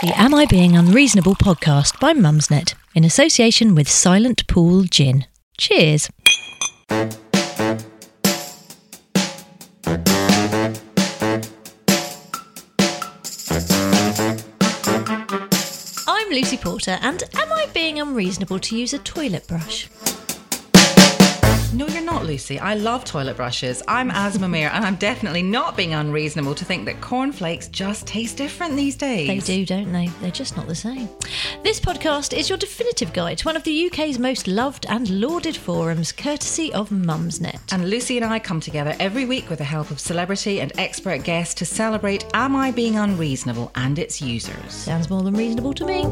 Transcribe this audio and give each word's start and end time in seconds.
The 0.00 0.12
Am 0.14 0.32
I 0.32 0.46
Being 0.46 0.76
Unreasonable 0.76 1.34
podcast 1.34 1.98
by 1.98 2.12
Mumsnet 2.12 2.74
in 2.94 3.02
association 3.02 3.74
with 3.74 3.88
Silent 3.88 4.46
Pool 4.46 4.84
Gin. 4.84 5.26
Cheers. 5.56 6.08
I'm 16.06 16.30
Lucy 16.30 16.56
Porter, 16.58 16.96
and 17.02 17.24
am 17.34 17.52
I 17.52 17.66
being 17.74 17.98
unreasonable 18.00 18.60
to 18.60 18.78
use 18.78 18.94
a 18.94 18.98
toilet 19.00 19.48
brush? 19.48 19.88
No, 21.74 21.86
you're 21.86 22.02
not, 22.02 22.24
Lucy. 22.24 22.58
I 22.58 22.74
love 22.74 23.04
toilet 23.04 23.36
brushes. 23.36 23.82
I'm 23.86 24.10
Asma 24.10 24.48
Mir, 24.48 24.70
and 24.72 24.86
I'm 24.86 24.96
definitely 24.96 25.42
not 25.42 25.76
being 25.76 25.92
unreasonable 25.92 26.54
to 26.54 26.64
think 26.64 26.86
that 26.86 27.02
cornflakes 27.02 27.68
just 27.68 28.06
taste 28.06 28.38
different 28.38 28.74
these 28.74 28.96
days. 28.96 29.28
They 29.28 29.38
do, 29.40 29.66
don't 29.66 29.92
they? 29.92 30.06
They're 30.22 30.30
just 30.30 30.56
not 30.56 30.66
the 30.66 30.74
same. 30.74 31.10
This 31.62 31.78
podcast 31.78 32.34
is 32.34 32.48
your 32.48 32.56
definitive 32.56 33.12
guide 33.12 33.36
to 33.38 33.44
one 33.44 33.54
of 33.54 33.64
the 33.64 33.86
UK's 33.86 34.18
most 34.18 34.48
loved 34.48 34.86
and 34.88 35.10
lauded 35.20 35.58
forums, 35.58 36.10
courtesy 36.10 36.72
of 36.72 36.88
Mumsnet. 36.88 37.60
And 37.70 37.90
Lucy 37.90 38.16
and 38.16 38.24
I 38.24 38.38
come 38.38 38.60
together 38.60 38.96
every 38.98 39.26
week 39.26 39.50
with 39.50 39.58
the 39.58 39.64
help 39.64 39.90
of 39.90 40.00
celebrity 40.00 40.62
and 40.62 40.72
expert 40.78 41.22
guests 41.22 41.54
to 41.56 41.66
celebrate 41.66 42.24
Am 42.32 42.56
I 42.56 42.70
Being 42.70 42.96
Unreasonable 42.96 43.70
and 43.74 43.98
its 43.98 44.22
users. 44.22 44.72
Sounds 44.72 45.10
more 45.10 45.22
than 45.22 45.34
reasonable 45.34 45.74
to 45.74 45.84
me. 45.84 46.06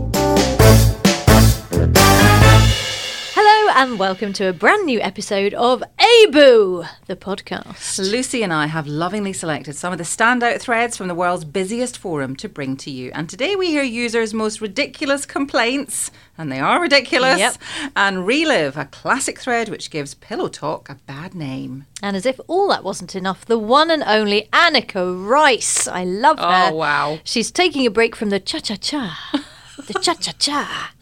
And 3.78 3.98
welcome 3.98 4.32
to 4.32 4.48
a 4.48 4.54
brand 4.54 4.86
new 4.86 5.02
episode 5.02 5.52
of 5.52 5.84
AIBU, 5.98 6.88
the 7.08 7.14
podcast. 7.14 8.10
Lucy 8.10 8.42
and 8.42 8.50
I 8.50 8.68
have 8.68 8.86
lovingly 8.86 9.34
selected 9.34 9.76
some 9.76 9.92
of 9.92 9.98
the 9.98 10.04
standout 10.04 10.62
threads 10.62 10.96
from 10.96 11.08
the 11.08 11.14
world's 11.14 11.44
busiest 11.44 11.98
forum 11.98 12.36
to 12.36 12.48
bring 12.48 12.78
to 12.78 12.90
you. 12.90 13.10
And 13.14 13.28
today 13.28 13.54
we 13.54 13.66
hear 13.66 13.82
users' 13.82 14.32
most 14.32 14.62
ridiculous 14.62 15.26
complaints, 15.26 16.10
and 16.38 16.50
they 16.50 16.58
are 16.58 16.80
ridiculous, 16.80 17.38
Yep. 17.38 17.58
and 17.94 18.26
relive 18.26 18.78
a 18.78 18.86
classic 18.86 19.38
thread 19.38 19.68
which 19.68 19.90
gives 19.90 20.14
Pillow 20.14 20.48
Talk 20.48 20.88
a 20.88 20.94
bad 20.94 21.34
name. 21.34 21.84
And 22.02 22.16
as 22.16 22.24
if 22.24 22.40
all 22.46 22.68
that 22.68 22.82
wasn't 22.82 23.14
enough, 23.14 23.44
the 23.44 23.58
one 23.58 23.90
and 23.90 24.02
only 24.04 24.48
Anneka 24.54 25.28
Rice. 25.28 25.86
I 25.86 26.02
love 26.02 26.38
oh, 26.40 26.50
her. 26.50 26.70
Oh, 26.72 26.76
wow. 26.76 27.18
She's 27.24 27.50
taking 27.50 27.86
a 27.86 27.90
break 27.90 28.16
from 28.16 28.30
the 28.30 28.40
cha 28.40 28.58
cha 28.58 28.76
cha. 28.76 29.42
The 29.86 30.00
cha 30.00 30.14
cha 30.14 30.32
cha. 30.38 30.92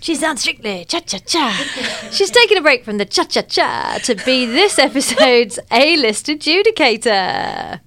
She 0.00 0.14
sounds 0.14 0.40
strictly 0.40 0.86
cha 0.86 1.00
cha 1.00 1.18
cha. 1.18 2.08
She's 2.10 2.30
taking 2.30 2.56
a 2.56 2.62
break 2.62 2.84
from 2.84 2.96
the 2.96 3.04
cha 3.04 3.24
cha 3.24 3.42
cha 3.42 3.98
to 4.04 4.14
be 4.14 4.46
this 4.46 4.78
episode's 4.78 5.58
A 5.70 5.96
list 5.96 6.26
adjudicator. 6.26 7.80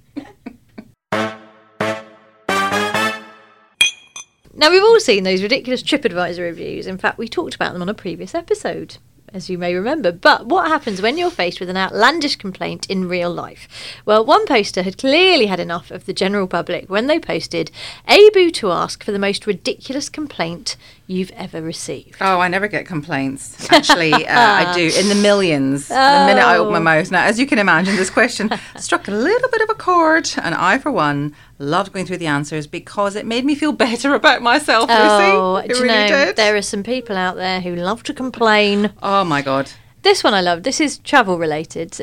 Now, 4.56 4.70
we've 4.70 4.82
all 4.82 5.00
seen 5.00 5.24
those 5.24 5.42
ridiculous 5.42 5.82
TripAdvisor 5.82 6.38
reviews. 6.38 6.86
In 6.86 6.98
fact, 6.98 7.18
we 7.18 7.26
talked 7.26 7.56
about 7.56 7.72
them 7.72 7.82
on 7.82 7.88
a 7.88 7.94
previous 7.94 8.36
episode, 8.36 8.98
as 9.32 9.50
you 9.50 9.58
may 9.58 9.74
remember. 9.74 10.12
But 10.12 10.46
what 10.46 10.68
happens 10.68 11.02
when 11.02 11.18
you're 11.18 11.32
faced 11.32 11.58
with 11.58 11.68
an 11.68 11.76
outlandish 11.76 12.36
complaint 12.36 12.88
in 12.88 13.08
real 13.08 13.34
life? 13.34 13.66
Well, 14.06 14.24
one 14.24 14.46
poster 14.46 14.84
had 14.84 14.96
clearly 14.96 15.46
had 15.46 15.58
enough 15.58 15.90
of 15.90 16.06
the 16.06 16.12
general 16.12 16.46
public 16.46 16.88
when 16.88 17.08
they 17.08 17.18
posted 17.18 17.72
AIBU 18.08 18.52
to 18.54 18.70
ask 18.70 19.02
for 19.02 19.10
the 19.10 19.18
most 19.18 19.44
ridiculous 19.44 20.08
complaint 20.08 20.76
you've 21.06 21.30
ever 21.32 21.60
received. 21.60 22.16
Oh, 22.20 22.40
I 22.40 22.48
never 22.48 22.66
get 22.68 22.86
complaints. 22.86 23.70
Actually, 23.70 24.12
uh, 24.12 24.20
I 24.26 24.72
do 24.74 24.90
in 24.98 25.08
the 25.08 25.14
millions 25.14 25.88
the 25.88 25.94
minute 25.94 26.42
I 26.42 26.56
open 26.56 26.72
my 26.72 26.78
mouth. 26.78 27.10
Now, 27.10 27.24
as 27.24 27.38
you 27.38 27.46
can 27.46 27.58
imagine, 27.58 27.96
this 27.96 28.10
question 28.10 28.50
struck 28.76 29.06
a 29.08 29.10
little 29.10 29.48
bit 29.50 29.60
of 29.60 29.70
a 29.70 29.74
chord, 29.74 30.28
and 30.42 30.54
I, 30.54 30.78
for 30.78 30.90
one, 30.90 31.34
loved 31.58 31.92
going 31.92 32.06
through 32.06 32.16
the 32.18 32.26
answers 32.26 32.66
because 32.66 33.16
it 33.16 33.26
made 33.26 33.44
me 33.44 33.54
feel 33.54 33.72
better 33.86 34.14
about 34.14 34.40
myself, 34.42 34.88
Oh, 34.90 35.54
Lucy. 35.56 35.68
do 35.68 35.72
It 35.74 35.76
you 35.78 35.82
really 35.84 36.10
know, 36.10 36.24
did. 36.26 36.36
there 36.36 36.56
are 36.56 36.62
some 36.62 36.82
people 36.82 37.16
out 37.16 37.36
there 37.36 37.60
who 37.60 37.74
love 37.76 38.02
to 38.04 38.14
complain. 38.14 38.92
Oh 39.02 39.24
my 39.24 39.42
god. 39.42 39.70
This 40.02 40.22
one 40.22 40.34
I 40.34 40.40
love. 40.42 40.64
This 40.64 40.80
is 40.80 40.98
travel 40.98 41.38
related. 41.38 41.98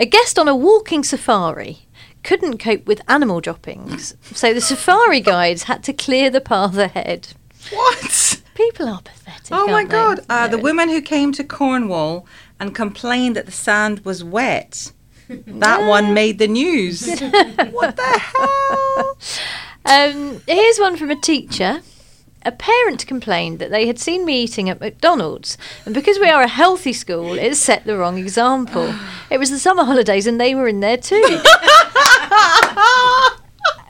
A 0.00 0.06
guest 0.06 0.38
on 0.40 0.48
a 0.48 0.56
walking 0.56 1.04
safari 1.04 1.86
couldn't 2.24 2.58
cope 2.58 2.86
with 2.86 3.00
animal 3.08 3.40
droppings, 3.40 4.14
so 4.32 4.52
the 4.54 4.60
safari 4.60 5.20
guides 5.20 5.64
had 5.64 5.82
to 5.84 5.92
clear 5.92 6.30
the 6.30 6.40
path 6.40 6.76
ahead. 6.76 7.28
What? 7.70 8.23
People 8.54 8.88
are 8.88 9.02
pathetic. 9.02 9.48
Oh 9.50 9.66
my 9.66 9.84
god. 9.84 10.20
Uh, 10.28 10.48
the 10.48 10.58
woman 10.58 10.88
who 10.88 11.02
came 11.02 11.32
to 11.32 11.44
Cornwall 11.44 12.26
and 12.60 12.74
complained 12.74 13.36
that 13.36 13.46
the 13.46 13.52
sand 13.52 14.04
was 14.04 14.22
wet. 14.22 14.92
That 15.28 15.88
one 15.88 16.14
made 16.14 16.38
the 16.38 16.48
news. 16.48 17.06
what 17.70 17.96
the 17.96 18.02
hell? 18.02 19.18
Um, 19.86 20.42
here's 20.46 20.78
one 20.78 20.96
from 20.96 21.10
a 21.10 21.20
teacher. 21.20 21.80
A 22.46 22.52
parent 22.52 23.06
complained 23.06 23.58
that 23.58 23.70
they 23.70 23.86
had 23.86 23.98
seen 23.98 24.26
me 24.26 24.42
eating 24.42 24.68
at 24.68 24.78
McDonald's, 24.78 25.56
and 25.86 25.94
because 25.94 26.18
we 26.18 26.28
are 26.28 26.42
a 26.42 26.48
healthy 26.48 26.92
school, 26.92 27.38
it 27.38 27.56
set 27.56 27.86
the 27.86 27.96
wrong 27.96 28.18
example. 28.18 28.94
It 29.30 29.38
was 29.38 29.50
the 29.50 29.58
summer 29.58 29.84
holidays, 29.84 30.26
and 30.26 30.38
they 30.38 30.54
were 30.54 30.68
in 30.68 30.80
there 30.80 30.98
too. 30.98 31.16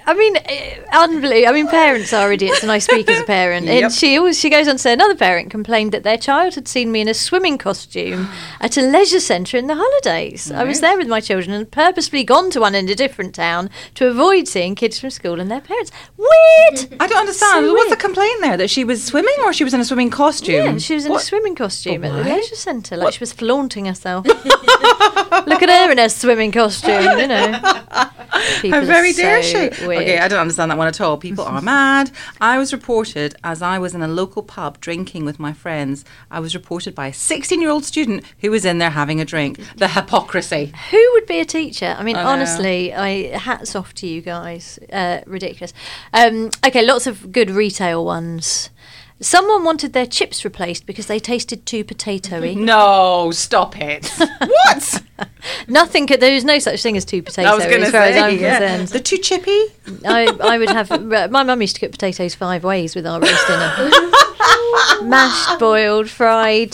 I 0.07 0.15
mean, 0.15 0.37
eh, 0.37 0.79
unbelievable. 0.93 1.49
I 1.49 1.53
mean, 1.53 1.69
parents 1.69 2.13
are 2.13 2.31
idiots, 2.33 2.63
and 2.63 2.71
I 2.71 2.79
speak 2.79 3.09
as 3.09 3.21
a 3.21 3.25
parent. 3.25 3.67
Yep. 3.67 3.83
And 3.83 3.93
she 3.93 4.19
always 4.19 4.39
she 4.39 4.51
goes 4.51 4.69
on 4.69 4.75
to 4.75 4.79
say 4.79 4.93
another 4.93 5.15
parent 5.15 5.51
complained 5.51 5.93
that 5.93 6.03
their 6.03 6.19
child 6.19 6.55
had 6.55 6.69
seen 6.69 6.93
me 6.93 7.01
in 7.01 7.09
a 7.09 7.15
swimming 7.15 7.57
costume 7.59 8.29
at 8.61 8.77
a 8.77 8.83
leisure 8.83 9.21
centre 9.21 9.57
in 9.57 9.67
the 9.67 9.75
holidays. 9.77 10.51
I 10.53 10.65
was 10.65 10.81
there 10.81 10.99
with 10.99 11.09
my 11.09 11.21
children 11.21 11.53
and 11.55 11.71
purposely 11.71 12.23
gone 12.25 12.51
to 12.51 12.61
one 12.61 12.75
in 12.75 12.89
a 12.89 12.95
different 12.95 13.35
town 13.35 13.71
to 13.95 14.09
avoid 14.09 14.47
seeing 14.49 14.75
kids 14.75 14.99
from 14.99 15.11
school 15.11 15.41
and 15.41 15.51
their 15.51 15.61
parents. 15.61 15.91
Weird. 16.17 16.97
I 17.01 17.07
don't 17.07 17.19
understand. 17.19 17.67
So 17.67 17.73
What's 17.73 17.91
the 17.91 17.97
complaint 17.97 18.41
there? 18.43 18.57
That 18.57 18.71
she 18.71 18.85
was 18.85 19.05
swimming 19.05 19.35
or 19.45 19.53
she 19.53 19.65
was 19.65 19.75
in 19.75 19.81
a 19.81 19.85
swimming 19.85 20.11
costume? 20.11 20.55
Yeah, 20.55 20.79
she 20.79 20.95
was 20.95 21.07
in 21.07 21.13
What? 21.13 21.23
a 21.23 21.25
swimming 21.25 21.55
costume 21.55 22.05
at 22.05 22.13
the 22.13 22.29
leisure 22.31 22.57
centre, 22.57 22.97
like 22.97 23.15
she 23.15 23.21
was 23.21 23.33
flaunting 23.33 23.87
herself. 23.87 24.27
Look 25.47 25.63
at 25.63 25.69
her 25.69 25.91
in 25.93 25.99
her 25.99 26.09
swimming 26.09 26.53
costume, 26.53 27.19
you 27.19 27.27
know. 27.27 27.53
People 28.61 28.81
How 28.81 28.85
very 28.85 29.13
dare 29.13 29.43
so 29.43 29.71
she? 29.71 29.87
Weird. 29.87 29.94
Okay, 29.99 30.19
I 30.19 30.29
don't 30.29 30.41
understand 30.41 30.71
that 30.71 30.79
one 30.79 30.89
at 30.89 31.01
all. 31.01 31.17
People 31.17 31.45
are 31.45 31.61
mad. 31.75 32.11
I 32.41 32.59
was 32.59 32.73
reported 32.73 33.35
as 33.43 33.63
I 33.63 33.79
was 33.79 33.95
in 33.95 34.03
a 34.03 34.09
local 34.09 34.43
pub 34.43 34.81
drinking 34.81 35.25
with 35.25 35.39
my 35.39 35.53
friends. 35.53 36.05
I 36.31 36.41
was 36.41 36.55
reported 36.55 36.95
by 36.95 37.09
a 37.09 37.13
16 37.13 37.61
year 37.61 37.71
old 37.71 37.85
student 37.85 38.25
who 38.41 38.51
was 38.51 38.65
in 38.65 38.79
there 38.79 38.91
having 38.91 39.21
a 39.21 39.25
drink. 39.25 39.61
The 39.77 39.89
hypocrisy. 39.89 40.73
Who 40.91 41.11
would 41.15 41.27
be 41.27 41.41
a 41.41 41.45
teacher? 41.45 41.95
I 41.99 42.03
mean, 42.03 42.17
I 42.17 42.25
honestly, 42.25 42.95
I 42.95 43.37
hats 43.37 43.75
off 43.75 43.95
to 43.95 44.07
you 44.07 44.21
guys. 44.21 44.79
Uh, 44.93 45.21
ridiculous. 45.27 45.73
Um, 46.13 46.51
okay, 46.67 46.85
lots 46.85 47.07
of 47.07 47.33
good 47.33 47.51
retail 47.51 48.05
ones. 48.05 48.71
Someone 49.25 49.65
wanted 49.65 49.95
their 49.95 50.05
chips 50.05 50.45
replaced 50.45 50.85
because 50.85 51.07
they 51.07 51.19
tasted 51.19 51.65
too 51.65 51.83
potatoey. 51.83 52.55
No, 52.65 53.31
stop 53.31 53.75
it. 53.81 54.07
what? 54.39 55.03
Nothing 55.67 56.07
could. 56.07 56.21
There 56.21 56.35
is 56.35 56.45
no 56.45 56.59
such 56.59 56.83
thing 56.83 56.97
as 56.97 57.07
too 57.07 57.23
potatoey. 57.23 57.47
I 57.47 57.55
was 57.55 57.65
going 57.65 57.81
to 57.81 57.87
as 57.87 57.95
as 57.95 58.17
I'm 58.17 58.37
say. 58.37 58.41
yeah. 58.41 58.85
The 58.85 59.01
too 59.01 59.17
chippy? 59.17 59.65
I, 60.05 60.27
I 60.43 60.59
would 60.59 60.69
have. 60.71 60.91
Uh, 61.15 61.29
my 61.31 61.43
mum 61.43 61.61
used 61.61 61.77
to 61.77 61.81
cook 61.81 61.93
potatoes 61.93 62.35
five 62.35 62.65
ways 62.65 62.95
with 62.97 63.07
our 63.07 63.21
roast 63.21 63.47
dinner: 63.47 63.91
mashed, 65.03 65.59
boiled, 65.61 66.09
fried, 66.09 66.73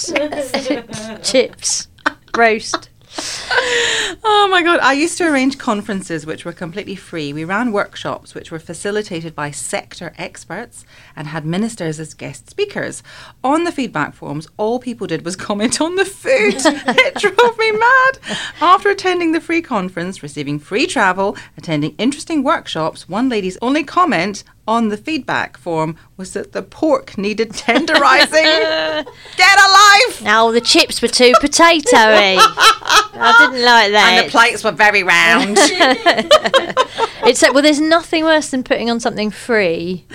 chips, 1.23 1.89
roast. 2.37 2.89
Oh 4.23 4.49
my 4.51 4.63
god, 4.63 4.81
I 4.81 4.93
used 4.93 5.17
to 5.19 5.31
arrange 5.31 5.57
conferences 5.57 6.27
which 6.27 6.45
were 6.45 6.53
completely 6.53 6.97
free. 6.97 7.33
We 7.33 7.45
ran 7.45 7.73
workshops 7.73 8.35
which 8.35 8.51
were 8.51 8.59
facilitated 8.59 9.35
by 9.35 9.51
sector 9.51 10.13
experts 10.19 10.85
and 11.17 11.29
had 11.29 11.47
ministers 11.47 12.01
as 12.01 12.15
guest 12.15 12.51
speakers. 12.51 13.03
On 13.45 13.65
the 13.65 13.73
feedback 13.73 14.15
forms, 14.15 14.49
all 14.57 14.79
people 14.79 15.07
did 15.07 15.25
was 15.25 15.37
comment 15.49 15.81
on 15.81 15.95
the 15.95 16.05
food. 16.05 16.55
it 16.65 17.15
drove 17.15 17.59
me 17.59 17.73
mad. 17.73 18.19
After 18.61 18.91
attending 18.91 19.33
the 19.33 19.41
free 19.41 19.63
conference, 19.63 20.23
receiving 20.23 20.59
free 20.59 20.87
travel, 20.87 21.37
attending 21.57 21.95
interesting 21.97 22.43
workshops, 22.43 23.09
one 23.09 23.29
lady's 23.29 23.59
only 23.63 23.85
comment 23.85 24.45
on 24.71 24.89
the 24.89 24.97
feedback 24.97 25.57
form 25.59 25.97
was 26.17 26.33
that 26.35 26.53
the 26.53 26.63
pork 26.63 27.19
needed 27.19 27.51
tenderizing. 27.51 28.31
Get 29.37 29.59
alive! 29.59 30.23
Now 30.23 30.53
the 30.53 30.61
chips 30.61 31.03
were 31.03 31.09
too 31.09 31.33
potatoey. 31.43 32.37
I 32.41 33.35
didn't 33.39 33.65
like 33.65 33.91
that. 33.91 34.15
And 34.15 34.27
the 34.27 34.31
plates 34.31 34.63
were 34.63 34.71
very 34.71 35.03
round. 35.03 35.59
It's 37.23 37.43
like, 37.43 37.53
well, 37.53 37.63
there's 37.63 37.81
nothing 37.81 38.25
worse 38.25 38.51
than 38.51 38.65
putting 38.65 38.91
on 38.91 38.99
something 38.99 39.31
free 39.31 40.07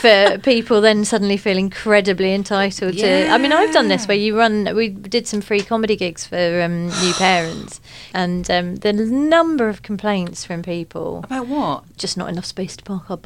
for 0.00 0.38
people 0.42 0.80
then 0.80 1.04
suddenly 1.04 1.36
feel 1.36 1.56
incredibly 1.56 2.34
entitled 2.34 2.98
to. 2.98 3.28
I 3.28 3.38
mean, 3.38 3.52
I've 3.52 3.72
done 3.72 3.88
this 3.88 4.06
where 4.06 4.16
you 4.16 4.36
run. 4.36 4.74
We 4.76 4.88
did 4.90 5.26
some 5.26 5.40
free 5.40 5.62
comedy 5.62 5.96
gigs 5.96 6.26
for 6.26 6.62
um, 6.62 6.86
new 6.86 7.12
parents, 7.14 7.80
and 8.12 8.48
um, 8.50 8.76
the 8.76 8.92
number 8.92 9.68
of 9.68 9.82
complaints 9.82 10.44
from 10.44 10.62
people 10.62 11.20
About 11.24 11.46
what? 11.46 11.96
just 11.96 12.16
not 12.16 12.28
enough 12.28 12.44
space 12.44 12.76
to 12.76 12.84
park 12.84 13.10
our 13.10 13.16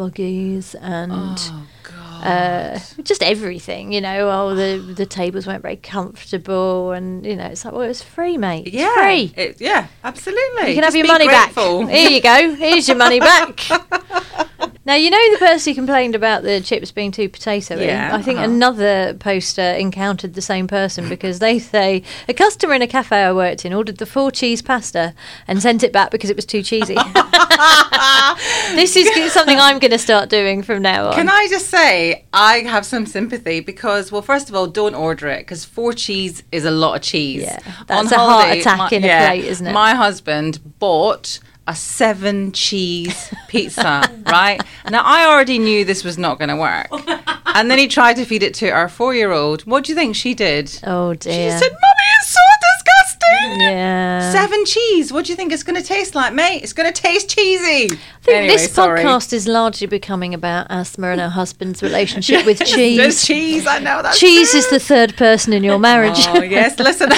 buggies 0.51 0.75
and. 0.75 1.13
Oh, 1.13 1.67
God. 1.83 1.97
Uh, 2.23 2.79
just 3.03 3.23
everything, 3.23 3.93
you 3.93 4.01
know. 4.03 4.29
Oh, 4.31 4.55
the 4.55 4.77
the 4.93 5.07
tables 5.07 5.47
weren't 5.47 5.63
very 5.63 5.77
comfortable, 5.77 6.93
and 6.93 7.25
you 7.25 7.35
know, 7.35 7.47
it's 7.47 7.65
like, 7.65 7.73
well, 7.73 7.83
it 7.83 7.89
was 7.89 8.03
free, 8.03 8.37
mate. 8.37 8.67
It's 8.67 8.77
yeah. 8.77 8.95
free. 8.95 9.33
It- 9.37 9.59
yeah, 9.59 9.87
absolutely. 10.05 10.69
You 10.69 10.75
can 10.75 10.83
Just 10.83 10.85
have 10.85 10.97
your 10.97 11.07
money 11.07 11.27
grateful. 11.27 11.87
back. 11.87 11.91
Here 11.95 12.11
you 12.11 12.21
go. 12.21 12.55
Here's 12.57 12.89
your 12.89 12.99
money 12.99 13.21
back. 13.21 13.61
now 14.87 14.95
you 14.95 15.11
know 15.11 15.33
the 15.33 15.39
person 15.39 15.73
who 15.73 15.75
complained 15.75 16.15
about 16.15 16.43
the 16.43 16.61
chips 16.61 16.91
being 16.91 17.11
too 17.11 17.29
potatoey. 17.29 17.87
Yeah, 17.87 18.15
I 18.15 18.23
think 18.23 18.39
uh-huh. 18.39 18.49
another 18.49 19.15
poster 19.15 19.61
encountered 19.75 20.35
the 20.35 20.43
same 20.43 20.67
person 20.67 21.09
because 21.09 21.39
they 21.39 21.59
say 21.59 22.03
a 22.29 22.35
customer 22.35 22.75
in 22.75 22.83
a 22.83 22.87
cafe 22.87 23.25
I 23.25 23.33
worked 23.33 23.65
in 23.65 23.75
ordered 23.75 23.99
the 23.99 24.07
four 24.07 24.31
cheese 24.31 24.63
pasta 24.63 25.15
and 25.47 25.61
sent 25.61 25.83
it 25.83 25.93
back 25.93 26.11
because 26.11 26.31
it 26.31 26.37
was 26.37 26.47
too 26.47 26.63
cheesy. 26.63 26.95
this 28.75 28.97
is 28.97 29.33
something 29.33 29.59
I'm 29.59 29.79
going 29.79 29.91
to 29.91 29.99
start 29.99 30.31
doing 30.31 30.63
from 30.63 30.83
now 30.83 31.09
on. 31.09 31.15
Can 31.15 31.29
I 31.29 31.47
just 31.49 31.69
say, 31.69 32.25
I 32.33 32.61
have 32.61 32.87
some 32.87 33.05
sympathy 33.05 33.61
because, 33.61 34.11
well, 34.11 34.23
first 34.23 34.49
of 34.49 34.55
all, 34.55 34.67
don't 34.67 34.95
order 34.95 35.29
it 35.29 35.41
because 35.41 35.65
four 35.65 35.93
cheese 35.93 36.43
is 36.53 36.65
a 36.65 36.71
lot 36.71 36.97
of 36.97 37.03
cheese. 37.03 37.43
Yeah, 37.43 37.61
that's 37.87 38.13
a 38.13 38.19
heart 38.19 38.57
attack 38.57 38.93
in 38.93 39.05
a 39.05 39.09
plate, 39.09 39.45
isn't 39.45 39.67
it? 39.67 39.73
My 39.73 39.95
husband 39.95 40.79
bought 40.79 41.39
a 41.71 41.75
seven 41.77 42.51
cheese 42.53 43.33
pizza, 43.49 44.03
right? 44.27 44.61
Now, 44.91 45.03
I 45.05 45.27
already 45.27 45.59
knew 45.59 45.85
this 45.85 46.03
was 46.05 46.19
not 46.19 46.39
going 46.39 46.49
to 46.51 46.57
work. 46.57 46.89
And 47.53 47.69
then 47.69 47.79
he 47.81 47.89
tried 47.89 48.15
to 48.15 48.25
feed 48.25 48.45
it 48.45 48.55
to 48.55 48.69
our 48.71 48.89
four 48.89 49.13
year 49.13 49.33
old. 49.33 49.63
What 49.63 49.83
do 49.83 49.91
you 49.91 49.97
think 49.97 50.15
she 50.15 50.35
did? 50.35 50.73
Oh 50.87 51.15
dear. 51.15 51.51
She 51.51 51.59
said, 51.59 51.73
Mummy, 51.73 52.09
it's 52.21 52.29
so 52.29 52.41
disgusting. 52.71 53.61
yeah. 53.61 54.31
Seven 54.31 54.65
cheese. 54.65 55.13
What 55.13 55.25
do 55.25 55.33
you 55.33 55.37
think 55.37 55.53
it's 55.53 55.65
going 55.65 55.75
to 55.75 55.83
taste 55.83 56.15
like, 56.15 56.33
mate? 56.33 56.63
It's 56.63 56.73
going 56.73 56.91
to 56.93 57.03
taste 57.03 57.29
cheesy. 57.29 57.87
I 57.87 57.89
think 57.89 58.01
Anyway, 58.29 58.53
this 58.55 58.73
sorry. 58.73 59.03
podcast 59.03 59.33
is 59.33 59.49
largely 59.49 59.89
becoming 59.89 60.33
about 60.33 60.69
Asma 60.71 61.09
and 61.09 61.21
her 61.21 61.29
husband's 61.29 61.83
relationship 61.83 62.47
with 62.47 62.59
There's 62.61 62.71
cheese. 62.71 63.25
cheese. 63.27 63.67
I 63.67 63.81
know 63.81 64.01
that's 64.01 64.21
Cheese 64.21 64.53
true. 64.53 64.61
is 64.61 64.71
the 64.71 64.79
third 64.79 65.17
person 65.17 65.53
in 65.53 65.65
your 65.65 65.81
marriage. 65.81 66.29
Oh 66.29 66.43
yes, 66.43 66.79
listen. 66.79 67.11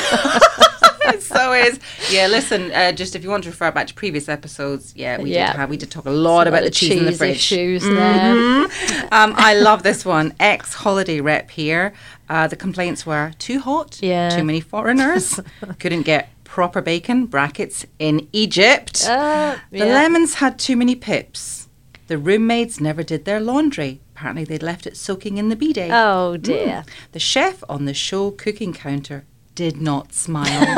It 1.06 1.22
so 1.34 1.52
is. 1.52 1.78
Yeah, 2.10 2.26
listen. 2.28 2.70
Uh, 2.72 2.93
just 2.93 3.14
if 3.16 3.22
you 3.22 3.31
want 3.31 3.44
to 3.44 3.50
refer 3.50 3.70
back 3.70 3.87
to 3.88 3.94
previous 3.94 4.28
episodes, 4.28 4.93
yeah, 4.96 5.20
we 5.20 5.32
Yeah. 5.34 5.49
did 5.52 5.56
have 5.56 5.70
we 5.70 5.76
did 5.76 5.90
talk 5.90 6.06
a 6.06 6.10
lot 6.10 6.46
about 6.49 6.62
the 6.62 6.70
cheese, 6.70 6.99
in 6.99 7.04
the 7.06 7.12
fridge. 7.12 7.37
issues 7.37 7.82
Mhm. 7.84 7.96
there. 7.96 9.06
Um, 9.12 9.34
I 9.37 9.54
love 9.54 9.82
this 9.82 10.04
one. 10.04 10.34
Ex 10.40 10.75
holiday 10.75 11.20
rep 11.20 11.50
here. 11.50 11.93
Uh, 12.28 12.46
the 12.46 12.56
complaints 12.56 13.04
were 13.06 13.32
too 13.38 13.60
hot. 13.60 13.99
Yeah. 14.00 14.31
Too 14.31 14.44
many 14.44 14.60
foreigners. 14.60 15.38
couldn't 15.78 16.02
get 16.02 16.28
proper 16.44 16.81
bacon. 16.81 17.26
Brackets 17.26 17.84
in 17.98 18.28
Egypt. 18.32 19.06
Uh, 19.08 19.56
The 19.70 19.78
yeah. 19.78 19.84
lemons 19.84 20.34
had 20.34 20.58
too 20.58 20.76
many 20.76 20.94
pips. 20.94 21.69
The 22.08 22.19
roommaids 22.19 22.81
never 22.81 23.02
did 23.02 23.25
their 23.25 23.40
laundry. 23.40 24.00
Apparently, 24.14 24.44
they'd 24.44 24.62
left 24.62 24.87
it 24.87 24.96
soaking 24.96 25.38
in 25.38 25.48
the 25.48 25.56
bidet. 25.56 25.90
Oh 25.93 26.37
dear. 26.37 26.84
The 27.12 27.19
chef 27.19 27.62
on 27.69 27.87
the 27.87 27.94
show 27.94 28.31
cooking 28.31 28.72
counter 28.72 29.25
did 29.54 29.81
not 29.81 30.12
smile. 30.12 30.76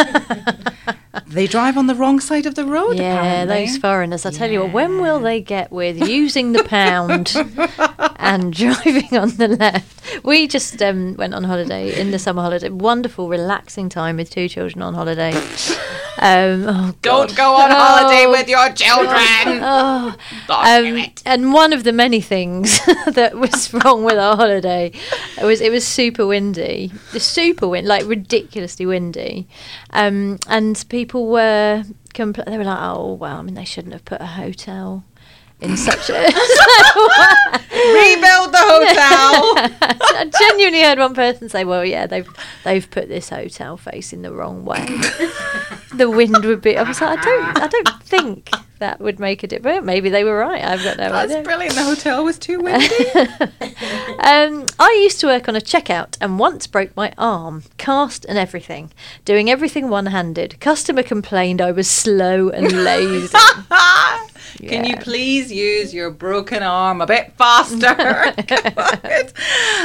they 1.26 1.46
drive 1.46 1.76
on 1.76 1.86
the 1.86 1.94
wrong 1.94 2.20
side 2.20 2.46
of 2.46 2.54
the 2.54 2.64
road. 2.64 2.96
Yeah, 2.96 3.18
apparently. 3.18 3.66
those 3.66 3.76
foreigners. 3.78 4.26
I 4.26 4.30
tell 4.30 4.50
you 4.50 4.60
what, 4.62 4.72
when 4.72 5.00
will 5.00 5.20
they 5.20 5.40
get 5.40 5.70
with 5.70 6.08
using 6.08 6.52
the 6.52 6.64
pound 6.64 7.34
and 8.16 8.52
driving 8.52 9.16
on 9.16 9.30
the 9.36 9.48
left? 9.48 10.24
We 10.24 10.46
just 10.46 10.82
um, 10.82 11.14
went 11.14 11.34
on 11.34 11.44
holiday 11.44 11.98
in 11.98 12.10
the 12.10 12.18
summer 12.18 12.42
holiday. 12.42 12.68
Wonderful, 12.68 13.28
relaxing 13.28 13.88
time 13.88 14.16
with 14.16 14.30
two 14.30 14.48
children 14.48 14.82
on 14.82 14.94
holiday. 14.94 15.32
Um, 16.18 16.64
oh 16.68 16.94
Don't 17.02 17.34
go 17.36 17.54
on 17.54 17.70
holiday 17.70 18.24
Oh, 18.26 18.30
with 18.30 18.48
your 18.48 18.70
children. 18.72 19.62
Oh, 19.66 20.14
um, 20.48 21.06
and 21.26 21.52
one 21.52 21.72
of 21.72 21.84
the 21.84 21.92
many 21.92 22.20
things 22.20 22.78
that 23.06 23.36
was 23.36 23.72
wrong 23.84 24.04
with 24.04 24.16
our 24.18 24.36
holiday 24.36 24.92
it 25.38 25.44
was 25.44 25.60
it 25.60 25.70
was 25.72 25.86
super 25.86 26.26
windy, 26.26 26.92
the 27.12 27.20
super 27.20 27.66
wind, 27.66 27.86
like 27.86 28.06
ridiculously 28.06 28.86
windy, 28.86 29.48
um, 29.90 30.38
and 30.48 30.84
people 30.88 31.26
were 31.28 31.84
compl- 32.14 32.44
they 32.44 32.58
were 32.58 32.64
like, 32.64 32.78
oh 32.80 33.14
well, 33.14 33.38
I 33.38 33.42
mean 33.42 33.54
they 33.54 33.64
shouldn't 33.64 33.92
have 33.94 34.04
put 34.04 34.20
a 34.20 34.26
hotel 34.26 35.04
in 35.60 35.76
such 35.76 36.10
a. 36.10 36.14
Rebuild 37.74 38.52
the 38.52 38.58
hotel. 38.58 39.78
I 40.16 40.30
genuinely 40.38 40.82
heard 40.82 40.98
one 40.98 41.14
person 41.14 41.48
say, 41.48 41.64
"Well, 41.64 41.84
yeah, 41.84 42.06
they've 42.06 42.28
they've 42.64 42.88
put 42.88 43.08
this 43.08 43.28
hotel 43.28 43.76
facing 43.76 44.22
the 44.22 44.32
wrong 44.32 44.64
way. 44.64 44.84
the 45.94 46.08
wind 46.10 46.44
would 46.44 46.60
be." 46.60 46.76
I 46.76 46.82
was 46.82 47.00
like, 47.00 47.18
"I 47.18 47.22
don't, 47.22 47.62
I 47.62 47.66
don't 47.68 48.02
think 48.02 48.50
that 48.78 49.00
would 49.00 49.18
make 49.18 49.42
a 49.42 49.46
difference." 49.46 49.84
Maybe 49.84 50.08
they 50.08 50.24
were 50.24 50.38
right. 50.38 50.62
I've 50.62 50.82
got 50.82 50.96
no 50.98 51.10
That's 51.10 51.32
idea. 51.32 51.42
brilliant. 51.42 51.74
The 51.74 51.82
hotel 51.84 52.24
was 52.24 52.38
too 52.38 52.60
windy. 52.60 52.86
um, 54.20 54.66
I 54.78 55.00
used 55.02 55.20
to 55.20 55.26
work 55.26 55.48
on 55.48 55.56
a 55.56 55.60
checkout 55.60 56.16
and 56.20 56.38
once 56.38 56.66
broke 56.66 56.96
my 56.96 57.12
arm, 57.18 57.64
cast 57.76 58.24
and 58.24 58.38
everything, 58.38 58.92
doing 59.24 59.50
everything 59.50 59.88
one 59.88 60.06
handed. 60.06 60.58
Customer 60.60 61.02
complained 61.02 61.60
I 61.60 61.72
was 61.72 61.88
slow 61.90 62.48
and 62.50 62.70
lazy. 62.84 63.36
Can 64.58 64.84
you 64.84 64.96
please 64.96 65.52
use 65.52 65.92
your 65.92 66.10
broken 66.10 66.62
arm 66.62 67.00
a 67.00 67.06
bit 67.06 67.32
faster? 67.36 68.32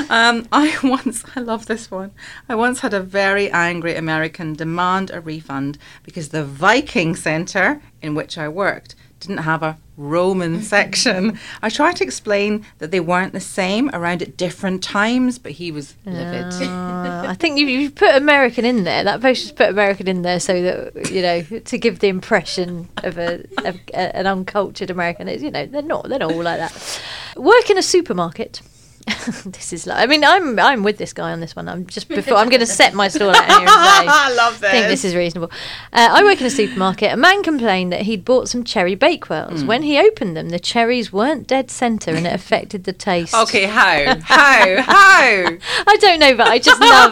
Um, 0.09 0.47
I 0.51 0.75
once, 0.83 1.23
I 1.35 1.41
love 1.41 1.67
this 1.67 1.91
one. 1.91 2.11
I 2.47 2.55
once 2.55 2.79
had 2.79 2.93
a 2.93 2.99
very 2.99 3.51
angry 3.51 3.95
American 3.95 4.53
demand 4.53 5.11
a 5.11 5.21
refund 5.21 5.77
because 6.03 6.29
the 6.29 6.43
Viking 6.43 7.15
Centre 7.15 7.81
in 8.01 8.15
which 8.15 8.37
I 8.37 8.47
worked 8.47 8.95
didn't 9.19 9.39
have 9.39 9.61
a 9.61 9.77
Roman 9.97 10.61
section. 10.75 11.37
I 11.61 11.69
tried 11.69 11.97
to 11.97 12.03
explain 12.03 12.65
that 12.79 12.91
they 12.91 12.99
weren't 12.99 13.33
the 13.33 13.39
same 13.39 13.89
around 13.93 14.21
at 14.21 14.37
different 14.37 14.81
times, 14.81 15.37
but 15.37 15.53
he 15.53 15.71
was 15.71 15.95
livid. 16.05 16.53
Uh, 16.53 16.98
I 17.29 17.35
think 17.35 17.59
you, 17.59 17.67
you 17.67 17.91
put 17.91 18.15
American 18.15 18.65
in 18.65 18.85
there. 18.85 19.03
That 19.03 19.21
just 19.21 19.55
put 19.55 19.69
American 19.69 20.07
in 20.07 20.23
there 20.23 20.39
so 20.39 20.63
that 20.63 21.11
you 21.11 21.21
know 21.21 21.43
to 21.43 21.77
give 21.77 21.99
the 21.99 22.07
impression 22.07 22.89
of 23.03 23.19
a, 23.19 23.45
of 23.65 23.79
a 23.93 24.17
an 24.17 24.25
uncultured 24.25 24.89
American. 24.89 25.27
It's, 25.27 25.43
You 25.43 25.51
know, 25.51 25.67
they're 25.67 25.83
not. 25.83 26.09
They're 26.09 26.17
not 26.17 26.31
all 26.31 26.41
like 26.41 26.57
that. 26.57 27.01
Work 27.37 27.69
in 27.69 27.77
a 27.77 27.83
supermarket. 27.83 28.61
this 29.45 29.73
is 29.73 29.87
like. 29.87 29.97
I 29.97 30.05
mean, 30.05 30.23
I'm 30.23 30.59
I'm 30.59 30.83
with 30.83 30.97
this 30.97 31.13
guy 31.13 31.31
on 31.31 31.39
this 31.39 31.55
one. 31.55 31.67
I'm 31.67 31.85
just 31.85 32.07
before 32.07 32.37
I'm 32.37 32.49
going 32.49 32.59
to 32.59 32.65
set 32.65 32.93
my 32.93 33.07
stall 33.07 33.29
out 33.29 33.45
here 33.45 33.57
and 33.59 33.67
say. 33.67 33.75
I 33.75 34.33
love 34.35 34.59
this. 34.59 34.69
I 34.69 34.71
think 34.71 34.87
this 34.87 35.05
is 35.05 35.15
reasonable. 35.15 35.51
Uh, 35.93 36.09
I 36.11 36.23
work 36.23 36.39
in 36.39 36.47
a 36.47 36.49
supermarket. 36.49 37.11
A 37.13 37.17
man 37.17 37.43
complained 37.43 37.91
that 37.91 38.03
he'd 38.03 38.25
bought 38.25 38.49
some 38.49 38.63
cherry 38.63 38.95
bakewells. 38.95 39.61
Hmm. 39.61 39.67
When 39.67 39.83
he 39.83 39.99
opened 39.99 40.35
them, 40.35 40.49
the 40.49 40.59
cherries 40.59 41.11
weren't 41.13 41.47
dead 41.47 41.71
centre 41.71 42.11
and 42.11 42.25
it 42.27 42.33
affected 42.33 42.83
the 42.83 42.93
taste. 42.93 43.33
Okay, 43.33 43.65
how? 43.65 44.17
How? 44.23 44.81
How? 44.81 45.57
I 45.87 45.97
don't 45.99 46.19
know, 46.19 46.35
but 46.35 46.47
I 46.47 46.59
just 46.59 46.79
love. 46.79 47.11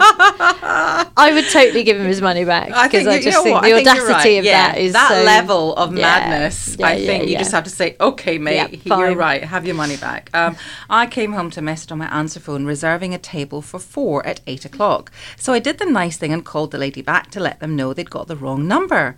I 1.16 1.32
would 1.32 1.48
totally 1.50 1.82
give 1.84 1.96
him 1.98 2.06
his 2.06 2.20
money 2.20 2.44
back 2.44 2.68
because 2.68 3.06
I 3.06 3.16
you 3.16 3.22
just 3.22 3.42
think 3.42 3.54
what? 3.54 3.62
the 3.62 3.72
I 3.74 3.76
think 3.76 3.88
audacity 3.88 4.12
right. 4.12 4.38
of 4.38 4.44
yeah, 4.44 4.72
that 4.72 4.78
is 4.78 4.92
that 4.92 5.08
so- 5.08 5.22
level 5.22 5.74
of 5.76 5.96
Yeah. 5.96 6.02
madness. 6.02 6.76
Yeah, 6.78 6.86
I 6.86 7.06
think 7.06 7.28
you 7.28 7.38
just 7.38 7.52
have 7.52 7.64
to 7.64 7.70
say, 7.70 7.96
"Okay, 8.00 8.38
mate, 8.38 8.84
you're 8.84 9.14
right. 9.14 9.42
Have 9.42 9.66
your 9.66 9.74
money 9.74 9.96
back." 9.96 10.30
Um, 10.34 10.56
I 10.88 11.06
came 11.06 11.32
home 11.32 11.50
to 11.50 11.60
a 11.60 11.62
message 11.88 11.92
on 11.92 11.98
my 11.98 12.18
answer 12.18 12.40
phone 12.40 12.66
reserving 12.66 13.14
a 13.14 13.18
table 13.18 13.62
for 13.62 13.78
four 13.78 14.26
at 14.26 14.40
eight 14.46 14.64
o'clock. 14.64 15.10
So 15.36 15.52
I 15.52 15.58
did 15.60 15.78
the 15.78 15.86
nice 15.86 16.18
thing 16.18 16.32
and 16.32 16.44
called 16.44 16.70
the 16.70 16.78
lady 16.78 17.02
back 17.02 17.30
to 17.30 17.40
let 17.40 17.60
them 17.60 17.76
know 17.76 17.94
they'd 17.94 18.10
got 18.10 18.28
the 18.28 18.36
wrong 18.36 18.68
number. 18.68 19.16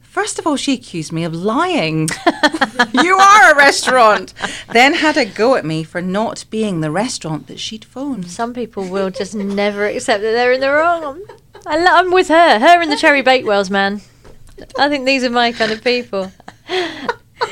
First 0.00 0.38
of 0.38 0.46
all, 0.46 0.56
she 0.56 0.74
accused 0.74 1.10
me 1.12 1.24
of 1.24 1.34
lying. 1.34 2.10
you 2.92 3.16
are 3.16 3.52
a 3.52 3.56
restaurant. 3.56 4.34
Then 4.72 4.94
had 4.94 5.16
a 5.16 5.24
go 5.24 5.56
at 5.56 5.64
me 5.64 5.84
for 5.84 6.02
not 6.02 6.44
being 6.50 6.80
the 6.80 6.90
restaurant 6.90 7.46
that 7.46 7.58
she'd 7.58 7.84
phoned. 7.84 8.30
Some 8.30 8.52
people 8.52 8.86
will 8.88 9.10
just 9.10 9.34
never 9.34 9.86
accept 9.86 10.22
that 10.22 10.32
they're 10.32 10.52
in 10.52 10.60
the 10.60 10.70
wrong. 10.70 11.22
I 11.66 11.78
I'm 11.78 12.12
with 12.12 12.28
her. 12.28 12.58
Her 12.58 12.82
and 12.82 12.92
the 12.92 12.96
cherry 12.96 13.22
bakewells, 13.22 13.70
man. 13.70 14.02
I 14.78 14.88
think 14.88 15.06
these 15.06 15.24
are 15.24 15.30
my 15.30 15.50
kind 15.52 15.72
of 15.72 15.82
people. 15.82 16.30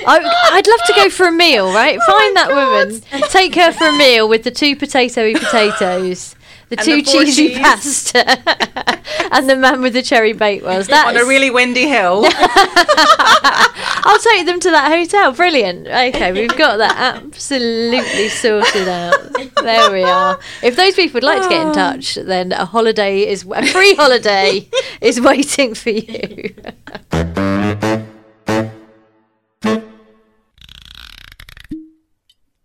I, 0.06 0.50
I'd 0.52 0.66
love 0.66 0.80
to 0.86 0.92
go 0.94 1.10
for 1.10 1.26
a 1.26 1.32
meal, 1.32 1.72
right? 1.72 1.98
Oh 2.00 2.06
Find 2.06 2.36
that 2.36 2.48
woman, 2.50 3.00
take 3.28 3.54
her 3.54 3.72
for 3.72 3.88
a 3.88 3.92
meal 3.92 4.28
with 4.28 4.44
the 4.44 4.50
two 4.50 4.76
potatoy 4.76 5.34
potatoes, 5.38 6.34
the 6.68 6.78
And 6.78 6.84
two 6.84 6.96
the 6.96 7.02
cheesy 7.02 7.48
cheese. 7.48 7.58
pasta, 7.58 8.98
and 9.32 9.48
the 9.48 9.56
man 9.56 9.82
with 9.82 9.92
the 9.92 10.02
cherry 10.02 10.32
bakewells. 10.32 10.88
That's 10.88 11.08
on 11.08 11.16
a 11.16 11.24
really 11.24 11.50
windy 11.50 11.88
hill. 11.88 12.24
I'll 14.02 14.18
take 14.18 14.46
them 14.46 14.60
to 14.60 14.70
that 14.70 14.90
hotel. 14.90 15.32
Brilliant. 15.32 15.86
Okay, 15.86 16.32
we've 16.32 16.56
got 16.56 16.78
that 16.78 16.96
absolutely 16.96 18.28
sorted 18.28 18.88
out. 18.88 19.32
There 19.62 19.92
we 19.92 20.02
are. 20.04 20.38
If 20.62 20.76
those 20.76 20.94
people 20.94 21.14
would 21.14 21.24
like 21.24 21.42
to 21.42 21.48
get 21.48 21.62
in 21.62 21.68
oh. 21.68 21.74
touch, 21.74 22.14
then 22.14 22.52
a 22.52 22.64
holiday 22.64 23.26
is 23.26 23.44
a 23.44 23.66
free 23.66 23.94
holiday 23.94 24.68
is 25.00 25.20
waiting 25.20 25.74
for 25.74 25.90
you. 25.90 26.54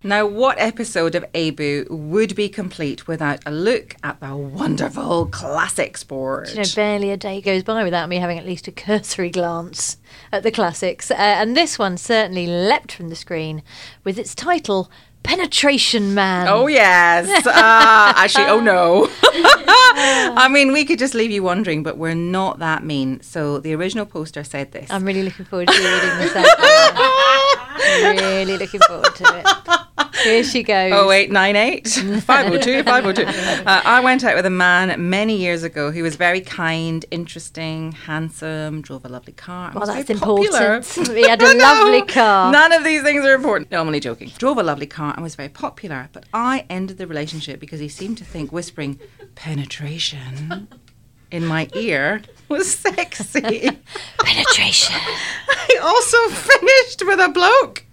Now, 0.06 0.28
what 0.28 0.60
episode 0.60 1.16
of 1.16 1.26
AIBU 1.34 1.90
would 1.90 2.36
be 2.36 2.48
complete 2.48 3.08
without 3.08 3.40
a 3.44 3.50
look 3.50 3.96
at 4.04 4.20
the 4.20 4.36
wonderful 4.36 5.26
classic 5.26 5.98
sport? 5.98 6.50
You 6.50 6.58
know, 6.58 6.70
barely 6.76 7.10
a 7.10 7.18
day 7.18 7.42
goes 7.42 7.64
by 7.64 7.84
without 7.84 8.08
me 8.08 8.18
having 8.18 8.38
at 8.38 8.46
least 8.46 8.68
a 8.68 8.72
cursory 8.72 9.32
glance 9.32 9.98
at 10.32 10.44
the 10.44 10.52
classics. 10.52 11.10
Uh, 11.10 11.16
and 11.16 11.58
this 11.58 11.80
one 11.80 11.98
certainly 11.98 12.46
leapt 12.46 12.92
from 12.92 13.10
the 13.10 13.16
screen 13.16 13.64
with 14.04 14.20
its 14.20 14.36
title, 14.36 14.92
Penetration 15.24 16.14
Man. 16.14 16.50
Oh 16.50 16.68
yes. 16.68 17.28
Uh, 17.44 17.52
actually, 18.16 18.46
oh 18.46 18.60
no. 18.60 19.10
I 19.24 20.48
mean, 20.52 20.72
we 20.72 20.86
could 20.86 21.00
just 21.00 21.16
leave 21.16 21.32
you 21.32 21.42
wondering, 21.42 21.82
but 21.82 21.98
we're 21.98 22.14
not 22.14 22.60
that 22.60 22.84
mean. 22.84 23.24
So 23.24 23.58
the 23.58 23.74
original 23.74 24.06
poster 24.06 24.44
said 24.44 24.72
this. 24.72 24.92
I'm 24.92 25.04
really 25.04 25.24
looking 25.24 25.46
forward 25.46 25.70
to 25.70 25.74
reading 25.74 26.20
this 26.20 26.36
out. 26.36 27.54
Really 27.76 28.58
looking 28.58 28.80
forward 28.82 29.14
to 29.16 29.24
it. 29.40 30.16
Here 30.24 30.44
she 30.44 30.64
goes. 30.64 30.92
Oh 30.94 31.12
eight 31.12 31.30
nine 31.32 31.56
eight 31.56 31.88
five 32.24 32.52
oh 32.52 32.58
two 32.60 32.84
five 32.84 33.06
oh 33.06 33.12
two. 33.12 33.26
Uh, 33.66 33.82
I 33.84 34.00
went 34.02 34.24
out 34.24 34.36
with 34.36 34.46
a 34.46 34.50
man 34.52 35.10
many 35.10 35.36
years 35.38 35.64
ago 35.64 35.92
who 35.92 36.04
was 36.04 36.16
very 36.16 36.40
kind, 36.42 37.04
interesting, 37.12 37.92
handsome, 37.94 38.82
drove 38.82 39.06
a 39.06 39.10
lovely 39.10 39.34
car. 39.34 39.72
Well, 39.74 39.86
that's 39.88 40.08
popular. 40.20 40.76
important. 40.78 41.08
He 41.18 41.28
had 41.28 41.42
a 41.42 41.54
No, 41.58 41.60
lovely 41.64 42.02
car. 42.04 42.52
None 42.52 42.72
of 42.74 42.84
these 42.84 43.02
things 43.02 43.26
are 43.26 43.34
important. 43.34 43.72
No, 43.72 43.82
I'm 43.82 43.88
only 43.88 44.00
joking. 44.00 44.32
Drove 44.38 44.58
a 44.58 44.64
lovely 44.64 44.86
car 44.88 45.14
and 45.14 45.24
was 45.24 45.36
very 45.36 45.50
popular, 45.50 46.10
but 46.14 46.26
I 46.34 46.66
ended 46.70 46.98
the 46.98 47.08
relationship 47.08 47.60
because 47.60 47.80
he 47.80 47.90
seemed 47.90 48.18
to 48.20 48.26
think 48.26 48.52
whispering 48.52 49.00
penetration 49.36 50.68
in 51.32 51.46
my 51.46 51.68
ear 51.74 52.22
was 52.56 52.76
sexy. 52.76 53.42
Penetration. 54.20 54.96
I 55.50 55.78
also 55.82 56.18
finished 56.30 57.04
with 57.06 57.20
a 57.20 57.30
bloke 57.30 57.84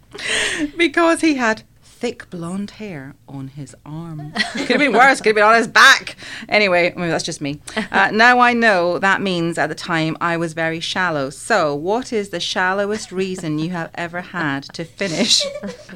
because 0.76 1.20
he 1.20 1.34
had 1.34 1.62
thick 1.82 2.28
blonde 2.30 2.72
hair 2.72 3.14
on 3.28 3.46
his 3.46 3.76
arm. 3.86 4.32
Could 4.54 4.70
have 4.70 4.78
been 4.80 4.92
worse. 4.92 5.20
Could 5.20 5.28
have 5.28 5.34
been 5.36 5.44
on 5.44 5.54
his 5.54 5.68
back. 5.68 6.16
Anyway, 6.48 6.92
I 6.92 6.98
mean, 6.98 7.08
that's 7.10 7.22
just 7.22 7.40
me. 7.40 7.60
Uh, 7.92 8.10
now 8.12 8.40
I 8.40 8.54
know 8.54 8.98
that 8.98 9.20
means 9.22 9.56
at 9.56 9.68
the 9.68 9.76
time 9.76 10.16
I 10.20 10.36
was 10.36 10.52
very 10.52 10.80
shallow. 10.80 11.30
So, 11.30 11.76
what 11.76 12.12
is 12.12 12.30
the 12.30 12.40
shallowest 12.40 13.12
reason 13.12 13.60
you 13.60 13.70
have 13.70 13.92
ever 13.94 14.20
had 14.20 14.64
to 14.74 14.84
finish 14.84 15.44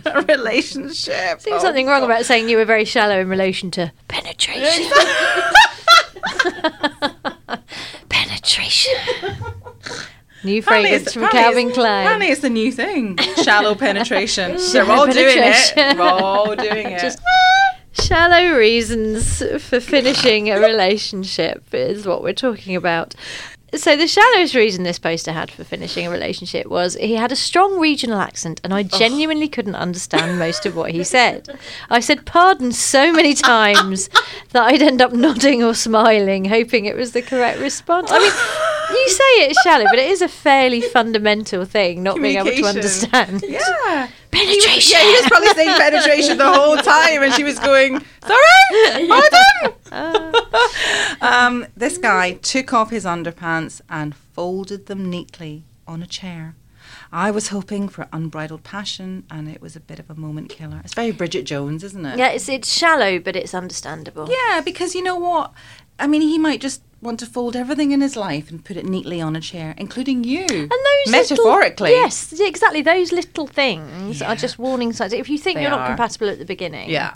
a 0.04 0.22
relationship? 0.22 1.40
Seems 1.40 1.56
Oh, 1.56 1.58
something 1.58 1.88
wrong 1.88 2.02
God. 2.02 2.10
about 2.10 2.24
saying 2.24 2.48
you 2.48 2.56
were 2.56 2.64
very 2.64 2.84
shallow 2.84 3.18
in 3.18 3.28
relation 3.28 3.72
to 3.72 3.90
penetration. 4.06 4.88
penetration. 8.46 8.94
New 10.44 10.62
fragrance 10.62 11.02
it's- 11.02 11.14
from 11.14 11.24
apparently 11.24 11.62
Calvin 11.64 11.74
Klein. 11.74 12.02
Apparently, 12.02 12.28
it's 12.28 12.40
the 12.40 12.50
new 12.50 12.70
thing. 12.70 13.16
Shallow 13.42 13.74
penetration. 13.86 14.52
They're 14.52 14.60
Shallow 14.84 14.92
all 15.00 15.06
doing 15.06 15.38
it. 15.38 15.96
We're 15.98 16.02
all 16.08 16.54
doing 16.54 16.90
it. 16.92 17.00
Just- 17.00 17.18
Shallow 17.92 18.54
reasons 18.56 19.38
for 19.64 19.80
finishing 19.80 20.50
a 20.50 20.60
relationship 20.60 21.64
is 21.72 22.06
what 22.06 22.22
we're 22.22 22.34
talking 22.34 22.76
about. 22.76 23.14
So 23.74 23.96
the 23.96 24.06
shallowest 24.06 24.54
reason 24.54 24.84
this 24.84 24.98
poster 24.98 25.32
had 25.32 25.50
for 25.50 25.64
finishing 25.64 26.06
a 26.06 26.10
relationship 26.10 26.66
was 26.66 26.94
he 26.94 27.16
had 27.16 27.32
a 27.32 27.36
strong 27.36 27.80
regional 27.80 28.20
accent 28.20 28.60
and 28.62 28.72
I 28.72 28.80
oh. 28.80 28.98
genuinely 28.98 29.48
couldn't 29.48 29.74
understand 29.74 30.38
most 30.38 30.66
of 30.66 30.76
what 30.76 30.92
he 30.92 31.02
said. 31.02 31.58
I 31.90 32.00
said 32.00 32.26
pardon 32.26 32.70
so 32.72 33.12
many 33.12 33.34
times 33.34 34.08
that 34.52 34.62
I'd 34.66 34.82
end 34.82 35.02
up 35.02 35.12
nodding 35.12 35.64
or 35.64 35.74
smiling, 35.74 36.44
hoping 36.44 36.84
it 36.84 36.96
was 36.96 37.12
the 37.12 37.22
correct 37.22 37.58
response. 37.58 38.10
I 38.12 38.20
mean, 38.20 38.32
you 38.90 39.08
say 39.08 39.24
it's 39.48 39.60
shallow, 39.62 39.84
but 39.84 39.98
it 39.98 40.08
is 40.10 40.22
a 40.22 40.28
fairly 40.28 40.80
fundamental 40.80 41.64
thing 41.64 42.02
not 42.02 42.16
being 42.16 42.36
able 42.36 42.50
to 42.50 42.64
understand. 42.64 43.44
yeah. 43.46 44.08
Penetration. 44.30 44.98
Yeah, 44.98 45.04
he 45.04 45.12
was 45.12 45.26
probably 45.28 45.48
saying 45.48 45.78
penetration 45.78 46.38
the 46.38 46.52
whole 46.52 46.76
time, 46.76 47.22
and 47.22 47.32
she 47.32 47.44
was 47.44 47.58
going, 47.58 48.04
"Sorry, 48.26 49.08
pardon." 49.08 50.34
um, 51.20 51.66
this 51.76 51.96
guy 51.98 52.32
took 52.32 52.72
off 52.72 52.90
his 52.90 53.04
underpants 53.04 53.80
and 53.88 54.14
folded 54.14 54.86
them 54.86 55.08
neatly 55.08 55.64
on 55.86 56.02
a 56.02 56.06
chair. 56.06 56.54
I 57.12 57.30
was 57.30 57.48
hoping 57.48 57.88
for 57.88 58.08
unbridled 58.12 58.64
passion, 58.64 59.24
and 59.30 59.48
it 59.48 59.62
was 59.62 59.76
a 59.76 59.80
bit 59.80 59.98
of 59.98 60.10
a 60.10 60.14
moment 60.14 60.48
killer. 60.50 60.80
It's 60.84 60.94
very 60.94 61.12
Bridget 61.12 61.44
Jones, 61.44 61.82
isn't 61.84 62.04
it? 62.04 62.18
Yeah, 62.18 62.28
it's 62.28 62.48
it's 62.48 62.70
shallow, 62.70 63.18
but 63.18 63.36
it's 63.36 63.54
understandable. 63.54 64.28
Yeah, 64.28 64.60
because 64.60 64.94
you 64.94 65.02
know 65.02 65.16
what? 65.16 65.52
I 65.98 66.06
mean, 66.06 66.20
he 66.20 66.36
might 66.38 66.60
just 66.60 66.82
want 67.02 67.20
to 67.20 67.26
fold 67.26 67.54
everything 67.54 67.92
in 67.92 68.00
his 68.00 68.16
life 68.16 68.50
and 68.50 68.64
put 68.64 68.76
it 68.76 68.84
neatly 68.84 69.20
on 69.20 69.36
a 69.36 69.40
chair, 69.40 69.74
including 69.76 70.24
you. 70.24 70.46
And 70.48 70.70
those 70.70 71.08
metaphorically, 71.08 71.90
little, 71.90 72.04
yes, 72.04 72.32
exactly. 72.40 72.82
Those 72.82 73.12
little 73.12 73.46
things 73.46 74.20
Yeah. 74.20 74.32
are 74.32 74.36
just 74.36 74.58
warning 74.58 74.92
signs. 74.92 75.12
If 75.12 75.28
you 75.28 75.38
think 75.38 75.56
They 75.56 75.62
you're 75.62 75.70
not 75.70 75.80
are. 75.80 75.88
compatible 75.88 76.28
at 76.30 76.38
the 76.38 76.44
beginning, 76.44 76.88
Yeah, 76.90 77.14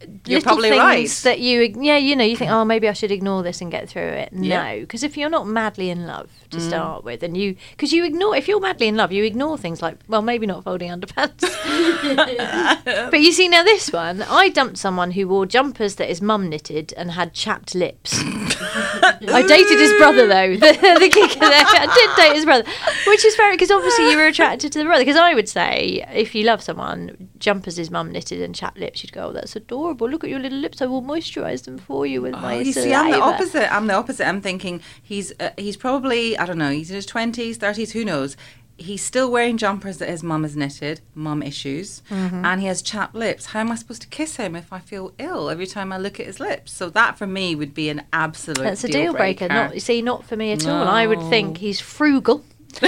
you're 0.00 0.38
little 0.38 0.42
probably 0.42 0.70
things 0.70 0.80
right. 0.80 1.08
that 1.24 1.40
you, 1.40 1.74
yeah, 1.80 1.96
you 1.96 2.14
know, 2.16 2.24
you 2.24 2.36
think, 2.36 2.50
oh, 2.50 2.64
maybe 2.64 2.88
I 2.88 2.92
should 2.92 3.10
ignore 3.10 3.42
this 3.42 3.60
and 3.60 3.70
get 3.70 3.88
through 3.88 4.02
it. 4.02 4.30
Yeah. 4.32 4.74
No, 4.74 4.80
because 4.80 5.02
if 5.02 5.16
you're 5.16 5.30
not 5.30 5.46
madly 5.46 5.90
in 5.90 6.06
love 6.06 6.30
to 6.50 6.58
Mm. 6.58 6.68
start 6.68 7.04
with, 7.04 7.22
and 7.22 7.36
you, 7.36 7.56
because 7.70 7.92
you 7.92 8.04
ignore, 8.04 8.36
if 8.36 8.46
you're 8.46 8.60
madly 8.60 8.88
in 8.88 8.96
love, 8.96 9.10
you 9.10 9.24
ignore 9.24 9.56
things 9.56 9.80
like, 9.80 9.98
well, 10.06 10.22
maybe 10.22 10.46
not 10.46 10.64
folding 10.64 10.90
underpants. 10.90 11.40
but 13.10 13.20
you 13.20 13.32
see, 13.32 13.48
now 13.48 13.62
this 13.62 13.90
one, 13.90 14.22
I 14.22 14.48
dumped 14.50 14.78
someone 14.78 15.12
who 15.12 15.28
wore 15.28 15.46
jumpers 15.46 15.96
that 15.96 16.08
his 16.08 16.20
mum 16.20 16.48
knitted 16.48 16.92
and 16.96 17.12
had 17.12 17.32
chapped 17.32 17.74
lips. 17.74 18.20
I 18.22 19.44
dated 19.46 19.78
his 19.78 19.92
brother 19.94 20.26
though. 20.26 20.56
The, 20.56 20.72
the 21.00 21.08
kicker 21.08 21.40
there, 21.40 21.64
I 21.66 21.86
did 21.94 22.22
date 22.22 22.36
his 22.36 22.44
brother, 22.44 22.64
which 23.06 23.24
is 23.24 23.34
fair 23.36 23.52
because 23.52 23.70
obviously 23.70 24.10
you 24.10 24.16
were 24.16 24.26
attracted 24.26 24.72
to 24.72 24.78
the 24.78 24.84
brother. 24.84 25.02
Because 25.02 25.16
I 25.16 25.34
would 25.34 25.48
say 25.48 26.06
if 26.12 26.34
you 26.34 26.44
love 26.44 26.62
someone, 26.62 27.28
jumpers 27.38 27.76
his 27.76 27.90
mum 27.90 28.10
knitted 28.12 28.40
and 28.42 28.54
chapped 28.54 28.78
lips, 28.78 29.02
you'd 29.02 29.12
go, 29.12 29.26
"Oh, 29.28 29.32
that's 29.32 29.56
adorable. 29.56 30.08
Look 30.08 30.24
at 30.24 30.30
your 30.30 30.38
little 30.40 30.58
lips. 30.58 30.80
I 30.82 30.86
will 30.86 31.02
moisturise 31.02 31.64
them 31.64 31.78
for 31.78 32.06
you 32.06 32.22
with 32.22 32.32
my 32.32 32.56
Oh, 32.56 32.58
you 32.60 32.72
saliva." 32.72 32.88
see, 32.90 32.94
I'm 32.94 33.10
the 33.10 33.20
opposite. 33.20 33.74
I'm 33.74 33.86
the 33.86 33.94
opposite. 33.94 34.26
I'm 34.26 34.40
thinking 34.40 34.80
he's 35.02 35.32
uh, 35.40 35.50
he's 35.56 35.76
probably 35.76 36.36
I 36.38 36.46
don't 36.46 36.58
know. 36.58 36.70
He's 36.70 36.90
in 36.90 36.96
his 36.96 37.06
twenties, 37.06 37.56
thirties. 37.56 37.92
Who 37.92 38.04
knows? 38.04 38.36
He's 38.78 39.02
still 39.02 39.30
wearing 39.30 39.56
jumpers 39.56 39.96
that 39.98 40.08
his 40.10 40.22
mum 40.22 40.42
has 40.42 40.54
knitted, 40.54 41.00
mum 41.14 41.42
issues, 41.42 42.02
Mm-hmm. 42.10 42.44
and 42.44 42.60
he 42.60 42.66
has 42.66 42.82
chapped 42.82 43.14
lips. 43.14 43.46
How 43.46 43.60
am 43.60 43.72
I 43.72 43.74
supposed 43.74 44.02
to 44.02 44.08
kiss 44.08 44.36
him 44.36 44.54
if 44.54 44.70
I 44.70 44.80
feel 44.80 45.14
ill 45.18 45.48
every 45.48 45.66
time 45.66 45.94
I 45.94 45.96
look 45.96 46.20
at 46.20 46.26
his 46.26 46.40
lips? 46.40 46.72
So 46.72 46.90
that 46.90 47.16
for 47.16 47.26
me 47.26 47.54
would 47.54 47.72
be 47.72 47.88
an 47.88 48.02
absolute. 48.12 48.58
That's 48.64 48.84
a 48.84 48.88
deal 48.88 49.14
breaker. 49.14 49.48
Not 49.48 49.72
you 49.72 49.80
see, 49.80 50.02
not 50.02 50.26
for 50.26 50.36
me 50.36 50.52
at 50.52 50.66
all. 50.68 50.86
I 50.86 51.06
would 51.06 51.22
think 51.30 51.56
he's 51.56 51.80
frugal. 51.80 52.44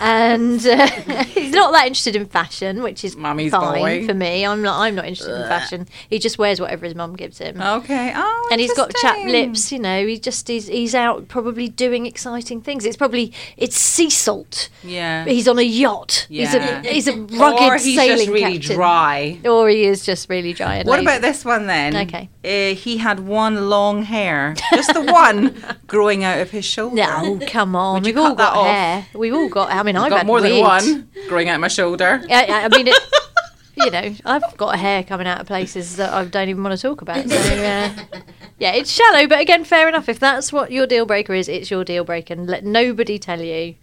and 0.00 0.64
uh, 0.66 0.86
he's 1.24 1.52
not 1.52 1.72
that 1.72 1.86
interested 1.86 2.16
in 2.16 2.26
fashion, 2.26 2.82
which 2.82 3.04
is 3.04 3.16
Mummy's 3.16 3.52
fine 3.52 3.80
boy. 3.80 4.06
for 4.06 4.14
me. 4.14 4.44
I'm 4.44 4.62
not. 4.62 4.80
I'm 4.80 4.94
not 4.94 5.06
interested 5.06 5.34
in 5.34 5.48
fashion. 5.48 5.88
He 6.08 6.18
just 6.18 6.38
wears 6.38 6.60
whatever 6.60 6.84
his 6.84 6.94
mum 6.94 7.16
gives 7.16 7.38
him. 7.38 7.60
Okay. 7.60 8.12
Oh, 8.14 8.48
and 8.50 8.60
he's 8.60 8.74
got 8.74 8.94
chapped 8.96 9.24
lips. 9.24 9.72
You 9.72 9.78
know, 9.78 10.06
he 10.06 10.18
just 10.18 10.48
he's 10.48 10.66
he's 10.66 10.94
out 10.94 11.28
probably 11.28 11.68
doing 11.68 12.06
exciting 12.06 12.60
things. 12.60 12.84
It's 12.84 12.96
probably 12.96 13.32
it's 13.56 13.76
sea 13.76 14.10
salt. 14.10 14.68
Yeah. 14.82 15.24
He's 15.24 15.48
on 15.48 15.58
a 15.58 15.62
yacht. 15.62 16.26
Yeah. 16.28 16.46
He's 16.46 16.54
a 16.54 16.92
he's 16.92 17.08
a 17.08 17.16
rugged 17.38 17.62
or 17.62 17.76
he's 17.76 17.96
sailing 17.96 18.18
just 18.18 18.30
really 18.30 18.58
captain. 18.58 18.76
dry. 18.76 19.40
Or 19.44 19.68
he 19.68 19.84
is 19.84 20.04
just 20.04 20.28
really 20.28 20.52
dry. 20.52 20.78
What 20.78 20.86
lazy. 20.86 21.02
about 21.02 21.22
this 21.22 21.44
one 21.44 21.66
then? 21.66 21.96
Okay. 21.96 22.28
Uh, 22.44 22.74
he 22.74 22.98
had 22.98 23.20
one 23.20 23.70
long 23.70 24.02
hair, 24.02 24.54
just 24.72 24.92
the 24.92 25.00
one, 25.02 25.56
growing 25.86 26.24
out 26.24 26.40
of 26.40 26.50
his 26.50 26.64
shoulder. 26.64 26.96
No, 26.96 27.40
come 27.46 27.74
on. 27.74 27.94
Would 27.94 28.04
We've 28.04 28.18
all 28.18 28.34
got 28.34 28.54
off? 28.54 28.66
hair. 28.66 29.06
We've 29.14 29.32
all 29.34 29.48
got. 29.48 29.70
Mean, 29.84 29.96
I've 29.96 30.10
got 30.10 30.18
had 30.18 30.26
more 30.26 30.40
than 30.40 30.60
one 30.60 31.08
growing 31.28 31.48
out 31.48 31.60
my 31.60 31.68
shoulder. 31.68 32.22
I, 32.30 32.44
I 32.46 32.64
I 32.64 32.68
mean, 32.68 32.88
it, 32.88 32.98
you 33.76 33.90
know, 33.90 34.14
I've 34.24 34.56
got 34.56 34.78
hair 34.78 35.02
coming 35.04 35.26
out 35.26 35.40
of 35.40 35.46
places 35.46 35.96
that 35.96 36.12
I 36.12 36.24
don't 36.24 36.48
even 36.48 36.62
want 36.62 36.76
to 36.78 36.82
talk 36.82 37.02
about. 37.02 37.28
So, 37.28 37.36
uh, 37.36 37.90
yeah, 38.58 38.72
it's 38.72 38.90
shallow, 38.90 39.26
but 39.26 39.40
again, 39.40 39.64
fair 39.64 39.88
enough. 39.88 40.08
If 40.08 40.18
that's 40.18 40.52
what 40.52 40.70
your 40.72 40.86
deal 40.86 41.06
breaker 41.06 41.34
is, 41.34 41.48
it's 41.48 41.70
your 41.70 41.84
deal 41.84 42.04
breaker, 42.04 42.34
and 42.34 42.46
let 42.46 42.64
nobody 42.64 43.18
tell 43.18 43.40
you. 43.40 43.74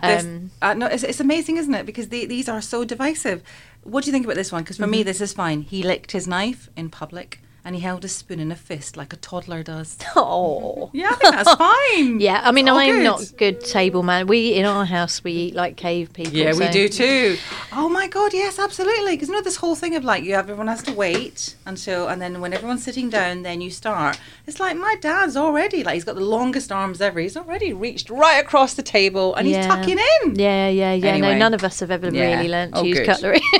Um, 0.00 0.50
uh, 0.60 0.74
no, 0.74 0.86
it's, 0.86 1.04
it's 1.04 1.20
amazing, 1.20 1.56
isn't 1.56 1.72
it? 1.74 1.86
Because 1.86 2.08
the, 2.08 2.26
these 2.26 2.48
are 2.48 2.60
so 2.60 2.84
divisive. 2.84 3.42
What 3.84 4.02
do 4.02 4.08
you 4.08 4.12
think 4.12 4.24
about 4.24 4.34
this 4.36 4.50
one? 4.50 4.62
Because 4.62 4.76
for 4.76 4.86
me, 4.88 5.00
Mm-hmm. 5.00 5.06
this 5.06 5.20
is 5.20 5.32
fine. 5.32 5.62
He 5.62 5.82
licked 5.82 6.12
his 6.12 6.26
knife 6.26 6.68
in 6.76 6.88
public 6.90 7.40
and 7.64 7.74
he 7.74 7.80
held 7.80 8.04
a 8.04 8.08
spoon 8.08 8.40
in 8.40 8.52
a 8.52 8.56
fist 8.56 8.96
like 8.96 9.12
a 9.12 9.16
toddler 9.16 9.62
does. 9.62 9.96
Oh. 10.16 10.90
Yeah, 10.92 11.10
I 11.10 11.14
think 11.14 11.34
that's 11.34 11.54
fine. 11.56 12.20
Yeah, 12.20 12.40
I 12.44 12.52
mean, 12.52 12.68
All 12.68 12.78
I'm 12.78 12.96
good. 12.96 13.02
not 13.04 13.32
good 13.36 13.60
table 13.64 14.02
man. 14.02 14.26
We 14.26 14.54
in 14.54 14.64
our 14.64 14.84
house 14.84 15.24
we 15.24 15.32
eat 15.32 15.54
like 15.54 15.76
cave 15.76 16.12
people. 16.12 16.34
Yeah, 16.34 16.54
we 16.54 16.68
do 16.68 16.88
too. 16.88 17.36
Oh 17.72 17.88
my 17.88 18.06
god, 18.08 18.32
yes, 18.34 18.58
absolutely. 18.58 19.12
Because 19.12 19.28
you 19.28 19.34
know 19.34 19.40
this 19.42 19.56
whole 19.56 19.74
thing 19.74 19.96
of 19.96 20.04
like 20.04 20.22
you 20.24 20.34
have 20.34 20.44
everyone 20.50 20.68
has 20.68 20.82
to 20.84 20.92
wait 20.92 21.56
until, 21.66 22.08
and 22.08 22.20
then 22.22 22.40
when 22.40 22.52
everyone's 22.52 22.84
sitting 22.84 23.10
down, 23.10 23.42
then 23.42 23.60
you 23.60 23.70
start. 23.70 24.18
It's 24.46 24.60
like 24.60 24.76
my 24.76 24.96
dad's 25.00 25.36
already 25.36 25.82
like 25.82 25.94
he's 25.94 26.04
got 26.04 26.14
the 26.16 26.20
longest 26.20 26.70
arms 26.70 27.00
ever. 27.00 27.18
He's 27.20 27.36
already 27.36 27.72
reached 27.72 28.10
right 28.10 28.38
across 28.44 28.74
the 28.74 28.82
table 28.82 29.34
and 29.34 29.48
Yeah. 29.48 29.58
he's 29.58 29.66
tucking 29.66 29.98
in. 30.22 30.34
Yeah, 30.36 30.68
yeah, 30.68 30.92
yeah. 30.92 31.06
Anyway. 31.12 31.32
No, 31.32 31.38
none 31.38 31.54
of 31.54 31.64
us 31.64 31.80
have 31.80 31.90
ever 31.90 32.08
Yeah. 32.10 32.36
really 32.36 32.48
learnt 32.48 32.74
to 32.74 32.80
Oh, 32.80 32.84
use 32.84 32.98
good. 32.98 33.06
cutlery. 33.06 33.40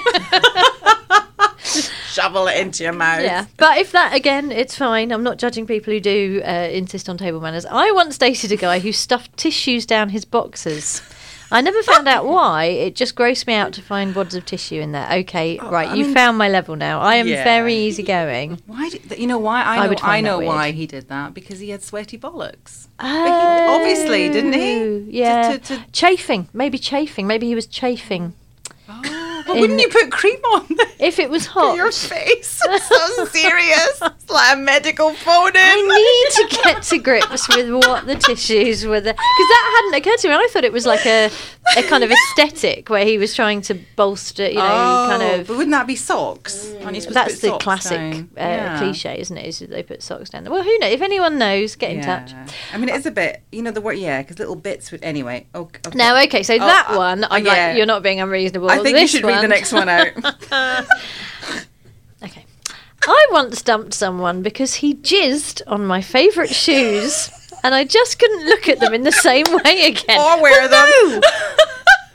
Shovel 2.15 2.47
it 2.49 2.57
into 2.59 2.85
your 2.85 2.93
mouth. 2.93 3.23
yeah, 3.23 3.47
but 3.57 3.79
if 3.79 3.93
that 3.93 4.15
again, 4.15 4.53
it's 4.53 4.77
fine. 4.77 5.11
I'm 5.13 5.23
not 5.25 5.39
judging 5.39 5.67
people 5.67 5.93
who 5.93 6.01
do 6.01 6.43
uh, 6.45 6.51
insist 6.73 7.09
on 7.09 7.19
table 7.19 7.41
manners. 7.41 7.67
I 7.67 7.91
once 7.91 8.17
dated 8.19 8.53
a 8.53 8.57
guy 8.57 8.79
who 8.79 8.93
stuffed 8.93 9.37
tissues 9.37 9.85
down 9.85 10.11
his 10.11 10.25
boxers. 10.25 11.03
I 11.51 11.61
never 11.61 11.83
found 11.83 12.09
out 12.09 12.25
why. 12.27 12.65
It 12.65 12.97
just 12.97 13.15
grossed 13.15 13.47
me 13.47 13.55
out 13.55 13.73
to 13.75 13.83
find 13.83 14.15
wads 14.15 14.35
of 14.35 14.45
tissue 14.45 14.81
in 14.81 14.93
there. 14.93 15.09
Okay, 15.21 15.59
right, 15.63 15.89
Oh, 15.89 15.93
I 15.93 15.95
you 15.95 16.07
mean- 16.07 16.15
found 16.15 16.39
my 16.39 16.49
level 16.49 16.75
now. 16.75 17.01
I 17.01 17.17
am 17.17 17.29
Yeah. 17.29 17.45
very 17.45 17.75
easygoing. 17.75 18.61
Why? 18.67 18.89
Did, 18.89 19.19
you 19.19 19.27
know 19.27 19.39
why? 19.39 19.63
I 19.63 19.77
I 19.77 19.83
know. 19.83 19.89
would 19.91 20.01
I, 20.03 20.21
know 20.21 20.39
why 20.41 20.71
he 20.73 20.87
did 20.87 21.09
that 21.09 21.33
because 21.35 21.61
he 21.61 21.71
had 21.71 21.83
sweaty 21.83 22.19
bollocks. 22.19 22.89
Oh, 22.99 23.77
obviously, 23.77 24.31
didn't 24.31 24.55
he? 24.55 25.19
Yeah, 25.21 25.53
To- 25.53 25.59
to- 25.59 25.77
to- 25.77 25.85
chafing. 25.93 26.49
Maybe 26.53 26.79
chafing. 26.79 27.27
Maybe 27.27 27.47
he 27.47 27.55
was 27.55 27.67
chafing. 27.67 28.35
But 29.55 29.61
wouldn't 29.61 29.81
you 29.81 29.89
put 29.89 30.11
cream 30.11 30.39
on 30.53 30.67
If 30.99 31.19
it 31.19 31.31
was 31.31 31.47
hot, 31.47 31.77
your 31.77 31.93
face? 31.93 32.61
It's 32.75 32.89
so 32.89 33.25
serious. 33.27 34.01
It's 34.03 34.31
like 34.31 34.57
a 34.57 34.59
medical 34.59 35.13
phone. 35.15 35.53
I 35.55 36.41
need 36.43 36.49
to 36.49 36.63
get 36.63 36.83
to 36.83 36.99
grips 36.99 37.49
with 37.55 37.71
what 37.73 38.07
the 38.07 38.17
tissues 38.17 38.85
were 38.85 39.01
there 39.01 39.13
because 39.13 39.49
that 39.49 39.91
hadn't 39.93 40.01
occurred 40.01 40.19
to 40.21 40.29
me. 40.29 40.35
I 40.35 40.49
thought 40.51 40.65
it 40.65 40.73
was 40.73 40.87
like 40.87 41.07
a 41.07 41.31
a 41.77 41.83
kind 41.83 42.05
of 42.05 42.11
aesthetic 42.11 42.89
where 42.91 43.05
he 43.05 43.19
was 43.19 43.35
trying 43.35 43.61
to 43.63 43.75
bolster, 43.97 44.47
you 44.49 44.55
know, 44.55 44.61
kind 45.09 45.23
Oh, 45.23 45.41
of. 45.41 45.47
But 45.47 45.57
wouldn't 45.57 45.71
that 45.73 45.87
be 45.87 45.97
socks? 45.97 46.73
Aren't 46.83 46.95
you 46.95 47.01
supposed 47.01 47.07
to 47.09 47.13
That's 47.15 47.41
the 47.41 47.49
socks 47.49 47.65
classic 47.65 48.01
uh, 48.01 48.25
Yeah. 48.37 48.79
cliche, 48.79 49.19
isn't 49.21 49.37
it? 49.37 49.47
Is 49.47 49.59
they 49.61 49.83
put 49.83 50.03
socks 50.03 50.31
down 50.31 50.45
there. 50.45 50.53
Well, 50.53 50.63
who 50.63 50.79
knows? 50.79 50.93
If 50.93 51.01
anyone 51.03 51.39
knows, 51.39 51.75
get 51.77 51.91
in 51.93 52.03
touch. 52.03 52.33
I 52.73 52.79
mean, 52.79 52.89
it 52.89 52.95
is 52.97 53.07
a 53.07 53.11
bit, 53.11 53.43
you 53.51 53.63
know, 53.63 53.71
the 53.71 53.81
word, 53.81 53.99
yeah, 53.99 54.23
because 54.23 54.39
little 54.39 54.57
bits 54.57 54.93
would, 54.93 55.03
anyway. 55.03 55.47
Okay. 55.55 55.81
okay. 55.87 55.97
Now, 55.97 56.21
okay, 56.25 56.43
so 56.43 56.55
Oh, 56.55 56.59
that 56.59 56.91
uh, 56.91 56.97
one, 56.97 57.25
I'm 57.31 57.45
yeah. 57.45 57.53
like, 57.69 57.77
you're 57.77 57.87
not 57.87 58.03
being 58.03 58.21
unreasonable. 58.21 58.71
I 58.71 58.77
think 58.77 58.89
you 58.97 59.05
This 59.05 59.11
should 59.13 59.25
read 59.25 59.43
the 59.43 59.49
next 59.49 59.73
one 59.73 59.89
out. 59.89 60.09
Okay. 62.23 62.45
I 63.07 63.27
once 63.33 63.61
dumped 63.63 63.93
someone 63.93 64.41
because 64.43 64.77
he 64.77 64.95
jizzed 64.95 65.61
on 65.67 65.85
my 65.85 66.01
favourite 66.01 66.49
shoes 66.55 67.29
and 67.65 67.75
I 67.75 67.83
just 67.85 68.19
couldn't 68.21 68.47
look 68.47 68.69
at 68.69 68.79
them 68.79 68.95
in 68.95 69.03
the 69.03 69.11
same 69.13 69.47
way 69.65 69.87
again. 69.93 70.21
or 70.21 70.41
wear 70.41 70.69
Well, 70.69 70.69
them. 70.69 71.21
no. 71.21 71.21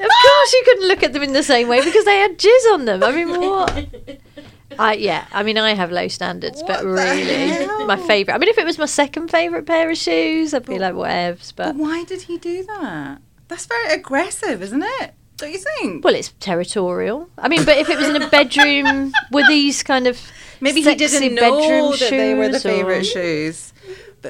Of 0.01 0.07
course 0.07 0.53
you 0.53 0.61
couldn't 0.63 0.87
look 0.87 1.03
at 1.03 1.11
them 1.11 1.23
in 1.23 1.33
the 1.33 1.43
same 1.43 1.67
way 1.67 1.83
because 1.83 2.05
they 2.05 2.19
had 2.19 2.39
jizz 2.39 2.73
on 2.73 2.85
them. 2.85 3.03
I 3.03 3.11
mean, 3.11 3.29
what? 3.37 3.85
I, 4.79 4.93
yeah, 4.93 5.25
I 5.33 5.43
mean, 5.43 5.57
I 5.57 5.73
have 5.73 5.91
low 5.91 6.07
standards, 6.07 6.61
but 6.61 6.69
What 6.69 6.81
the 6.83 6.87
really, 6.87 7.85
my 7.85 7.97
favourite. 7.97 8.33
I 8.33 8.39
mean, 8.39 8.47
if 8.47 8.57
it 8.57 8.63
was 8.63 8.77
my 8.77 8.85
second 8.85 9.29
favourite 9.29 9.65
pair 9.65 9.89
of 9.89 9.97
shoes, 9.97 10.53
I'd 10.53 10.65
be 10.65 10.79
like, 10.79 10.93
whatevs. 10.93 11.51
But 11.53 11.73
But, 11.73 11.75
why 11.75 12.05
did 12.05 12.21
he 12.21 12.37
do 12.37 12.63
that? 12.63 13.19
That's 13.49 13.65
very 13.65 13.93
aggressive, 13.93 14.61
isn't 14.63 14.83
it? 15.01 15.13
Don't 15.35 15.51
you 15.51 15.57
think? 15.59 16.05
well, 16.05 16.15
it's 16.15 16.33
territorial. 16.39 17.29
I 17.37 17.49
mean, 17.49 17.65
but 17.65 17.77
if 17.77 17.89
it 17.89 17.97
was 17.97 18.07
in 18.07 18.21
a 18.21 18.29
bedroom, 18.29 19.11
were 19.31 19.43
these 19.49 19.83
kind 19.83 20.07
of 20.07 20.17
Maybe 20.61 20.81
he 20.81 20.95
didn't 20.95 21.35
know 21.35 21.41
bedroom 21.59 21.91
that 21.99 22.09
they 22.09 22.33
were 22.35 22.47
the 22.47 22.53
shoes 22.59 22.65
or- 22.65 22.69
favourite 22.69 23.05
shoes. 23.05 23.73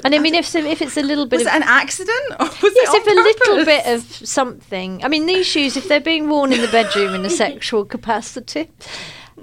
And 0.03 0.13
I 0.15 0.19
mean, 0.19 0.35
if 0.35 0.55
if 0.55 0.81
it's 0.81 0.97
a 0.97 1.01
little 1.01 1.25
bit 1.25 1.37
was 1.39 1.47
of 1.47 1.53
it 1.53 1.55
an 1.57 1.63
accident 1.63 2.31
or 2.39 2.45
was 2.45 2.73
Yes, 2.75 2.93
it 2.93 3.01
if 3.01 3.07
a 3.07 3.15
little 3.49 3.65
bit 3.65 3.85
of 3.87 4.03
something. 4.27 5.03
I 5.03 5.07
mean, 5.07 5.25
these 5.25 5.47
shoes, 5.47 5.77
if 5.77 5.87
they're 5.87 5.99
being 5.99 6.29
worn 6.29 6.53
in 6.53 6.61
the 6.61 6.67
bedroom 6.67 7.15
in 7.15 7.25
a 7.25 7.29
sexual 7.43 7.85
capacity, 7.85 8.69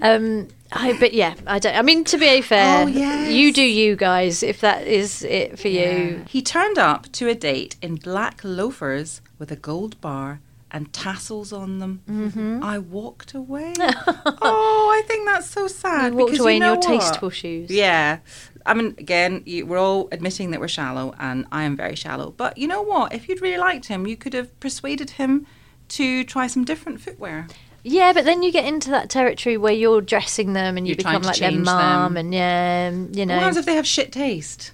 um, 0.02 0.48
I 0.72 0.96
but 0.98 1.14
yeah, 1.14 1.34
I 1.46 1.58
don't. 1.58 1.76
I 1.76 1.82
mean, 1.82 2.04
to 2.04 2.18
be 2.18 2.40
fair, 2.42 2.84
Oh, 2.84 2.86
yes. 2.86 3.32
you 3.32 3.52
do 3.52 3.62
you 3.62 3.96
guys. 3.96 4.42
If 4.42 4.60
that 4.60 4.86
is 4.86 5.22
it 5.22 5.58
for 5.58 5.68
you, 5.68 6.24
He 6.28 6.42
turned 6.42 6.78
up 6.78 7.10
to 7.12 7.28
a 7.28 7.34
date 7.34 7.76
in 7.82 7.96
black 7.96 8.40
loafers 8.42 9.20
with 9.38 9.50
a 9.52 9.56
gold 9.56 10.00
bar 10.00 10.40
and 10.70 10.92
tassels 10.92 11.52
on 11.52 11.78
them. 11.78 12.02
Mm-hmm. 12.10 12.62
I 12.62 12.78
walked 12.78 13.34
away. 13.34 13.72
oh, 13.80 14.92
I 14.92 15.02
think 15.06 15.26
that's 15.26 15.48
so 15.48 15.68
sad. 15.68 16.12
you 16.12 16.18
walked 16.18 16.38
away 16.38 16.52
you 16.56 16.56
in 16.56 16.62
your 16.62 16.74
what? 16.76 16.82
tasteful 16.82 17.30
shoes. 17.30 17.70
Yeah. 17.70 18.18
I 18.66 18.74
mean, 18.74 18.94
again, 18.98 19.42
you, 19.46 19.64
we're 19.64 19.78
all 19.78 20.08
admitting 20.12 20.50
that 20.50 20.60
we're 20.60 20.68
shallow, 20.68 21.14
and 21.18 21.46
I 21.52 21.62
am 21.62 21.76
very 21.76 21.94
shallow. 21.94 22.32
But 22.36 22.58
you 22.58 22.66
know 22.66 22.82
what? 22.82 23.14
If 23.14 23.28
you'd 23.28 23.40
really 23.40 23.58
liked 23.58 23.86
him, 23.86 24.06
you 24.06 24.16
could 24.16 24.34
have 24.34 24.58
persuaded 24.60 25.10
him 25.10 25.46
to 25.90 26.24
try 26.24 26.46
some 26.46 26.64
different 26.64 27.00
footwear. 27.00 27.46
Yeah, 27.84 28.12
but 28.12 28.24
then 28.24 28.42
you 28.42 28.50
get 28.50 28.64
into 28.64 28.90
that 28.90 29.08
territory 29.08 29.56
where 29.56 29.72
you're 29.72 30.00
dressing 30.00 30.52
them 30.54 30.76
and 30.76 30.86
you 30.88 30.90
You're 30.90 30.96
become 30.96 31.22
like 31.22 31.38
their 31.38 31.52
mum, 31.52 32.16
and 32.16 32.34
yeah, 32.34 32.90
you 32.90 33.24
know. 33.24 33.36
What 33.36 33.42
happens 33.44 33.58
if 33.58 33.66
they 33.66 33.76
have 33.76 33.86
shit 33.86 34.10
taste? 34.10 34.72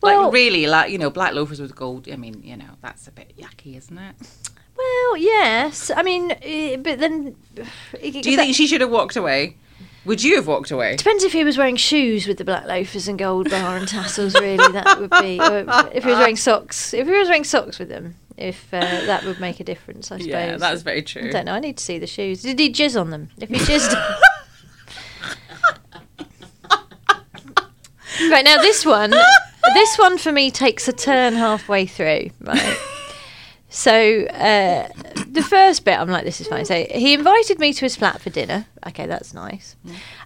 Well- 0.00 0.24
like 0.24 0.32
really, 0.32 0.66
like 0.66 0.90
you 0.90 0.98
know, 0.98 1.10
black 1.10 1.34
loafers 1.34 1.60
with 1.60 1.76
gold. 1.76 2.08
I 2.10 2.16
mean, 2.16 2.42
you 2.42 2.56
know, 2.56 2.70
that's 2.80 3.06
a 3.06 3.12
bit 3.12 3.36
yucky, 3.38 3.76
isn't 3.76 3.96
it? 3.96 4.16
well, 4.76 5.16
yes. 5.16 5.92
I 5.94 6.02
mean, 6.02 6.32
eh, 6.42 6.76
but 6.76 6.98
then. 6.98 7.36
Do 7.54 7.66
you 8.02 8.36
think 8.36 8.56
she 8.56 8.66
should 8.66 8.80
have 8.80 8.90
walked 8.90 9.14
away? 9.16 9.56
Would 10.04 10.24
you 10.24 10.36
have 10.36 10.48
walked 10.48 10.72
away? 10.72 10.96
Depends 10.96 11.22
if 11.22 11.32
he 11.32 11.44
was 11.44 11.56
wearing 11.56 11.76
shoes 11.76 12.26
with 12.26 12.38
the 12.38 12.44
black 12.44 12.66
loafers 12.66 13.06
and 13.06 13.18
gold 13.18 13.48
bar 13.48 13.76
and 13.76 13.86
tassels. 13.86 14.34
Really, 14.34 14.72
that 14.72 15.00
would 15.00 15.10
be. 15.10 15.38
If 15.96 16.04
he 16.04 16.10
was 16.10 16.18
wearing 16.18 16.36
socks, 16.36 16.92
if 16.92 17.06
he 17.06 17.12
was 17.12 17.28
wearing 17.28 17.44
socks 17.44 17.78
with 17.78 17.88
them, 17.88 18.16
if 18.36 18.72
uh, 18.74 18.80
that 18.80 19.24
would 19.24 19.38
make 19.38 19.60
a 19.60 19.64
difference, 19.64 20.10
I 20.10 20.18
suppose. 20.18 20.28
Yeah, 20.28 20.56
that's 20.56 20.82
very 20.82 21.02
true. 21.02 21.28
I 21.28 21.30
don't 21.30 21.44
know. 21.44 21.54
I 21.54 21.60
need 21.60 21.76
to 21.76 21.84
see 21.84 21.98
the 21.98 22.08
shoes. 22.08 22.42
Did 22.42 22.58
he 22.58 22.72
jizz 22.72 23.00
on 23.00 23.10
them? 23.10 23.30
If 23.38 23.48
he 23.48 23.56
jizzed. 23.56 23.94
right 28.30 28.44
now, 28.44 28.56
this 28.56 28.84
one, 28.84 29.12
this 29.74 29.98
one 29.98 30.18
for 30.18 30.32
me 30.32 30.50
takes 30.50 30.88
a 30.88 30.92
turn 30.92 31.34
halfway 31.34 31.86
through. 31.86 32.30
Right. 32.40 32.76
So 33.74 34.24
uh, 34.26 34.88
the 35.26 35.42
first 35.42 35.84
bit, 35.86 35.98
I'm 35.98 36.10
like, 36.10 36.24
this 36.24 36.40
is 36.42 36.46
fine. 36.46 36.66
So 36.66 36.84
he 36.90 37.14
invited 37.14 37.58
me 37.58 37.72
to 37.72 37.80
his 37.80 37.96
flat 37.96 38.20
for 38.20 38.28
dinner. 38.28 38.66
Okay, 38.86 39.06
that's 39.06 39.32
nice. 39.32 39.76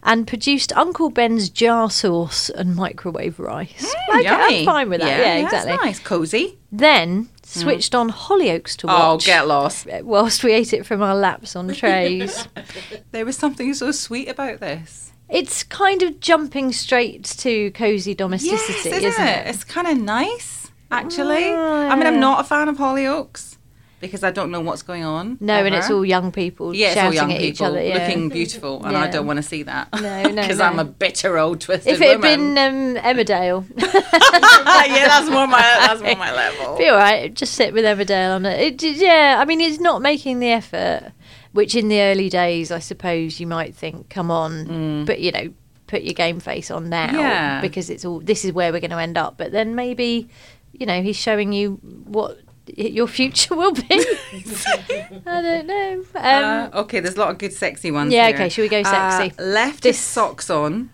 And 0.03 0.27
produced 0.27 0.77
Uncle 0.77 1.11
Ben's 1.11 1.49
jar 1.49 1.89
sauce 1.89 2.51
and 2.51 2.75
microwave 2.75 3.39
rice. 3.39 3.95
okay, 4.11 4.25
Yummy. 4.25 4.59
I'm 4.61 4.65
fine 4.65 4.89
with 4.91 5.01
that. 5.01 5.09
Yeah, 5.19 5.43
that's 5.43 5.65
exactly. 5.65 5.87
nice, 5.87 5.99
cozy. 6.01 6.59
Then 6.73 7.29
switched 7.45 7.95
on 7.95 8.11
Hollyoaks 8.11 8.77
to 8.79 8.89
Oh, 8.91 9.13
watch. 9.15 9.27
get 9.27 9.47
lost. 9.47 9.89
uh, 9.89 10.01
Whilst 10.03 10.43
we 10.43 10.53
ate 10.53 10.73
it 10.73 10.85
from 10.85 11.01
our 11.01 11.15
laps 11.15 11.55
on 11.55 11.73
trays. 11.73 12.49
There 13.13 13.25
was 13.25 13.37
something 13.37 13.73
so 13.75 13.93
sweet 13.93 14.29
about 14.29 14.59
this. 14.61 15.13
it's 15.29 15.63
kind 15.63 16.03
of 16.03 16.19
jumping 16.21 16.73
straight 16.73 17.25
to 17.39 17.71
cozy 17.71 18.15
domesticity, 18.15 18.91
yes, 18.91 19.05
isn't, 19.05 19.25
it? 19.27 19.47
It's 19.47 19.65
kind 19.65 19.87
of 19.87 19.97
nice, 19.99 20.66
actually. 20.91 21.53
I 21.53 21.95
mean, 21.97 22.07
I'm 22.07 22.21
not 22.21 22.41
a 22.41 22.45
fan 22.45 22.69
of 22.69 22.77
Hollyoaks 22.79 23.57
because 23.99 24.23
I 24.23 24.31
don't 24.31 24.51
know 24.51 24.61
what's 24.61 24.83
going 24.83 25.05
on. 25.05 25.39
No, 25.41 25.55
and 25.65 25.75
it's 25.75 25.91
all 25.91 26.05
young 26.05 26.31
people 26.31 26.75
yeah, 26.75 26.93
shouting 26.93 27.07
all 27.19 27.29
young 27.29 27.33
at 27.33 27.41
each 27.41 27.63
other. 27.63 27.83
Yeah. 27.83 27.95
looking 28.07 28.29
beautiful, 28.29 28.85
and 28.85 28.97
I 28.97 29.09
don't 29.09 29.27
want 29.27 29.39
to 29.39 29.43
see 29.43 29.63
that. 29.65 29.89
No, 29.93 30.23
no, 30.25 30.43
because 30.43 30.59
no. 30.65 30.65
I'm 30.65 30.79
a 30.79 30.85
bitter 30.85 31.39
old 31.39 31.61
twisted 31.63 31.95
if 31.95 32.01
it 32.01 32.09
had 32.09 32.17
woman. 32.23 32.55
been 32.55 32.97
um, 32.99 33.03
Emmerdale, 33.03 33.65
yeah, 33.79 35.09
that's 35.09 35.31
more 35.31 35.47
my 35.47 35.61
that's 35.61 36.01
more 36.03 36.17
my 36.17 36.33
level. 36.35 36.77
be 36.77 36.89
all 36.89 36.97
right. 36.97 37.33
Just 37.33 37.55
sit 37.55 37.73
with 37.73 37.85
Emmerdale 37.85 38.35
on 38.35 38.47
it. 38.47 38.83
it. 38.83 38.97
Yeah, 38.97 39.37
I 39.39 39.45
mean, 39.45 39.61
it's 39.61 39.81
not 39.81 40.03
making 40.03 40.41
the 40.41 40.49
effort, 40.51 41.13
which 41.53 41.75
in 41.75 41.89
the 41.89 42.01
early 42.03 42.29
days, 42.29 42.71
I 42.71 42.79
suppose 42.81 43.41
you 43.41 43.47
might 43.47 43.75
think, 43.75 44.11
come 44.11 44.31
on, 44.31 45.05
but 45.07 45.21
you 45.21 45.33
know, 45.33 45.53
put 45.87 46.03
your 46.03 46.15
game 46.15 46.41
face 46.41 46.71
on 46.71 46.89
now 46.91 47.07
Mm. 47.09 47.13
Yeah. 47.15 47.61
because 47.61 47.89
it's 47.91 48.05
all. 48.05 48.21
This 48.21 48.45
is 48.45 48.53
where 48.53 48.73
we're 48.73 48.81
going 48.81 48.91
to 48.91 48.99
end 48.99 49.17
up. 49.17 49.39
But 49.39 49.53
then 49.53 49.75
maybe, 49.75 50.29
you 50.79 50.87
know, 50.87 51.03
he's 51.03 51.17
showing 51.17 51.53
you 51.53 51.75
what 52.05 52.39
your 52.77 53.07
future 53.07 53.55
will 53.55 53.73
be. 53.73 53.83
I 55.27 55.43
don't 55.43 55.67
know. 55.67 56.05
Um, 56.15 56.25
Uh, 56.25 56.71
okay, 56.75 57.01
there's 57.01 57.17
a 57.17 57.21
lot 57.21 57.31
of 57.31 57.39
good 57.39 57.53
sexy 57.53 57.91
ones. 57.91 58.13
Yeah, 58.13 58.27
here. 58.27 58.35
okay, 58.37 58.49
shall 58.49 58.63
we 58.65 58.69
go 58.69 58.83
sexy? 58.83 59.33
Uh, 59.39 59.43
left 59.43 59.83
This- 59.83 59.97
his 59.97 60.05
socks 60.05 60.51
on 60.51 60.91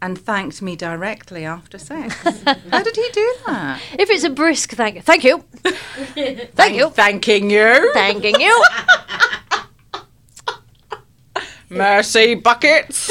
and 0.00 0.16
thanked 0.16 0.62
me 0.62 0.76
directly 0.76 1.44
after 1.44 1.76
sex. 1.76 2.14
How 2.70 2.82
did 2.82 2.94
he 2.96 3.08
do 3.12 3.34
that? 3.46 3.80
if 3.98 4.08
it's 4.10 4.22
a 4.24 4.30
brisk 4.30 4.70
thank, 4.74 5.02
thank 5.02 5.24
you, 5.24 5.42
thank 6.54 6.76
you, 6.76 6.90
Thanking 6.90 7.50
you. 7.50 7.90
thanking 7.94 8.40
you. 8.40 8.62
Mercy 11.70 12.34
buckets. 12.34 13.10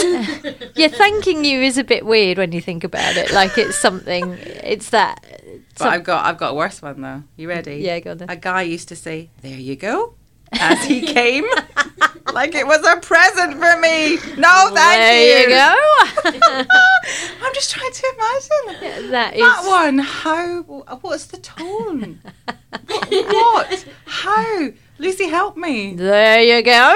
Yeah, 0.75 0.87
thanking 0.87 1.45
you 1.45 1.61
is 1.61 1.77
a 1.77 1.83
bit 1.83 2.05
weird 2.05 2.39
when 2.39 2.51
you 2.53 2.61
think 2.61 2.83
about 2.83 3.15
it. 3.15 3.31
Like 3.31 3.55
it's 3.57 3.77
something. 3.77 4.31
It's 4.63 4.89
that. 4.89 5.43
But 5.79 5.87
I've 5.89 6.03
got 6.03 6.25
I've 6.25 6.37
got 6.37 6.51
a 6.51 6.53
worse 6.53 6.81
one 6.81 7.01
though. 7.01 7.23
You 7.35 7.49
ready? 7.49 7.77
Yeah, 7.77 7.99
go 7.99 8.11
on 8.11 8.17
then. 8.17 8.29
A 8.29 8.35
guy 8.35 8.63
used 8.63 8.87
to 8.89 8.95
say, 8.95 9.29
"There 9.41 9.57
you 9.57 9.75
go," 9.75 10.15
as 10.53 10.83
he 10.85 11.01
came, 11.01 11.45
like 12.33 12.55
it 12.55 12.65
was 12.65 12.85
a 12.85 12.97
present 12.99 13.53
for 13.53 13.79
me. 13.79 14.15
No, 14.37 14.71
thank 14.73 14.75
you. 14.75 14.75
there 14.75 15.41
you 15.41 15.49
go. 15.49 16.65
I'm 17.43 17.53
just 17.53 17.71
trying 17.71 17.91
to 17.91 18.13
imagine. 18.15 19.11
that 19.11 19.35
is 19.35 19.41
That 19.41 19.63
one, 19.67 19.99
how, 19.99 20.61
what's 21.01 21.25
the 21.25 21.37
tone? 21.37 22.21
what? 22.87 23.85
How? 24.05 24.69
Lucy, 24.99 25.27
help 25.27 25.55
me. 25.57 25.93
There 25.93 26.41
you 26.41 26.63
go. 26.63 26.95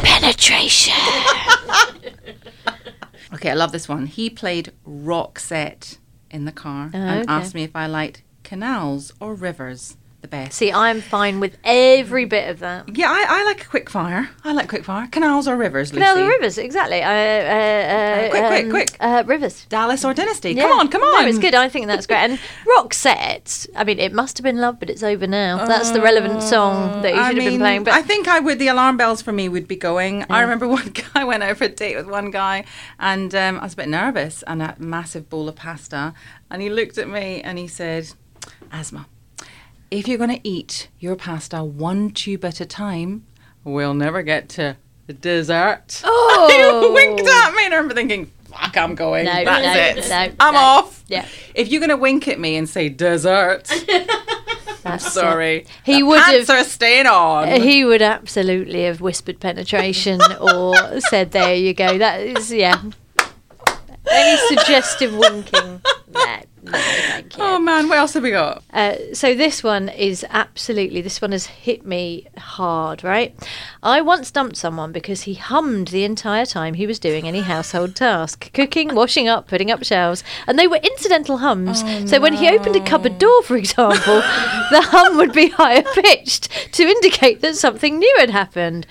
Penetration. 0.00 0.94
Okay, 3.34 3.50
I 3.50 3.54
love 3.54 3.72
this 3.72 3.88
one. 3.88 4.06
He 4.06 4.30
played 4.30 4.72
Roxette 4.88 5.98
in 6.36 6.44
the 6.44 6.52
car 6.52 6.90
and 6.92 7.20
oh, 7.20 7.22
okay. 7.22 7.32
asked 7.32 7.54
me 7.54 7.64
if 7.64 7.74
I 7.74 7.86
liked 7.86 8.22
canals 8.44 9.12
or 9.18 9.34
rivers 9.34 9.96
the 10.30 10.36
best. 10.36 10.58
See, 10.58 10.72
I'm 10.72 11.00
fine 11.00 11.40
with 11.40 11.56
every 11.64 12.24
bit 12.24 12.50
of 12.50 12.58
that. 12.60 12.96
Yeah, 12.96 13.10
I, 13.10 13.24
I 13.28 13.44
like 13.44 13.64
a 13.64 13.68
quick 13.68 13.88
fire. 13.88 14.30
I 14.44 14.52
like 14.52 14.68
quick 14.68 14.84
fire. 14.84 15.06
Canals 15.08 15.46
or 15.48 15.56
rivers, 15.56 15.92
Lucy? 15.92 16.04
No, 16.04 16.16
the 16.16 16.26
rivers, 16.26 16.58
exactly. 16.58 17.02
Uh, 17.02 17.08
uh, 17.08 17.12
uh, 17.12 18.30
quick, 18.30 18.42
quick, 18.46 18.64
um, 18.64 18.70
quick. 18.70 18.96
Uh, 19.00 19.22
rivers. 19.26 19.64
Dallas 19.66 20.04
or 20.04 20.14
Dynasty? 20.14 20.52
Yeah. 20.52 20.62
Come 20.62 20.78
on, 20.78 20.88
come 20.88 21.02
on. 21.02 21.22
No, 21.22 21.28
it's 21.28 21.38
good. 21.38 21.54
I 21.54 21.68
think 21.68 21.86
that's 21.86 22.06
great. 22.06 22.18
And 22.18 22.38
rock 22.66 22.86
Roxette, 22.90 23.68
I 23.76 23.84
mean, 23.84 23.98
it 23.98 24.12
must 24.12 24.38
have 24.38 24.44
been 24.44 24.60
love, 24.60 24.78
but 24.78 24.90
it's 24.90 25.02
over 25.02 25.26
now. 25.26 25.64
That's 25.64 25.90
the 25.90 26.00
relevant 26.00 26.42
song 26.42 27.02
that 27.02 27.10
you 27.10 27.16
should 27.16 27.22
I 27.22 27.26
have 27.26 27.36
mean, 27.36 27.50
been 27.50 27.60
playing. 27.60 27.84
But 27.84 27.94
I 27.94 28.02
think 28.02 28.28
I 28.28 28.40
would. 28.40 28.58
The 28.58 28.68
alarm 28.68 28.96
bells 28.96 29.22
for 29.22 29.32
me 29.32 29.48
would 29.48 29.68
be 29.68 29.76
going. 29.76 30.24
I 30.30 30.40
remember 30.40 30.68
one 30.80 30.92
guy 31.14 31.24
went 31.24 31.42
out 31.42 31.56
for 31.56 31.64
a 31.64 31.68
date 31.68 31.96
with 31.96 32.06
one 32.06 32.30
guy, 32.30 32.64
and 32.98 33.34
um, 33.34 33.58
I 33.58 33.64
was 33.64 33.74
a 33.74 33.76
bit 33.76 33.88
nervous, 33.88 34.42
and 34.44 34.62
a 34.62 34.74
massive 34.78 35.28
bowl 35.28 35.48
of 35.48 35.56
pasta, 35.56 36.14
and 36.50 36.62
he 36.62 36.70
looked 36.70 36.98
at 36.98 37.08
me 37.08 37.40
and 37.42 37.58
he 37.58 37.68
said, 37.68 38.12
"Asma, 38.72 39.06
if 39.90 40.08
you're 40.08 40.18
going 40.18 40.34
to 40.34 40.48
eat 40.48 40.88
your 40.98 41.16
pasta 41.16 41.62
one 41.64 42.10
tube 42.10 42.44
at 42.44 42.60
a 42.60 42.66
time, 42.66 43.24
we'll 43.64 43.94
never 43.94 44.22
get 44.22 44.48
to 44.50 44.76
the 45.06 45.12
dessert." 45.12 46.02
Oh. 46.38 46.48
he 46.88 46.92
winked 46.94 47.26
at 47.28 47.54
me, 47.54 47.64
and 47.64 47.74
I 47.74 47.76
remember 47.76 47.94
thinking. 47.94 48.30
Fuck, 48.50 48.76
I'm 48.78 48.94
going. 48.94 49.26
No, 49.26 49.44
That's 49.44 50.08
no, 50.08 50.22
it. 50.22 50.28
no, 50.30 50.34
I'm 50.40 50.54
off. 50.56 51.04
Yeah. 51.08 51.26
If 51.54 51.68
you're 51.68 51.80
going 51.80 51.90
to 51.90 51.96
wink 51.96 52.26
at 52.26 52.40
me 52.40 52.56
and 52.56 52.66
say 52.66 52.88
dessert, 52.88 53.64
it. 53.70 55.00
sorry. 55.00 55.66
He 55.84 55.96
The 55.98 56.02
would 56.04 56.22
pants 56.22 56.48
have- 56.48 56.60
are 56.60 56.64
staying 56.64 57.06
on. 57.06 57.60
He 57.60 57.84
would 57.84 58.00
absolutely 58.00 58.84
have 58.84 59.02
whispered 59.02 59.40
penetration 59.40 60.20
or 60.40 60.74
said, 61.00 61.32
"There 61.32 61.54
you 61.54 61.74
go." 61.74 61.98
That 61.98 62.20
is, 62.20 62.50
yeah. 62.50 62.80
Any 64.10 64.56
suggestive 64.56 65.14
winking? 65.14 65.82
No, 66.14 66.36
no. 66.72 66.78
Oh 67.38 67.58
man, 67.58 67.88
what 67.88 67.98
else 67.98 68.14
have 68.14 68.22
we 68.22 68.30
got? 68.30 68.62
Uh, 68.72 68.96
so 69.12 69.34
this 69.34 69.62
one 69.62 69.88
is 69.88 70.24
absolutely 70.30 71.00
this 71.00 71.20
one 71.20 71.32
has 71.32 71.46
hit 71.46 71.84
me 71.86 72.26
hard 72.36 73.02
right? 73.04 73.34
I 73.82 74.00
once 74.00 74.30
dumped 74.30 74.56
someone 74.56 74.92
because 74.92 75.22
he 75.22 75.34
hummed 75.34 75.88
the 75.88 76.04
entire 76.04 76.46
time 76.46 76.74
he 76.74 76.86
was 76.86 76.98
doing 76.98 77.26
any 77.26 77.40
household 77.40 77.94
task 78.04 78.52
cooking 78.52 78.94
washing 78.94 79.28
up 79.28 79.48
putting 79.48 79.70
up 79.70 79.84
shelves 79.84 80.22
and 80.46 80.58
they 80.58 80.66
were 80.66 80.76
incidental 80.76 81.38
hums. 81.38 81.80
So 82.10 82.20
when 82.20 82.34
he 82.34 82.48
opened 82.48 82.76
a 82.76 82.84
cupboard 82.84 83.18
door 83.18 83.42
for 83.42 83.56
example 83.56 84.16
the 84.70 84.82
hum 84.82 85.16
would 85.16 85.32
be 85.32 85.48
higher 85.48 85.82
pitched 85.94 86.48
to 86.72 86.82
indicate 86.82 87.40
that 87.40 87.56
something 87.56 87.98
new 87.98 88.14
had 88.18 88.30
happened 88.30 88.86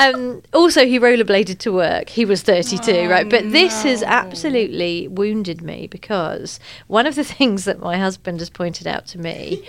um, 0.00 0.42
also, 0.52 0.86
he 0.86 0.98
rollerbladed 0.98 1.58
to 1.58 1.72
work. 1.72 2.08
He 2.08 2.24
was 2.24 2.42
32, 2.42 3.08
right? 3.08 3.28
But 3.28 3.52
this 3.52 3.82
has 3.82 4.02
absolutely 4.02 5.08
wounded 5.08 5.62
me 5.62 5.86
because 5.86 6.58
one 6.86 7.06
of 7.06 7.14
the 7.14 7.24
things 7.34 7.64
that 7.64 7.78
my 7.78 7.96
husband 7.96 8.40
has 8.40 8.50
pointed 8.50 8.86
out 8.86 9.06
to 9.08 9.18
me 9.18 9.66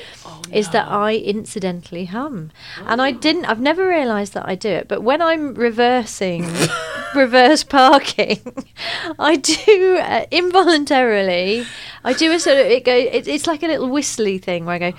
is 0.51 0.69
that 0.69 0.88
I 0.88 1.15
incidentally 1.15 2.05
hum. 2.05 2.51
And 2.85 3.01
I 3.01 3.11
didn't, 3.11 3.45
I've 3.45 3.61
never 3.61 3.88
realised 3.88 4.33
that 4.33 4.47
I 4.47 4.55
do 4.55 4.69
it. 4.69 4.88
But 4.88 5.03
when 5.03 5.21
I'm 5.21 5.53
reversing, 5.53 6.47
reverse 7.15 7.63
parking, 7.63 8.39
I 9.19 9.35
do 9.35 9.97
uh, 10.01 10.25
involuntarily, 10.31 11.65
I 12.03 12.13
do 12.13 12.31
a 12.31 12.39
sort 12.39 12.57
of, 12.57 12.65
it 12.65 12.83
go, 12.83 12.95
it, 12.95 13.27
it's 13.27 13.47
like 13.47 13.63
a 13.63 13.67
little 13.67 13.89
whistly 13.89 14.38
thing 14.38 14.65
where 14.65 14.75
I 14.75 14.91
go, 14.91 14.97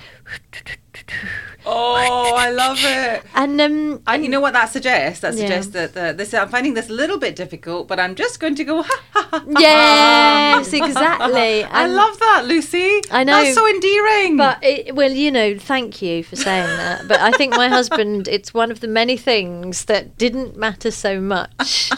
Oh, 1.69 2.33
I 2.35 2.49
love 2.49 2.77
it. 2.81 3.23
and 3.35 3.59
um, 3.59 4.01
I, 4.07 4.15
you 4.15 4.29
know 4.29 4.39
what 4.39 4.53
that 4.53 4.69
suggests? 4.71 5.19
That 5.21 5.33
Yeah. 5.33 5.41
suggests 5.41 5.71
that 5.73 5.93
the, 5.93 6.13
this. 6.13 6.33
I'm 6.33 6.49
finding 6.49 6.73
this 6.75 6.89
a 6.89 6.93
little 6.93 7.17
bit 7.17 7.35
difficult, 7.35 7.87
but 7.87 7.99
I'm 7.99 8.15
just 8.15 8.39
going 8.39 8.55
to 8.55 8.63
go. 8.63 8.83
Ha, 9.17 9.27
ha, 9.31 9.43
ha, 9.45 9.59
Yes, 9.59 10.71
exactly. 10.73 11.63
I 11.81 11.87
love 11.87 12.19
that, 12.19 12.45
Lucy. 12.45 13.01
I 13.11 13.23
know. 13.23 13.43
That's 13.43 13.55
so 13.55 13.67
endearing. 13.67 14.37
But 14.37 14.63
it, 14.63 14.95
well, 14.95 15.11
you 15.11 15.31
know, 15.31 15.57
thank 15.57 16.01
you 16.01 16.23
for 16.23 16.35
saying 16.35 16.67
that. 16.77 17.07
But 17.07 17.19
I 17.19 17.31
think 17.31 17.55
my 17.55 17.67
husband, 17.67 18.27
it's 18.27 18.53
one 18.53 18.71
of 18.71 18.79
the 18.79 18.87
many 18.87 19.17
things 19.17 19.85
that 19.85 20.17
didn't 20.17 20.55
matter 20.55 20.91
so 20.91 21.19
much 21.19 21.91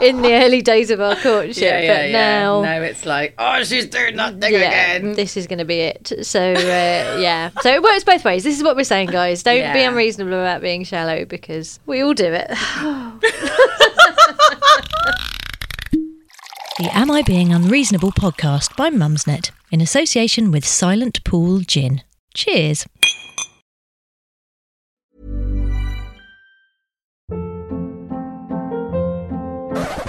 in 0.00 0.22
the 0.22 0.34
early 0.34 0.62
days 0.62 0.90
of 0.90 1.00
our 1.00 1.16
courtship. 1.16 1.62
yeah, 1.62 1.80
yeah, 1.80 1.94
but 1.96 2.10
yeah. 2.10 2.40
now, 2.40 2.62
now 2.62 2.80
it's 2.82 3.04
like, 3.04 3.34
oh, 3.38 3.62
she's 3.64 3.86
doing 3.86 4.16
that 4.16 4.40
thing 4.40 4.52
yeah, 4.52 4.94
again. 4.94 5.12
this 5.14 5.36
is 5.36 5.46
going 5.46 5.58
to 5.58 5.64
be 5.64 5.80
it. 5.80 6.12
So 6.22 6.52
uh, 6.52 7.18
yeah, 7.18 7.50
so 7.60 7.72
it 7.72 7.82
works 7.82 8.04
both 8.04 8.24
ways. 8.24 8.44
This 8.44 8.53
is 8.56 8.62
what 8.62 8.76
we're 8.76 8.84
saying, 8.84 9.08
guys. 9.08 9.42
Don't 9.42 9.72
be 9.72 9.82
unreasonable 9.82 10.34
about 10.34 10.60
being 10.60 10.84
shallow 10.84 11.24
because 11.24 11.80
we 11.86 12.02
all 12.02 12.14
do 12.14 12.32
it. 12.32 12.50
The 16.76 16.90
Am 16.92 17.08
I 17.08 17.22
Being 17.22 17.52
Unreasonable 17.52 18.10
podcast 18.10 18.76
by 18.76 18.90
Mumsnet 18.90 19.52
in 19.70 19.80
association 19.80 20.50
with 20.50 20.66
Silent 20.66 21.22
Pool 21.22 21.60
Gin. 21.60 22.02
Cheers. 22.34 22.84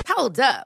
Hold 0.08 0.40
up. 0.40 0.66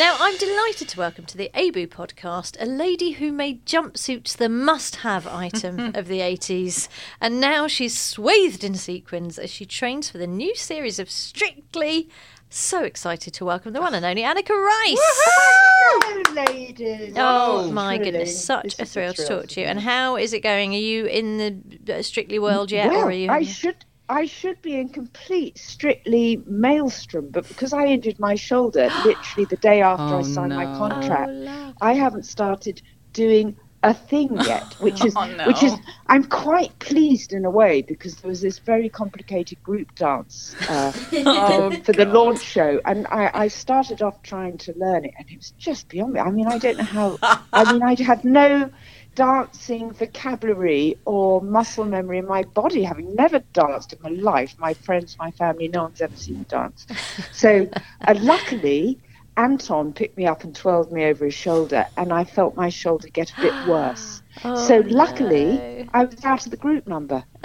Now, 0.00 0.16
I'm 0.18 0.38
delighted 0.38 0.88
to 0.88 0.98
welcome 0.98 1.26
to 1.26 1.36
the 1.36 1.50
AIBU 1.52 1.88
podcast 1.88 2.56
a 2.58 2.64
lady 2.64 3.10
who 3.10 3.30
made 3.30 3.66
jumpsuits 3.66 4.34
the 4.34 4.48
must 4.48 4.96
have 4.96 5.26
item 5.26 5.78
of 5.94 6.08
the 6.08 6.20
80s. 6.20 6.88
And 7.20 7.38
now 7.38 7.66
she's 7.66 7.98
swathed 7.98 8.64
in 8.64 8.76
sequins 8.76 9.38
as 9.38 9.50
she 9.50 9.66
trains 9.66 10.08
for 10.08 10.16
the 10.16 10.26
new 10.26 10.56
series 10.56 10.98
of 10.98 11.10
Strictly. 11.10 12.08
So 12.48 12.82
excited 12.82 13.34
to 13.34 13.44
welcome 13.44 13.74
the 13.74 13.82
one 13.82 13.92
and 13.92 14.06
only 14.06 14.22
Anneka 14.22 14.48
Rice. 14.48 14.98
Hello, 15.02 16.46
ladies. 16.46 17.12
Oh, 17.18 17.70
my 17.70 17.96
thrilling. 17.98 18.12
goodness, 18.12 18.42
such 18.42 18.62
This 18.62 18.78
a 18.78 18.82
is 18.84 18.92
thrill 18.94 19.12
to 19.12 19.26
talk 19.26 19.48
to 19.48 19.60
you. 19.60 19.66
And 19.66 19.80
how 19.80 20.16
is 20.16 20.32
it 20.32 20.40
going? 20.40 20.72
Are 20.72 20.78
you 20.78 21.04
in 21.04 21.36
the 21.84 21.98
uh, 21.98 22.00
Strictly 22.02 22.38
world 22.38 22.72
yet? 22.72 22.88
well, 22.88 23.00
or 23.00 23.08
are 23.08 23.12
you 23.12 23.30
I 23.30 23.42
should 23.42 23.84
I 24.10 24.26
should 24.26 24.60
be 24.60 24.74
in 24.74 24.88
complete 24.88 25.56
strictly 25.56 26.42
maelstrom, 26.46 27.28
but 27.30 27.46
because 27.46 27.72
I 27.72 27.86
injured 27.86 28.18
my 28.18 28.34
shoulder 28.34 28.88
literally 29.04 29.44
the 29.46 29.56
day 29.56 29.80
after 29.82 30.14
Oh, 30.16 30.18
I 30.18 30.22
signed 30.22 30.54
my 30.54 30.64
contract, 30.64 31.30
Oh. 31.32 31.72
I 31.80 31.92
haven't 31.94 32.24
started 32.24 32.82
doing 33.12 33.56
a 33.82 33.94
thing 33.94 34.36
yet, 34.46 34.74
which 34.80 35.04
is 35.04 35.14
Oh, 35.16 35.26
no. 35.36 35.46
which 35.46 35.62
is 35.62 35.72
I'm 36.08 36.24
quite 36.24 36.76
pleased 36.80 37.32
in 37.32 37.44
a 37.44 37.50
way 37.50 37.82
because 37.82 38.16
there 38.16 38.28
was 38.28 38.40
this 38.40 38.58
very 38.58 38.88
complicated 38.88 39.62
group 39.62 39.94
dance 39.94 40.56
uh, 40.68 40.92
Oh, 41.24 41.70
for, 41.84 41.92
the, 41.92 42.04
the 42.04 42.12
launch 42.12 42.42
show, 42.42 42.80
and 42.84 43.06
I, 43.06 43.30
I 43.32 43.48
started 43.48 44.02
off 44.02 44.22
trying 44.22 44.58
to 44.58 44.74
learn 44.76 45.04
it, 45.04 45.14
and 45.18 45.30
it 45.30 45.36
was 45.36 45.52
just 45.52 45.88
beyond 45.88 46.14
me. 46.14 46.20
I 46.20 46.30
mean, 46.30 46.48
I 46.48 46.58
don't 46.58 46.78
know 46.78 46.84
how. 46.84 47.18
I 47.52 47.72
mean, 47.72 47.82
I 47.82 47.94
had 48.02 48.24
no 48.24 48.70
dancing 49.14 49.92
vocabulary 49.92 50.96
or 51.04 51.40
muscle 51.42 51.84
memory 51.84 52.18
in 52.18 52.26
my 52.26 52.42
body, 52.42 52.82
having 52.82 53.14
never 53.14 53.40
danced 53.52 53.92
in 53.92 53.98
my 54.02 54.10
life. 54.10 54.54
My 54.58 54.74
friends, 54.74 55.16
my 55.18 55.30
family, 55.32 55.68
no 55.68 55.84
one's 55.84 56.00
ever 56.00 56.16
seen 56.16 56.38
me 56.38 56.44
dance. 56.48 56.86
So, 57.32 57.68
uh, 58.06 58.14
luckily, 58.20 58.98
Anton 59.36 59.92
picked 59.92 60.16
me 60.16 60.26
up 60.26 60.44
and 60.44 60.54
twirled 60.54 60.92
me 60.92 61.04
over 61.04 61.24
his 61.24 61.34
shoulder, 61.34 61.86
and 61.96 62.12
I 62.12 62.24
felt 62.24 62.56
my 62.56 62.68
shoulder 62.68 63.08
get 63.08 63.32
a 63.36 63.40
bit 63.40 63.54
worse. 63.68 64.22
so, 64.42 64.82
luckily, 64.86 65.88
I 65.94 66.04
was 66.04 66.24
out 66.24 66.44
of 66.44 66.50
the 66.50 66.56
group 66.56 66.86
number. 66.86 67.24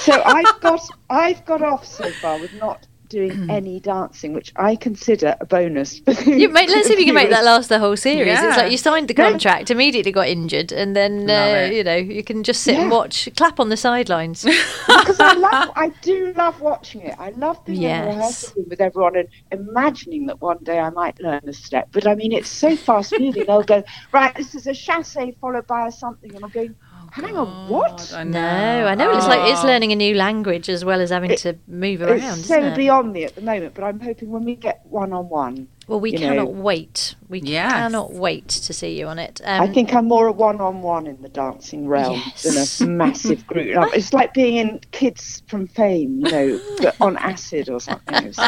so 0.00 0.22
I've 0.24 0.60
got 0.60 0.80
I've 1.10 1.44
got 1.44 1.62
off 1.62 1.86
so 1.86 2.10
far 2.12 2.38
with 2.40 2.52
not 2.54 2.86
doing 3.08 3.50
any 3.50 3.80
dancing, 3.80 4.32
which 4.32 4.52
I 4.56 4.76
consider 4.76 5.36
a 5.40 5.46
bonus. 5.46 6.00
You, 6.28 6.48
mate, 6.50 6.68
let's 6.68 6.86
see 6.88 6.92
if 6.94 7.00
you 7.00 7.06
can 7.06 7.14
make 7.14 7.30
that 7.30 7.44
last 7.52 7.68
the 7.68 7.78
whole 7.78 7.96
series. 7.96 8.38
It's 8.40 8.56
like 8.56 8.70
you 8.70 8.76
signed 8.76 9.08
the 9.08 9.14
contract, 9.14 9.70
immediately 9.70 10.12
got 10.12 10.28
injured, 10.28 10.72
and 10.72 10.94
then 10.94 11.28
uh, 11.30 11.68
you 11.72 11.82
know 11.82 11.96
you 11.96 12.22
can 12.22 12.44
just 12.44 12.62
sit 12.62 12.76
and 12.78 12.90
watch, 12.90 13.28
clap 13.36 13.58
on 13.58 13.68
the 13.70 13.76
sidelines. 13.76 14.44
because 14.86 15.18
I 15.20 15.34
love, 15.34 15.70
I 15.74 15.88
do 16.02 16.32
love 16.36 16.60
watching 16.60 17.02
it. 17.02 17.14
I 17.18 17.30
love 17.30 17.64
being 17.64 17.82
Yes. 17.82 18.04
the 18.04 18.08
rehearsal 18.10 18.52
room 18.56 18.66
with 18.70 18.80
everyone 18.80 19.16
and 19.16 19.28
imagining 19.52 20.26
that 20.26 20.40
one 20.40 20.58
day 20.62 20.78
I 20.78 20.90
might 20.90 21.18
learn 21.20 21.42
a 21.46 21.52
step. 21.52 21.88
But 21.92 22.06
I 22.06 22.14
mean, 22.14 22.32
it's 22.32 22.48
so 22.50 22.76
fast 22.76 23.18
moving. 23.18 23.44
They'll 23.46 23.62
go 23.62 23.82
right. 24.12 24.34
This 24.34 24.54
is 24.54 24.66
a 24.66 24.74
chasse 24.74 25.16
followed 25.40 25.66
by 25.66 25.86
a 25.88 25.92
something, 25.92 26.34
and 26.34 26.44
I'm 26.44 26.50
going, 26.50 26.74
hang 27.12 27.36
on, 27.36 27.68
what? 27.68 28.12
I 28.14 28.24
no, 28.24 28.86
I 28.86 28.94
know 28.94 29.10
it's 29.16 29.26
like 29.26 29.50
it's 29.50 29.64
Oh. 29.64 29.66
learning 29.66 29.92
a 29.92 29.96
new 29.96 30.14
language 30.14 30.68
as 30.68 30.84
well 30.84 31.00
as 31.00 31.10
having 31.10 31.34
to 31.36 31.56
move 31.66 32.02
around. 32.02 32.16
It's 32.16 32.26
isn't 32.26 32.44
so 32.44 32.62
it? 32.62 32.76
beyond 32.76 33.12
me 33.12 33.24
at 33.24 33.34
the 33.34 33.40
moment. 33.42 33.74
But 33.74 33.84
I'm 33.84 34.00
hoping 34.00 34.30
when 34.30 34.44
we 34.44 34.54
get 34.54 34.80
one 34.84 35.12
on 35.12 35.28
one, 35.28 35.68
Well, 35.88 36.00
we 36.00 36.12
you 36.12 36.18
know. 36.18 36.28
cannot 36.28 36.54
wait. 36.54 37.14
We 37.28 37.40
Yes. 37.40 37.72
cannot 37.72 38.12
wait 38.12 38.48
to 38.48 38.72
see 38.72 38.98
you 38.98 39.06
on 39.08 39.18
it. 39.18 39.40
Um, 39.44 39.62
I 39.62 39.66
think 39.66 39.94
I'm 39.94 40.06
more 40.08 40.26
a 40.28 40.32
one 40.32 40.60
on 40.60 40.82
one 40.82 41.06
in 41.06 41.20
the 41.22 41.28
dancing 41.30 41.88
realm 41.88 42.20
Yes. 42.20 42.42
than 42.42 42.56
a 42.58 42.66
massive 42.80 43.46
group. 43.46 43.68
It's 43.94 44.12
like 44.12 44.34
being 44.34 44.56
in 44.56 44.80
Kids 44.92 45.42
from 45.48 45.66
Fame, 45.66 46.20
you 46.20 46.28
know, 46.30 46.60
but 46.80 46.96
on 47.00 47.16
acid 47.16 47.68
or 47.70 47.80
something. 47.80 48.22
It's 48.24 48.38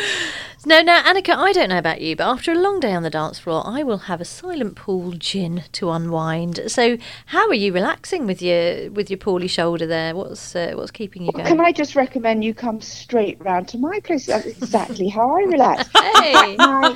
No, 0.65 0.81
no, 0.81 1.01
Anneka, 1.01 1.35
I 1.35 1.53
don't 1.53 1.69
know 1.69 1.79
about 1.79 2.01
you, 2.01 2.15
but 2.15 2.27
after 2.29 2.51
a 2.51 2.55
long 2.55 2.79
day 2.79 2.93
on 2.93 3.03
the 3.03 3.09
dance 3.09 3.39
floor, 3.39 3.63
I 3.65 3.81
will 3.83 3.97
have 3.99 4.21
a 4.21 4.25
silent 4.25 4.75
pool 4.75 5.13
gin 5.13 5.63
to 5.73 5.89
unwind. 5.89 6.59
So, 6.67 6.97
how 7.27 7.47
are 7.47 7.55
you 7.55 7.73
relaxing 7.73 8.27
with 8.27 8.41
your 8.43 8.91
with 8.91 9.09
your 9.09 9.17
poorly 9.17 9.47
shoulder 9.47 9.87
there? 9.87 10.15
What's 10.15 10.55
uh, 10.55 10.73
what's 10.75 10.91
keeping 10.91 11.23
you 11.23 11.31
going? 11.31 11.47
Can 11.47 11.61
I 11.61 11.71
just 11.71 11.95
recommend 11.95 12.43
you 12.43 12.53
come 12.53 12.79
straight 12.81 13.37
round 13.41 13.69
to 13.69 13.79
my 13.79 13.99
place? 14.01 14.27
That's 14.27 14.45
exactly 14.45 15.07
how 15.07 15.35
I 15.35 15.40
relax. 15.45 15.89
Hey. 15.95 16.57
my, 16.57 16.95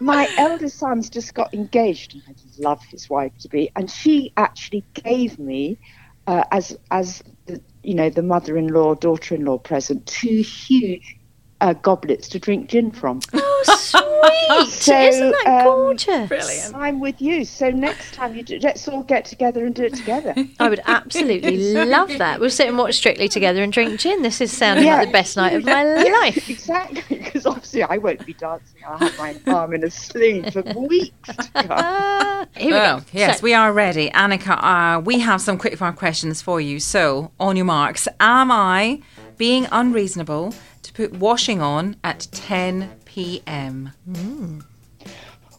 my 0.00 0.30
eldest 0.36 0.78
son's 0.78 1.10
just 1.10 1.34
got 1.34 1.52
engaged, 1.54 2.14
and 2.14 2.22
I 2.28 2.34
love 2.58 2.80
his 2.90 3.08
wife 3.10 3.32
to 3.40 3.48
be, 3.48 3.70
and 3.76 3.90
she 3.90 4.32
actually 4.36 4.86
gave 4.94 5.38
me, 5.38 5.78
uh, 6.26 6.44
as 6.52 6.76
as 6.90 7.22
the, 7.46 7.62
you 7.82 7.94
know, 7.94 8.10
the 8.10 8.22
mother-in-law, 8.22 8.96
daughter-in-law 8.96 9.58
present, 9.58 10.06
two 10.06 10.42
huge 10.42 11.17
uh, 11.60 11.72
goblets 11.74 12.28
to 12.28 12.38
drink 12.38 12.68
gin 12.68 12.90
from. 12.90 13.20
Oh, 13.34 13.62
sweet! 13.64 14.68
So, 14.70 14.98
Isn't 15.00 15.30
that 15.44 15.46
um, 15.46 15.64
gorgeous? 15.64 16.28
Brilliant. 16.28 16.74
I'm 16.74 17.00
with 17.00 17.20
you. 17.20 17.44
So 17.44 17.70
next 17.70 18.14
time 18.14 18.34
you 18.36 18.42
do, 18.42 18.58
let's 18.62 18.86
all 18.88 19.02
get 19.02 19.24
together 19.24 19.64
and 19.66 19.74
do 19.74 19.84
it 19.84 19.94
together. 19.94 20.34
I 20.60 20.68
would 20.68 20.80
absolutely 20.86 21.74
love 21.74 22.08
that. 22.18 22.40
We'll 22.40 22.50
sit 22.50 22.68
and 22.68 22.78
watch 22.78 22.94
Strictly 22.94 23.28
together 23.28 23.62
and 23.62 23.72
drink 23.72 23.98
gin. 24.00 24.22
This 24.22 24.40
is 24.40 24.56
sounding 24.56 24.86
Yeah. 24.86 24.96
like 24.98 25.08
the 25.08 25.12
best 25.12 25.36
night 25.36 25.54
of 25.54 25.64
my 25.64 25.82
life. 26.22 26.48
exactly, 26.48 27.18
because 27.18 27.46
obviously 27.46 27.82
I 27.82 27.98
won't 27.98 28.24
be 28.24 28.34
dancing. 28.34 28.80
I'll 28.86 28.98
have 28.98 29.18
my 29.18 29.36
arm 29.52 29.74
in 29.74 29.84
a 29.84 29.90
sling 29.90 30.50
for 30.50 30.62
weeks 30.62 31.28
to 31.36 31.50
come. 31.52 31.66
Ah, 31.70 32.46
here 32.56 32.68
we 32.72 32.74
Oh, 32.78 32.98
go. 32.98 33.04
yes, 33.12 33.38
So- 33.38 33.44
we 33.44 33.54
are 33.54 33.72
ready. 33.72 34.10
Anneka, 34.10 34.96
uh, 34.96 35.00
we 35.00 35.18
have 35.20 35.40
some 35.40 35.58
quickfire 35.58 35.94
questions 35.94 36.40
for 36.42 36.60
you. 36.60 36.78
So, 36.80 37.30
on 37.40 37.56
your 37.56 37.66
marks, 37.66 38.06
am 38.20 38.50
I 38.52 39.00
being 39.36 39.66
unreasonable 39.70 40.54
to 40.77 40.77
put 40.98 41.12
washing 41.12 41.62
on 41.62 41.94
at 42.02 42.26
10 42.32 42.90
p.m.? 43.04 43.92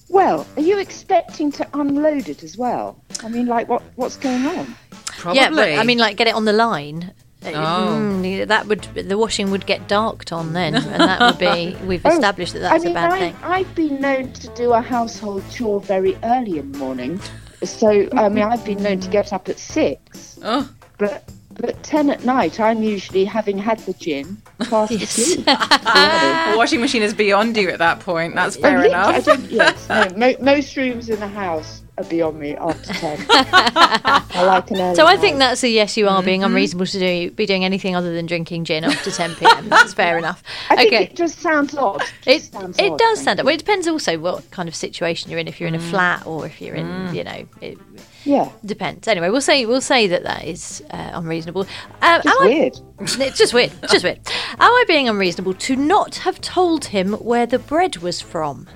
Well, 0.09 0.45
are 0.57 0.61
you 0.61 0.79
expecting 0.79 1.49
to 1.53 1.65
unload 1.73 2.27
it 2.27 2.43
as 2.43 2.57
well? 2.57 3.01
I 3.23 3.29
mean, 3.29 3.45
like 3.47 3.69
what 3.69 3.81
what's 3.95 4.17
going 4.17 4.45
on? 4.45 4.75
Probably. 5.17 5.39
Yeah, 5.39 5.49
but 5.51 5.69
I 5.79 5.83
mean, 5.83 5.97
like, 5.97 6.17
get 6.17 6.27
it 6.27 6.35
on 6.35 6.43
the 6.43 6.51
line. 6.51 7.13
Uh, 7.45 7.51
Oh. 7.55 7.95
mm, 8.21 8.47
that 8.49 8.65
would 8.67 8.81
the 8.95 9.17
washing 9.17 9.49
would 9.49 9.65
get 9.65 9.87
darked 9.87 10.33
on 10.33 10.51
then, 10.51 10.75
and 10.75 10.99
that 11.01 11.21
would 11.21 11.37
be 11.39 11.77
we've 11.87 12.05
Oh, 12.05 12.09
established 12.09 12.51
that 12.51 12.59
that's 12.59 12.83
I 12.83 12.87
mean, 12.87 12.91
a 12.97 12.99
bad 12.99 13.11
I, 13.13 13.19
thing. 13.19 13.35
I've 13.41 13.75
been 13.75 14.01
known 14.01 14.33
to 14.33 14.47
do 14.55 14.73
a 14.73 14.81
household 14.81 15.43
chore 15.49 15.79
very 15.79 16.17
early 16.23 16.59
in 16.59 16.73
the 16.73 16.77
morning. 16.79 17.21
So, 17.63 18.09
I 18.13 18.27
mean, 18.27 18.43
I've 18.43 18.65
been 18.65 18.83
known 18.83 18.99
to 18.99 19.09
get 19.09 19.31
up 19.31 19.47
at 19.47 19.57
six, 19.57 20.37
Oh, 20.43 20.69
but 20.97 21.23
but 21.59 21.81
ten 21.83 22.09
at 22.09 22.23
night, 22.25 22.59
I'm 22.59 22.81
usually 22.83 23.25
having 23.25 23.57
had 23.57 23.79
the 23.79 23.93
gin 23.93 24.35
fast 24.69 24.91
Yes. 24.91 25.17
asleep. 25.17 25.45
the 25.45 26.53
washing 26.57 26.81
machine 26.81 27.01
is 27.03 27.13
beyond 27.13 27.57
you 27.57 27.69
at 27.69 27.79
that 27.79 27.99
point. 27.99 28.35
That's 28.35 28.57
Oh, 28.57 28.61
fair 28.61 28.87
yeah, 28.87 29.05
I 29.05 29.09
enough. 29.13 29.25
don't- 29.25 29.51
yes, 29.51 29.89
no, 29.89 30.07
mo- 30.17 30.35
most 30.41 30.75
rooms 30.77 31.09
in 31.09 31.19
the 31.19 31.27
house 31.27 31.81
are 31.97 32.03
beyond 32.05 32.39
me 32.39 32.55
after 32.55 32.93
ten. 32.93 33.25
I 33.29 34.43
like 34.45 34.71
an 34.71 34.79
early 34.79 34.95
So 34.95 35.05
I 35.05 35.17
think 35.17 35.35
night. 35.37 35.47
that's 35.49 35.63
a 35.63 35.69
yes. 35.69 35.97
You 35.97 36.07
are 36.07 36.17
Mm-hmm. 36.19 36.25
being 36.25 36.43
unreasonable 36.43 36.85
to 36.87 36.99
do 36.99 37.31
be 37.31 37.45
doing 37.45 37.65
anything 37.65 37.95
other 37.95 38.13
than 38.13 38.25
drinking 38.25 38.63
gin 38.65 38.83
after 38.83 39.11
10 39.11 39.35
p.m. 39.35 39.67
That's 39.69 39.93
fair 39.93 40.17
enough. 40.17 40.41
I 40.69 40.75
think 40.77 40.93
it 40.93 41.15
just 41.15 41.39
sounds 41.39 41.75
odd. 41.75 42.01
It, 42.25 42.39
just 42.39 42.53
sounds 42.53 42.77
it 42.79 42.91
odd, 42.91 42.99
does 42.99 43.21
sound. 43.23 43.39
odd. 43.39 43.45
Well, 43.45 43.55
it 43.55 43.59
depends 43.59 43.87
also 43.87 44.17
what 44.17 44.49
kind 44.51 44.67
of 44.69 44.75
situation 44.75 45.29
you're 45.29 45.39
in. 45.39 45.47
If 45.47 45.59
you're 45.59 45.67
in 45.67 45.75
Mm. 45.75 45.87
a 45.87 45.89
flat 45.89 46.25
or 46.25 46.45
if 46.45 46.61
you're 46.61 46.75
in, 46.75 47.13
you 47.13 47.23
know, 47.23 47.45
it 47.61 47.77
Yeah, 48.25 48.49
depends. 48.65 49.07
Anyway, 49.07 49.29
we'll 49.29 49.41
say 49.41 49.65
we'll 49.65 49.81
say 49.81 50.07
that 50.07 50.23
that 50.23 50.45
is 50.45 50.83
uh, 50.91 51.11
unreasonable. 51.13 51.61
Um, 52.01 52.21
just 52.21 52.27
am 52.27 52.41
I- 52.41 52.45
weird. 52.45 52.79
it's 52.99 53.37
just 53.37 53.53
weird. 53.53 53.71
Just 53.89 54.03
weird. 54.03 54.19
Am 54.59 54.71
I 54.71 54.83
being 54.87 55.07
unreasonable 55.07 55.53
to 55.53 55.75
not 55.75 56.15
have 56.17 56.41
told 56.41 56.85
him 56.85 57.13
where 57.13 57.45
the 57.45 57.59
bread 57.59 57.97
was 57.97 58.19
from? 58.21 58.67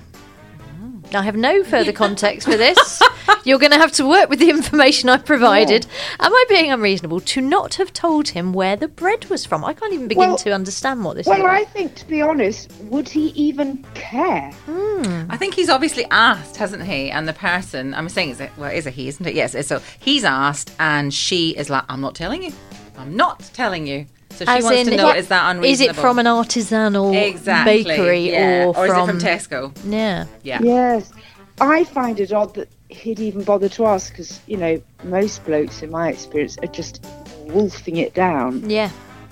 I 1.14 1.22
have 1.22 1.36
no 1.36 1.62
further 1.64 1.92
context 2.04 2.46
for 2.48 2.56
this. 2.56 3.00
You're 3.44 3.58
going 3.58 3.72
to 3.72 3.78
have 3.78 3.92
to 3.92 4.06
work 4.08 4.28
with 4.30 4.38
the 4.38 4.50
information 4.50 5.08
I've 5.08 5.24
provided. 5.24 5.86
Am 6.20 6.32
I 6.32 6.44
being 6.48 6.70
unreasonable 6.72 7.20
to 7.20 7.40
not 7.40 7.74
have 7.74 7.92
told 7.92 8.28
him 8.28 8.52
where 8.52 8.76
the 8.76 8.88
bread 8.88 9.26
was 9.26 9.44
from? 9.44 9.64
I 9.64 9.72
can't 9.74 9.92
even 9.92 10.08
begin 10.08 10.28
Well- 10.30 10.36
to 10.38 10.50
understand 10.52 11.04
what 11.04 11.16
this 11.16 11.26
Well, 11.26 11.38
is. 11.38 11.44
I 11.44 11.64
think, 11.64 11.94
to 11.96 12.06
be 12.06 12.20
honest, 12.22 12.70
would 12.82 13.08
he 13.08 13.28
even 13.30 13.84
care? 13.94 14.50
Hmm. 14.66 15.30
I 15.30 15.36
think 15.36 15.54
he's 15.54 15.68
obviously 15.68 16.06
asked, 16.10 16.56
hasn't 16.56 16.84
he? 16.84 17.10
And 17.10 17.28
the 17.28 17.32
person, 17.32 17.94
I'm 17.94 18.08
saying, 18.08 18.30
is 18.30 18.40
it, 18.40 18.50
well, 18.56 18.70
is 18.70 18.86
a 18.86 18.90
he, 18.90 19.08
isn't 19.08 19.26
it? 19.26 19.34
Yes. 19.34 19.54
So 19.66 19.80
he's 19.98 20.24
asked, 20.24 20.72
and 20.78 21.12
she 21.12 21.50
is 21.50 21.70
like, 21.70 21.84
I'm 21.88 22.00
not 22.00 22.14
telling 22.14 22.42
you. 22.42 22.52
I'm 22.96 23.16
not 23.16 23.40
telling 23.52 23.86
you. 23.86 24.06
So 24.36 24.44
she 24.44 24.50
As 24.50 24.64
wants 24.64 24.80
in, 24.80 24.86
to 24.88 24.96
know, 24.96 25.10
is 25.10 25.24
is 25.24 25.28
that 25.28 25.44
Is 25.44 25.56
unreasonable? 25.56 25.92
Is 25.92 25.98
it 25.98 26.00
from 26.00 26.18
an 26.18 26.26
artisanal 26.26 27.28
exactly, 27.28 27.84
bakery 27.84 28.30
yeah. 28.30 28.66
or, 28.66 28.86
is 28.86 28.90
from, 28.90 29.08
it 29.08 29.12
from 29.12 29.20
Tesco? 29.20 29.76
Yeah. 29.84 30.26
Yeah. 30.42 30.60
Yes. 30.62 31.12
I 31.60 31.84
find 31.84 32.18
it 32.18 32.32
odd 32.32 32.54
that 32.54 32.68
he'd 32.88 33.20
even 33.20 33.44
bother 33.44 33.68
to 33.70 33.86
ask 33.86 34.10
because, 34.10 34.40
you 34.46 34.56
know, 34.56 34.82
most 35.04 35.44
blokes, 35.44 35.82
in 35.82 35.90
my 35.90 36.08
experience, 36.08 36.58
are 36.58 36.66
just 36.66 37.04
wolfing 37.42 37.96
it 37.96 38.14
down. 38.14 38.68
Yeah. 38.68 38.90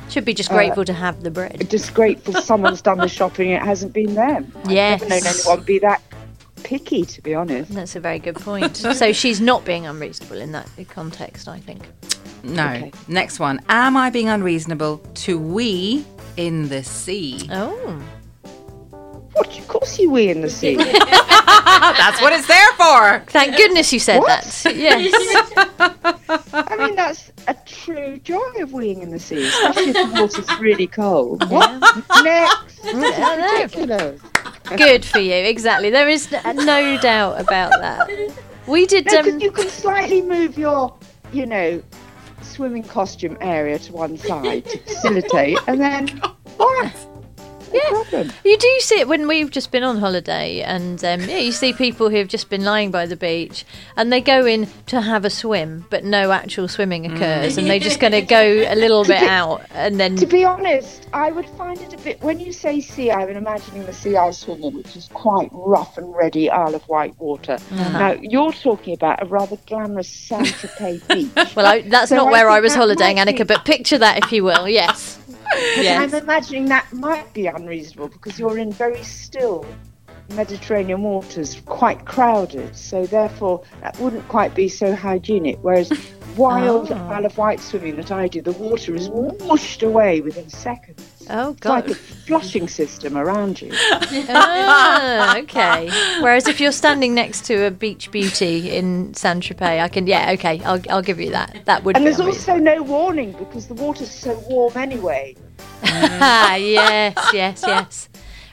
Should 0.09 0.25
be 0.25 0.35
just 0.35 0.51
Uh, 0.51 0.55
grateful 0.55 0.85
to 0.85 0.93
have 0.93 1.23
the 1.23 1.31
bread. 1.31 1.67
Just 1.69 1.95
grateful 1.95 2.35
someone's 2.35 2.83
done 2.83 2.99
the 2.99 3.09
shopping, 3.09 3.53
and 3.53 3.63
it 3.63 3.67
hasn't 3.67 3.93
been 3.93 4.15
them. 4.15 4.53
Yes. 4.69 5.03
I've 5.03 5.09
never 5.09 5.25
known 5.25 5.35
anyone 5.41 5.65
be 5.65 5.79
that 5.81 6.03
picky, 6.63 7.05
to 7.05 7.23
be 7.23 7.35
honest. 7.35 7.73
That's 7.73 7.97
a 7.97 8.01
very 8.01 8.19
good 8.19 8.37
point. 8.37 8.77
so 8.77 9.13
she's 9.13 9.41
not 9.41 9.65
being 9.65 9.87
unreasonable 9.87 10.41
in 10.41 10.53
that 10.53 10.69
context, 10.89 11.49
I 11.49 11.59
think. 11.59 11.89
No. 12.43 12.67
Okay. 12.69 12.93
Next 13.09 13.39
one. 13.39 13.61
Am 13.69 13.97
I 13.97 14.11
being 14.11 14.29
unreasonable 14.29 14.99
to 15.15 15.39
we 15.39 16.05
in 16.37 16.69
the 16.69 16.83
sea? 16.83 17.49
Oh. 17.51 18.03
What? 19.35 19.59
Of 19.59 19.69
course 19.69 19.99
you 19.99 20.11
we 20.11 20.29
in 20.29 20.43
the 20.43 20.51
sea. 20.51 20.75
That's 20.77 22.21
what 22.21 22.33
it's 22.33 22.47
there 22.47 22.73
for. 22.75 23.21
Thank 23.31 23.57
goodness 23.57 23.93
you 23.93 23.99
said 23.99 24.19
What? 24.19 24.43
that. 24.45 24.77
Yes. 24.77 25.13
I 26.53 26.77
mean, 26.77 26.95
that's 26.95 27.33
a 27.49 27.55
true 27.67 28.19
joy 28.19 28.37
of 28.61 28.71
weeing 28.71 29.03
in 29.03 29.11
the 29.11 29.19
sea, 29.19 29.47
especially 29.47 29.91
if 29.91 29.95
the 29.95 30.21
water's 30.21 30.61
really 30.61 30.87
cold. 30.87 31.49
What? 31.51 31.71
Next. 32.23 32.83
That's 32.83 33.73
ridiculous. 33.73 34.21
Good 34.77 35.05
for 35.05 35.19
you. 35.19 35.33
Exactly. 35.35 35.91
There 35.91 36.09
is 36.09 36.31
no 36.31 36.99
doubt 37.01 37.41
about 37.41 37.73
that. 37.81 38.09
We 38.67 38.87
did. 38.87 39.07
No, 39.07 39.23
'cause 39.23 39.33
Um, 39.33 39.41
you 39.41 39.51
can 39.51 39.69
slightly 39.69 40.23
move 40.23 40.57
your, 40.59 40.95
you 41.33 41.47
know, 41.47 41.83
swimming 42.53 42.83
costume 42.83 43.39
area 43.41 43.79
to 43.79 43.93
one 43.93 44.19
side 44.19 44.65
to 44.67 44.79
facilitate, 44.79 45.59
and 45.67 45.81
then 45.81 46.21
oh 46.25 46.37
what? 46.57 47.12
No 47.73 47.81
problem. 48.05 48.33
You 48.45 48.57
do 48.59 48.77
see 48.81 48.99
it 49.01 49.09
when 49.09 49.27
we've 49.29 49.51
just 49.51 49.71
been 49.71 49.83
on 49.83 49.99
holiday, 49.99 50.61
and 50.63 51.03
um, 51.05 51.21
yeah, 51.23 51.39
you 51.39 51.53
see 51.53 51.73
people 51.73 52.11
who 52.11 52.17
have 52.17 52.29
just 52.29 52.51
been 52.51 52.65
lying 52.65 52.91
by 52.91 53.07
the 53.07 53.17
beach, 53.17 53.65
and 53.97 54.13
they 54.13 54.21
go 54.21 54.45
in 54.47 54.69
to 54.87 55.01
have 55.01 55.25
a 55.25 55.31
swim, 55.31 55.85
but 55.91 56.05
no 56.05 56.33
actual 56.33 56.69
swimming 56.69 57.07
occurs, 57.11 57.57
and 57.59 57.69
they're 57.69 57.79
just 57.79 58.01
going 58.05 58.13
to 58.13 58.23
go 58.23 58.43
a 58.43 58.75
little 58.75 59.05
bit 59.05 59.23
out, 59.23 59.63
and 59.73 59.99
then 59.99 60.17
To 60.17 60.27
be 60.27 60.45
honest, 60.45 61.09
I 61.13 61.31
would 61.31 61.49
find 61.51 61.81
it 61.81 61.93
a 61.93 61.99
bit. 61.99 62.21
When 62.23 62.41
you 62.41 62.53
say 62.53 62.81
sea, 62.81 63.11
I'm 63.11 63.29
imagining 63.31 63.85
the 63.87 63.93
sea 63.93 64.17
I 64.17 64.31
swim 64.31 64.63
in, 64.63 64.75
which 64.77 64.97
is 64.97 65.09
quite 65.13 65.49
rough 65.53 65.97
and 65.99 66.15
ready 66.15 66.51
Isle 66.51 66.75
of 66.75 66.87
Wight 66.89 67.15
water. 67.19 67.55
Uh-huh. 67.55 67.99
Now 67.99 68.13
you're 68.21 68.53
talking 68.53 68.95
about 68.95 69.23
a 69.23 69.27
rather 69.27 69.57
glamorous 69.67 70.09
Saint 70.09 70.47
Tropez 70.49 71.07
beach. 71.09 71.55
well, 71.57 71.67
I, 71.67 71.83
that's 71.83 72.09
So 72.11 72.17
not 72.17 72.29
I 72.29 72.31
where 72.33 72.51
I 72.51 72.61
was 72.61 72.75
holidaying, 72.75 73.17
Anneka. 73.17 73.39
be- 73.39 73.45
But 73.45 73.65
picture 73.65 73.99
that, 73.99 74.25
if 74.25 74.33
you 74.33 74.45
will. 74.45 74.69
Yes. 74.69 75.19
I'm 76.03 76.15
imagining 76.15 76.67
that 76.67 76.93
might 76.93 77.33
be 77.33 77.47
unreasonable 77.47 78.09
because 78.09 78.39
you're 78.39 78.59
in 78.59 78.73
very 78.73 79.03
still 79.03 79.67
Mediterranean 80.35 81.03
waters, 81.03 81.61
quite 81.67 82.05
crowded. 82.05 82.75
So 82.77 83.07
therefore, 83.07 83.63
that 83.81 83.99
wouldn't 83.99 84.27
quite 84.29 84.55
be 84.55 84.69
so 84.69 84.95
hygienic. 84.95 85.59
Whereas 85.63 85.93
wild 86.37 86.91
Oh. 86.91 86.95
Isle 86.95 87.27
of 87.27 87.37
Wight 87.37 87.61
swimming 87.61 87.97
that 87.97 88.11
I 88.11 88.29
do, 88.29 88.41
the 88.41 88.53
water 88.53 88.95
is 88.95 89.09
washed 89.11 89.83
away 89.83 90.21
within 90.21 90.49
seconds. 90.49 91.27
Oh 91.31 91.51
It's 91.53 91.65
like 91.65 91.89
a 91.89 91.95
flushing 91.95 92.67
system 92.69 93.17
around 93.17 93.61
you. 93.61 93.71
ah, 93.75 95.37
okay. 95.39 95.89
Whereas 96.21 96.49
if 96.49 96.61
you're 96.61 96.73
standing 96.73 97.15
next 97.15 97.45
to 97.47 97.67
a 97.67 97.71
beach 97.71 98.11
beauty 98.11 98.71
in 98.71 99.15
Saint 99.15 99.45
Tropez, 99.45 99.81
I 99.81 99.89
can. 99.89 100.07
Yeah. 100.07 100.33
Okay. 100.33 100.61
I'll 100.65 100.81
I'll 100.91 101.03
give 101.03 101.21
you 101.21 101.31
that. 101.31 101.65
That 101.67 101.85
would. 101.85 101.97
And 101.97 102.07
there's 102.07 102.21
also 102.21 102.57
no 102.57 102.83
warning 102.83 103.33
because 103.33 103.69
the 103.69 103.75
water's 103.75 104.11
so 104.11 104.39
warm 104.49 104.77
anyway. 104.77 105.37
Ah, 105.85 106.55
yes, 106.57 107.15
yes, 107.33 107.65
yes. 107.67 108.09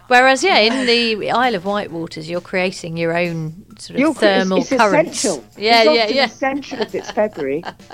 Whereas, 0.07 0.43
yeah, 0.43 0.57
in 0.57 0.87
the 0.87 1.29
Isle 1.29 1.53
of 1.53 1.65
Wight 1.65 1.91
waters, 1.91 2.27
you're 2.27 2.41
creating 2.41 2.97
your 2.97 3.15
own 3.15 3.63
sort 3.77 3.91
of 3.95 3.99
You're- 3.99 4.13
thermal 4.15 4.57
it's, 4.57 4.71
it's 4.71 4.81
currents. 4.81 5.23
essential. 5.23 5.45
Yeah, 5.55 5.83
it's 5.83 5.93
yeah, 5.93 6.07
yeah. 6.07 6.25
essential 6.25 6.81
if 6.81 6.95
it's 6.95 7.11
February. 7.11 7.61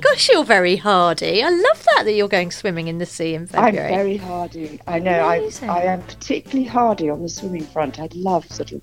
Gosh, 0.00 0.28
you're 0.30 0.44
very 0.44 0.76
hardy. 0.76 1.42
I 1.42 1.48
love 1.48 1.84
that 1.86 2.02
that 2.04 2.12
you're 2.12 2.28
going 2.28 2.50
swimming 2.50 2.88
in 2.88 2.98
the 2.98 3.06
sea 3.06 3.34
in 3.34 3.46
February. 3.46 3.88
I'm 3.88 3.94
very 3.98 4.16
hardy. 4.18 4.78
I 4.86 4.98
know. 4.98 5.10
I, 5.20 5.36
Amazing. 5.36 5.70
I 5.70 5.82
am 5.84 6.02
particularly 6.02 6.68
hardy 6.68 7.08
on 7.08 7.22
the 7.22 7.30
swimming 7.30 7.64
front. 7.64 7.98
I 7.98 8.10
love 8.12 8.46
sort 8.52 8.72
of 8.72 8.82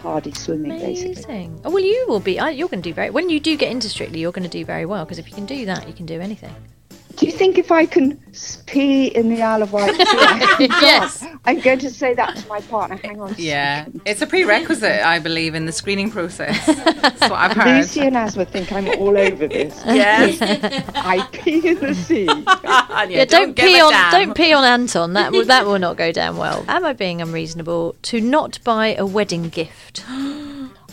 hardy 0.00 0.32
swimming, 0.32 0.70
basically. 0.78 1.12
Amazing. 1.24 1.60
Oh, 1.66 1.70
well, 1.70 1.84
you 1.84 2.06
will 2.08 2.20
be. 2.20 2.32
You're 2.36 2.68
going 2.68 2.80
to 2.80 2.88
do 2.90 2.94
very. 2.94 3.10
When 3.10 3.28
you 3.28 3.40
do 3.40 3.58
get 3.58 3.70
into 3.70 3.90
Strictly, 3.90 4.20
you're 4.20 4.32
going 4.32 4.42
to 4.42 4.48
do 4.48 4.64
very 4.64 4.86
well 4.86 5.04
because 5.04 5.18
if 5.18 5.28
you 5.28 5.34
can 5.34 5.44
do 5.44 5.66
that, 5.66 5.86
you 5.86 5.92
can 5.92 6.06
do 6.06 6.18
anything. 6.18 6.54
Do 7.16 7.24
you 7.24 7.32
think 7.32 7.56
if 7.56 7.72
I 7.72 7.86
can 7.86 8.20
pee 8.66 9.06
in 9.06 9.30
the 9.30 9.40
Isle 9.42 9.62
of 9.62 9.72
Wight? 9.72 9.94
I 9.98 10.54
can 10.58 10.70
Yes. 10.82 11.20
dance? 11.20 11.32
I'm 11.46 11.60
going 11.60 11.78
to 11.78 11.90
say 11.90 12.12
that 12.14 12.36
to 12.36 12.48
my 12.48 12.60
partner. 12.60 12.98
Hang 13.02 13.20
on. 13.20 13.34
Yeah, 13.38 13.86
it's 14.04 14.20
a 14.20 14.26
prerequisite, 14.26 15.00
I 15.02 15.18
believe, 15.20 15.54
in 15.54 15.64
the 15.64 15.72
screening 15.72 16.10
process. 16.10 16.66
That's 16.66 17.20
what 17.22 17.32
I've 17.32 17.56
heard. 17.56 17.76
Lucy 17.78 18.00
and 18.00 18.16
Asma 18.16 18.44
think 18.44 18.70
I'm 18.72 18.88
all 18.98 19.16
over 19.16 19.46
this. 19.48 19.82
Yes. 19.86 20.38
I 20.94 21.26
pee 21.32 21.66
in 21.68 21.78
the 21.80 21.94
sea. 21.94 22.24
yeah, 22.24 23.04
Yeah, 23.04 23.24
don't, 23.24 23.54
give 23.54 23.66
pee 23.66 23.80
on 23.80 23.92
damn. 23.92 24.10
don't 24.12 24.34
pee 24.36 24.52
on 24.52 24.64
Anton. 24.64 25.12
That 25.14 25.32
will 25.32 25.44
that 25.46 25.64
will 25.66 25.78
not 25.78 25.96
go 25.96 26.12
down 26.12 26.36
well. 26.36 26.64
Am 26.68 26.84
I 26.84 26.92
being 26.92 27.22
unreasonable 27.22 27.96
to 28.02 28.20
not 28.20 28.58
buy 28.64 28.94
a 28.94 29.06
wedding 29.06 29.48
gift? 29.48 30.04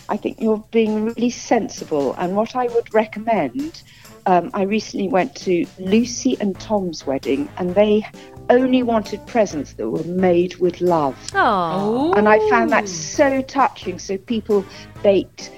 I 0.09 0.17
think 0.17 0.39
you're 0.39 0.63
being 0.71 1.05
really 1.05 1.29
sensible. 1.29 2.13
And 2.17 2.36
what 2.36 2.55
I 2.55 2.67
would 2.67 2.93
recommend, 2.93 3.81
um, 4.25 4.49
I 4.53 4.63
recently 4.63 5.07
went 5.07 5.36
to 5.38 5.65
Lucy 5.79 6.38
and 6.39 6.57
Tom's 6.59 7.05
wedding, 7.05 7.49
and 7.57 7.75
they 7.75 8.05
only 8.49 8.83
wanted 8.83 9.25
presents 9.27 9.73
that 9.73 9.89
were 9.89 10.03
made 10.03 10.55
with 10.57 10.81
love. 10.81 11.17
Oh, 11.33 12.13
And 12.13 12.27
I 12.27 12.38
found 12.49 12.71
that 12.71 12.88
so 12.88 13.41
touching. 13.41 13.99
So 13.99 14.17
people 14.17 14.65
baked 15.01 15.51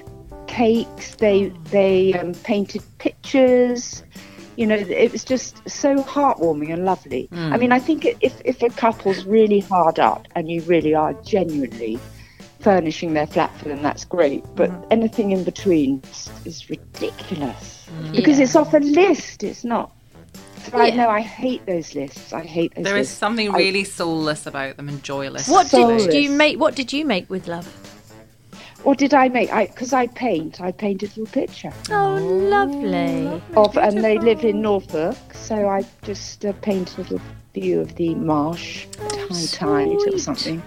cakes, 0.46 1.14
they 1.16 1.48
they 1.70 2.14
um, 2.14 2.32
painted 2.34 2.82
pictures. 2.98 4.02
You 4.56 4.66
know, 4.66 4.76
it 4.76 5.12
was 5.12 5.22
just 5.22 5.68
so 5.68 5.96
heartwarming 5.96 6.72
and 6.72 6.84
lovely. 6.86 7.28
I 7.52 7.58
mean, 7.58 7.72
I 7.72 7.78
think 7.78 8.06
if 8.20 8.40
if 8.44 8.62
a 8.62 8.70
couple's 8.70 9.24
really 9.26 9.60
hard 9.60 9.98
up 9.98 10.26
and 10.34 10.50
you 10.50 10.62
really 10.62 10.94
are 10.94 11.12
genuinely 11.22 11.98
furnishing 12.60 13.12
their 13.12 13.26
flat 13.26 13.54
for 13.58 13.68
them, 13.68 13.82
that's 13.82 14.04
great. 14.04 14.44
But 14.54 14.70
anything 14.90 15.32
in 15.32 15.44
between 15.44 16.02
is, 16.10 16.30
is 16.46 16.70
ridiculous 16.70 17.75
because 18.12 18.38
Yeah. 18.38 18.44
it's 18.44 18.56
off 18.56 18.74
a 18.74 18.78
list. 18.78 19.42
It's 19.42 19.64
not. 19.64 19.92
So 20.70 20.78
I 20.78 20.90
know 20.90 21.08
I 21.08 21.20
hate 21.20 21.64
those 21.66 21.94
lists. 21.94 22.32
I 22.32 22.40
hate 22.42 22.74
those 22.74 22.84
There 22.84 22.96
is 22.96 23.06
lists. 23.08 23.18
something 23.18 23.54
I- 23.54 23.56
really 23.56 23.84
soulless 23.84 24.46
about 24.46 24.76
them 24.76 24.88
and 24.88 25.02
joyless. 25.02 25.48
what 25.48 25.68
Soulless. 25.68 26.06
did 26.06 26.14
you 26.22 26.30
make? 26.32 26.58
What 26.58 26.74
did 26.74 26.92
you 26.92 27.04
make 27.04 27.30
with 27.30 27.46
love? 27.46 27.66
What 28.82 28.98
did 28.98 29.14
I 29.14 29.28
make? 29.28 29.52
I 29.52 29.66
because 29.66 29.92
I 29.92 30.06
paint. 30.08 30.60
I 30.60 30.70
painted 30.72 31.10
a 31.16 31.20
little 31.20 31.32
picture 31.32 31.72
Oh, 31.90 32.14
lovely. 32.50 33.40
of, 33.56 33.76
and 33.76 34.02
they 34.04 34.18
live 34.18 34.44
in 34.44 34.60
Norfolk, 34.62 35.16
so 35.34 35.68
I 35.68 35.84
just 36.02 36.44
uh, 36.44 36.52
painted 36.62 36.98
a 36.98 37.02
little 37.02 37.20
view 37.54 37.80
of 37.80 37.94
the 37.96 38.14
marsh 38.14 38.86
at 39.04 39.12
high 39.30 39.46
tide 39.46 39.96
or 40.12 40.18
something. 40.18 40.62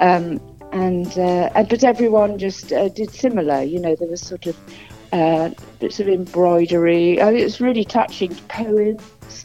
Um, 0.00 0.40
and 0.72 1.06
uh, 1.18 1.50
and- 1.54 1.68
but 1.68 1.82
everyone 1.84 2.38
just 2.38 2.72
uh, 2.72 2.88
did 2.88 3.10
similar. 3.12 3.62
You 3.62 3.80
know, 3.80 3.94
there 3.96 4.08
was 4.08 4.20
sort 4.20 4.46
of 4.46 4.56
uh, 5.14 5.50
bits 5.78 6.00
of 6.00 6.08
embroidery. 6.08 7.20
Oh, 7.20 7.32
it 7.32 7.44
was 7.44 7.60
really 7.60 7.84
touching. 7.84 8.34
Poems. 8.48 9.02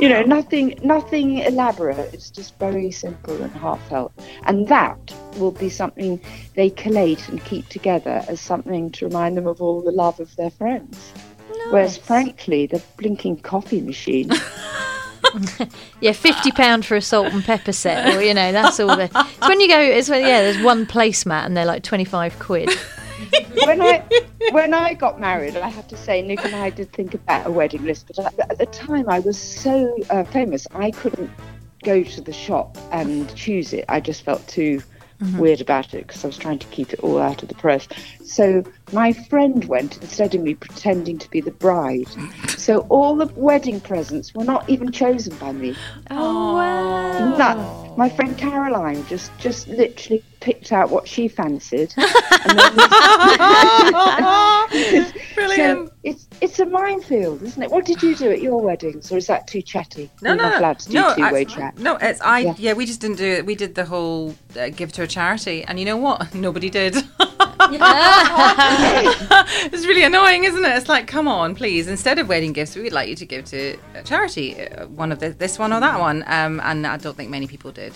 you 0.00 0.08
know, 0.08 0.22
nothing 0.22 0.78
nothing 0.82 1.38
elaborate. 1.38 2.12
It's 2.12 2.30
just 2.30 2.58
very 2.58 2.90
simple 2.90 3.40
and 3.40 3.52
heartfelt. 3.52 4.12
And 4.44 4.66
that 4.68 5.14
will 5.36 5.52
be 5.52 5.70
something 5.70 6.20
they 6.54 6.70
collate 6.70 7.28
and 7.28 7.42
keep 7.44 7.68
together 7.68 8.24
as 8.28 8.40
something 8.40 8.90
to 8.92 9.06
remind 9.06 9.36
them 9.36 9.46
of 9.46 9.62
all 9.62 9.82
the 9.82 9.92
love 9.92 10.18
of 10.18 10.34
their 10.36 10.50
friends. 10.50 11.12
Whereas, 11.70 11.96
frankly, 11.96 12.66
the 12.66 12.82
blinking 12.96 13.38
coffee 13.38 13.80
machine. 13.80 14.30
Yeah, 16.00 16.12
fifty 16.12 16.50
pound 16.50 16.84
for 16.84 16.96
a 16.96 17.00
salt 17.00 17.32
and 17.32 17.44
pepper 17.44 17.72
set, 17.72 18.16
or 18.16 18.20
you 18.20 18.34
know, 18.34 18.50
that's 18.50 18.80
all. 18.80 18.96
The, 18.96 19.04
it's 19.04 19.48
when 19.48 19.60
you 19.60 19.68
go. 19.68 19.78
It's 19.78 20.08
when 20.08 20.22
yeah, 20.22 20.42
there's 20.42 20.60
one 20.60 20.84
placemat 20.84 21.46
and 21.46 21.56
they're 21.56 21.64
like 21.64 21.84
twenty 21.84 22.04
five 22.04 22.36
quid. 22.40 22.70
when 23.64 23.80
I 23.80 24.04
when 24.50 24.74
I 24.74 24.94
got 24.94 25.20
married, 25.20 25.56
I 25.56 25.68
have 25.68 25.88
to 25.88 25.96
say, 25.96 26.22
Nick 26.22 26.44
and 26.44 26.54
I 26.54 26.70
did 26.70 26.92
think 26.92 27.14
about 27.14 27.46
a 27.46 27.50
wedding 27.50 27.84
list, 27.84 28.10
but 28.14 28.18
at, 28.50 28.58
the 28.58 28.66
time 28.66 29.08
I 29.08 29.20
was 29.20 29.38
so 29.38 29.96
uh, 30.10 30.24
famous, 30.24 30.66
I 30.74 30.90
couldn't 30.90 31.30
go 31.82 32.02
to 32.02 32.20
the 32.20 32.32
shop 32.32 32.76
and 32.90 33.34
choose 33.34 33.72
it. 33.72 33.84
I 33.88 34.00
just 34.00 34.24
felt 34.24 34.46
too 34.48 34.82
weird 35.38 35.60
about 35.60 35.94
it 35.94 36.06
because 36.06 36.24
I 36.24 36.26
was 36.26 36.36
trying 36.36 36.58
to 36.58 36.66
keep 36.68 36.92
it 36.92 37.00
all 37.00 37.18
out 37.18 37.42
of 37.42 37.48
the 37.48 37.54
press. 37.54 37.86
So 38.32 38.64
my 38.92 39.12
friend 39.12 39.62
went 39.66 39.98
instead 39.98 40.34
of 40.34 40.40
me 40.40 40.54
pretending 40.54 41.18
to 41.18 41.28
be 41.28 41.42
the 41.42 41.50
bride. 41.50 42.08
So 42.48 42.86
all 42.88 43.14
the 43.14 43.26
wedding 43.34 43.78
presents 43.78 44.34
were 44.34 44.44
not 44.44 44.66
even 44.70 44.90
chosen 44.90 45.36
by 45.36 45.52
me. 45.52 45.76
Oh 46.10 46.54
wow! 46.54 47.36
None. 47.36 47.96
My 47.98 48.08
friend 48.08 48.38
Caroline 48.38 49.04
just 49.06 49.36
just 49.38 49.68
literally 49.68 50.24
picked 50.40 50.72
out 50.72 50.88
what 50.88 51.06
she 51.06 51.28
fancied. 51.28 51.92
and 51.96 52.08
Brilliant. 55.34 55.88
So 55.88 55.94
it's 56.02 56.26
it's 56.40 56.58
a 56.58 56.64
minefield, 56.64 57.42
isn't 57.42 57.62
it? 57.62 57.70
What 57.70 57.84
did 57.84 58.02
you 58.02 58.14
do 58.14 58.30
at 58.30 58.40
your 58.40 58.62
weddings, 58.62 59.12
or 59.12 59.18
is 59.18 59.26
that 59.26 59.46
too 59.46 59.60
chatty? 59.60 60.10
No, 60.22 60.34
no, 60.34 60.48
no, 60.48 60.58
allowed 60.58 60.78
to 60.80 60.88
do 60.88 60.94
no, 60.94 61.14
two-way 61.14 61.42
I- 61.42 61.44
chat. 61.44 61.78
No, 61.78 61.96
it's 61.96 62.20
I. 62.22 62.38
Yeah. 62.40 62.54
Yeah. 62.56 62.72
we 62.72 62.86
just 62.86 63.02
didn't 63.02 63.18
do 63.18 63.26
it. 63.26 63.44
We 63.44 63.54
did 63.54 63.74
the 63.74 63.84
whole 63.84 64.34
uh, 64.58 64.70
give 64.70 64.90
to 64.92 65.02
a 65.02 65.06
charity, 65.06 65.64
and 65.64 65.78
you 65.78 65.84
know 65.84 65.98
what? 65.98 66.34
Nobody 66.34 66.70
did. 66.70 66.96
it's 69.72 69.86
really 69.86 70.04
annoying, 70.04 70.44
isn't 70.44 70.64
it? 70.64 70.76
It's 70.76 70.88
like, 70.88 71.06
come 71.06 71.28
on, 71.28 71.54
please. 71.54 71.88
Instead 71.88 72.18
of 72.18 72.28
wedding 72.28 72.52
gifts, 72.52 72.76
we 72.76 72.82
would 72.82 72.92
like 72.92 73.08
you 73.08 73.16
to 73.16 73.26
give 73.26 73.44
to 73.46 73.76
a 73.94 74.02
charity, 74.02 74.60
uh, 74.60 74.86
one 74.86 75.12
of 75.12 75.18
the, 75.20 75.30
this 75.30 75.58
one 75.58 75.72
or 75.72 75.80
that 75.80 75.98
one. 76.00 76.24
Um, 76.26 76.60
and 76.60 76.86
I 76.86 76.96
don't 76.96 77.16
think 77.16 77.30
many 77.30 77.46
people 77.46 77.72
did. 77.72 77.92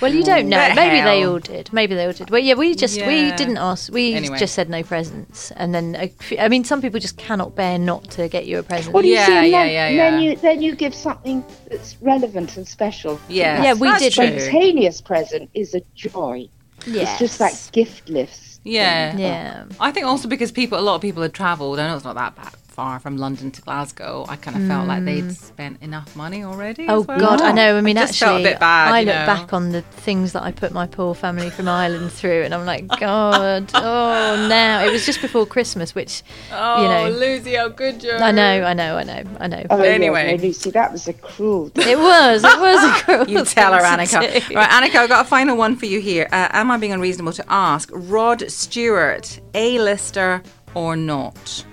Well, 0.00 0.14
you 0.14 0.22
don't 0.22 0.48
know. 0.48 0.56
What 0.56 0.68
the 0.70 0.74
Maybe 0.76 1.00
they 1.02 1.24
all 1.24 1.38
did. 1.38 1.72
Maybe 1.72 1.94
they 1.94 2.06
all 2.06 2.12
did. 2.12 2.30
Well, 2.30 2.40
yeah, 2.40 2.54
we 2.54 2.74
just 2.74 2.96
we 3.00 3.32
didn't 3.32 3.58
ask. 3.58 3.92
We 3.92 4.14
Anyway. 4.14 4.38
just 4.38 4.54
said 4.54 4.70
no 4.70 4.82
presents, 4.82 5.50
and 5.52 5.74
then 5.74 5.96
a 5.96 6.12
I 6.38 6.48
mean, 6.48 6.64
some 6.64 6.80
people 6.80 7.00
just 7.00 7.16
cannot 7.16 7.54
bear 7.56 7.78
not 7.78 8.04
to 8.12 8.28
get 8.28 8.46
you 8.46 8.58
a 8.60 8.62
present. 8.62 8.94
Well, 8.94 9.04
you 9.04 9.14
Yeah, 9.14 9.26
see, 9.26 9.50
yeah, 9.50 9.64
then, 9.64 9.72
yeah, 9.72 10.10
then 10.10 10.22
you 10.22 10.36
then 10.36 10.62
you 10.62 10.74
give 10.76 10.94
something 10.94 11.44
that's 11.68 11.96
relevant 12.00 12.56
and 12.56 12.66
special. 12.66 13.20
Yeah, 13.28 13.62
Yeah, 13.62 13.74
we 13.74 13.88
that's 13.88 14.02
did. 14.02 14.12
True. 14.12 14.38
Spontaneous 14.40 15.00
present 15.00 15.50
is 15.54 15.74
a 15.74 15.82
joy. 15.94 16.48
It's 16.86 17.18
just 17.18 17.38
that 17.40 17.68
gift 17.72 18.08
list. 18.08 18.49
Yeah. 18.64 19.16
Yeah. 19.16 19.64
I 19.78 19.90
think 19.90 20.06
also 20.06 20.28
because 20.28 20.52
people, 20.52 20.78
a 20.78 20.80
lot 20.80 20.96
of 20.96 21.02
people 21.02 21.22
had 21.22 21.34
travelled. 21.34 21.78
I 21.78 21.88
know 21.88 21.96
it's 21.96 22.04
not 22.04 22.16
that 22.16 22.36
bad, 22.36 22.54
far 22.70 22.98
from 23.00 23.16
London 23.16 23.50
to 23.50 23.62
Glasgow, 23.62 24.24
I 24.28 24.36
kind 24.36 24.56
of 24.56 24.66
felt 24.66 24.86
like 24.86 25.04
they'd 25.04 25.32
spent 25.32 25.82
enough 25.82 26.14
money 26.16 26.44
already. 26.44 26.84
Hmm. 26.84 26.90
Oh 26.90 27.00
well. 27.02 27.18
God, 27.18 27.40
I 27.40 27.52
know. 27.52 27.76
I 27.76 27.80
mean, 27.80 27.96
just 27.96 28.18
felt 28.18 28.36
actually, 28.36 28.44
a 28.44 28.52
bit 28.52 28.60
bad. 28.60 28.92
I 28.92 29.00
look 29.02 29.14
know. 29.14 29.26
back 29.26 29.52
on 29.52 29.72
the 29.72 29.82
things 29.82 30.32
that 30.32 30.42
I 30.42 30.52
put 30.52 30.72
my 30.72 30.86
poor 30.86 31.14
family 31.14 31.50
from 31.50 31.68
Ireland 31.68 32.12
through, 32.12 32.42
and 32.42 32.54
I'm 32.54 32.64
like, 32.66 32.86
God, 32.98 33.70
oh, 33.74 34.46
now 34.48 34.84
it 34.84 34.92
was 34.92 35.04
just 35.04 35.20
before 35.20 35.46
Christmas, 35.46 35.94
which 35.94 36.22
Oh, 36.52 36.82
you 36.82 36.88
know, 36.88 37.18
Lucy, 37.18 37.54
how 37.54 37.68
good 37.68 38.02
you 38.02 38.12
I 38.12 38.30
know, 38.30 38.62
I 38.62 38.72
know, 38.74 38.96
I 38.96 39.02
know, 39.04 39.22
I 39.40 39.46
know. 39.46 39.66
Oh, 39.70 39.82
yeah, 39.82 39.90
Anyway. 39.90 40.36
no, 40.36 40.42
Lucy, 40.42 40.70
that 40.70 40.92
was 40.92 41.08
a 41.08 41.12
cruel. 41.12 41.70
It 41.74 41.98
was, 41.98 42.44
it 42.44 42.60
was 42.60 42.84
a 42.84 43.02
cruel 43.04 43.28
You 43.28 43.44
tell 43.44 43.72
her, 43.72 43.80
thing 43.80 44.06
to 44.06 44.16
Anneka. 44.16 44.54
Right, 44.54 44.70
Anneka, 44.70 44.96
I've 44.96 45.08
got 45.08 45.26
a 45.26 45.28
final 45.28 45.56
one 45.56 45.76
for 45.76 45.86
you 45.86 46.00
here. 46.00 46.28
Uh, 46.32 46.48
am 46.52 46.70
I 46.70 46.76
being 46.76 46.92
unreasonable 46.92 47.32
to 47.34 47.44
ask 47.48 47.90
Rod 47.92 48.50
Stewart, 48.50 49.40
A-lister 49.54 50.42
or 50.74 50.96
not? 50.96 51.64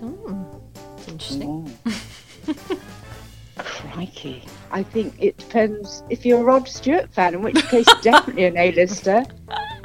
It's 0.00 1.08
interesting. 1.08 1.78
Crikey. 3.58 4.44
I 4.70 4.82
think 4.82 5.14
it 5.18 5.36
depends 5.38 6.02
if 6.10 6.24
you're 6.24 6.40
a 6.40 6.44
Rod 6.44 6.68
Stewart 6.68 7.10
fan, 7.12 7.34
in 7.34 7.42
which 7.42 7.62
case 7.64 7.86
definitely 8.02 8.44
an 8.44 8.56
A-lister. 8.56 9.24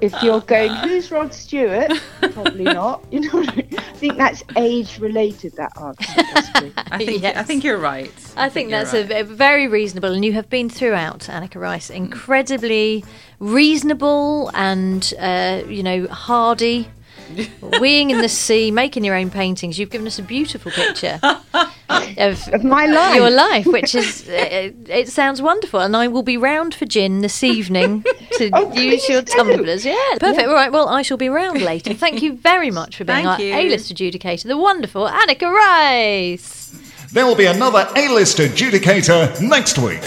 If 0.02 0.14
you're 0.22 0.42
going, 0.42 0.72
who's 0.74 1.10
Rod 1.12 1.34
Stewart? 1.34 1.92
Probably 2.34 2.66
not. 2.66 3.04
You 3.10 3.22
know, 3.22 3.30
what 3.40 3.50
I 3.50 3.56
mean? 3.56 3.70
I 3.78 3.94
think 3.94 4.18
that's 4.18 4.44
age-related. 4.58 5.54
That 5.56 5.72
answer. 5.82 6.74
I 6.92 6.98
think 7.06 7.22
Yes. 7.24 7.38
I 7.38 7.44
think 7.44 7.64
you're 7.64 7.78
right. 7.78 8.12
I 8.36 8.50
think 8.50 8.70
you're 8.70 8.84
that's 8.84 8.94
right. 8.94 9.10
a, 9.10 9.22
a 9.22 9.24
very 9.24 9.68
reasonable, 9.68 10.12
and 10.12 10.26
you 10.26 10.34
have 10.34 10.50
been 10.50 10.70
throughout, 10.70 11.22
Anneka 11.22 11.56
Rice, 11.56 11.90
incredibly 11.90 13.06
reasonable 13.40 14.52
and 14.54 15.14
uh, 15.20 15.64
you 15.68 15.84
know 15.84 16.08
hardy. 16.08 16.90
Weeing 17.62 18.10
in 18.12 18.20
the 18.22 18.30
sea, 18.30 18.70
making 18.72 19.04
your 19.04 19.16
own 19.16 19.30
paintings. 19.32 19.80
You've 19.80 19.90
given 19.90 20.06
us 20.08 20.20
a 20.20 20.24
beautiful 20.24 20.72
picture 20.72 21.20
of 21.24 22.48
Of 22.54 22.64
my 22.64 22.86
life. 22.86 23.16
your 23.16 23.32
life, 23.32 23.66
which 23.66 23.96
is 23.96 24.28
it, 24.28 24.76
it 24.88 25.08
sounds 25.10 25.42
wonderful. 25.42 25.80
And 25.80 25.96
I 25.96 26.08
will 26.08 26.24
be 26.24 26.38
round 26.38 26.76
for 26.76 26.86
gin 26.86 27.22
this 27.22 27.44
evening 27.44 28.04
to 28.34 28.50
Oh, 28.54 28.74
use 28.74 29.08
your 29.10 29.22
do. 29.22 29.34
tumblers. 29.36 29.86
Yeah, 29.86 29.96
perfect. 30.20 30.48
All 30.48 30.54
right. 30.54 30.72
Well, 30.72 30.88
I 30.90 31.02
shall 31.02 31.18
be 31.18 31.30
round 31.30 31.62
later. 31.62 31.94
Thank 31.94 32.22
you 32.22 32.34
very 32.38 32.70
much 32.72 32.98
for 32.98 33.04
being 33.06 33.26
Thank 33.26 33.40
our 33.40 33.42
you. 33.42 33.54
A-list 33.56 33.94
adjudicator, 33.94 34.44
the 34.44 34.58
wonderful 34.58 35.08
Anneka 35.08 35.52
Rice. 35.52 36.72
There 37.12 37.26
will 37.26 37.36
be 37.36 37.46
another 37.46 37.88
A-list 37.96 38.38
adjudicator 38.40 39.40
next 39.42 39.78
week. 39.78 40.02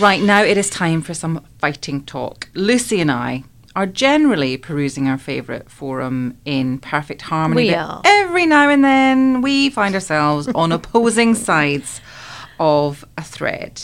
Right 0.00 0.22
now, 0.22 0.42
it 0.44 0.56
is 0.56 0.70
time 0.70 1.02
for 1.02 1.12
some 1.12 1.44
fighting 1.58 2.04
talk. 2.04 2.48
Lucy 2.54 3.00
and 3.00 3.10
I 3.10 3.42
are 3.76 3.86
generally 3.86 4.56
perusing 4.56 5.08
our 5.08 5.18
favourite 5.18 5.70
forum 5.70 6.36
in 6.44 6.78
perfect 6.78 7.22
harmony. 7.22 7.64
We 7.64 7.70
but 7.70 7.78
are. 7.78 8.02
Every 8.04 8.46
now 8.46 8.68
and 8.70 8.84
then, 8.84 9.40
we 9.40 9.70
find 9.70 9.94
ourselves 9.94 10.48
on 10.48 10.72
opposing 10.72 11.34
sides 11.48 12.00
of 12.60 13.04
a 13.16 13.22
thread. 13.22 13.80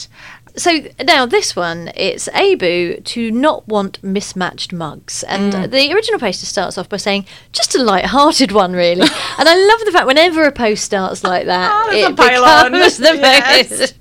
So 0.57 0.83
now 1.05 1.27
this 1.27 1.57
one, 1.57 1.91
it's 1.97 2.29
AIBU 2.29 3.05
to 3.07 3.31
not 3.33 3.67
want 3.67 3.99
mismatched 4.05 4.73
mugs, 4.73 5.25
and 5.25 5.53
Mm. 5.53 5.71
the 5.73 5.93
original 5.93 6.21
poster 6.21 6.47
starts 6.47 6.79
off 6.79 6.89
by 6.89 6.97
saying 6.97 7.27
just 7.51 7.75
a 7.75 7.83
light-hearted 7.83 8.53
one, 8.53 8.73
really. 8.73 9.01
and 9.39 9.49
I 9.49 9.55
love 9.57 9.81
the 9.85 9.91
fact 9.91 10.07
whenever 10.07 10.45
a 10.45 10.53
post 10.53 10.85
starts 10.85 11.25
like 11.25 11.47
that, 11.47 11.73
Oh, 11.75 11.91
it 11.91 12.15
becomes 12.15 12.99
the 12.99 13.15
Yes. 13.21 13.71
most 13.71 14.01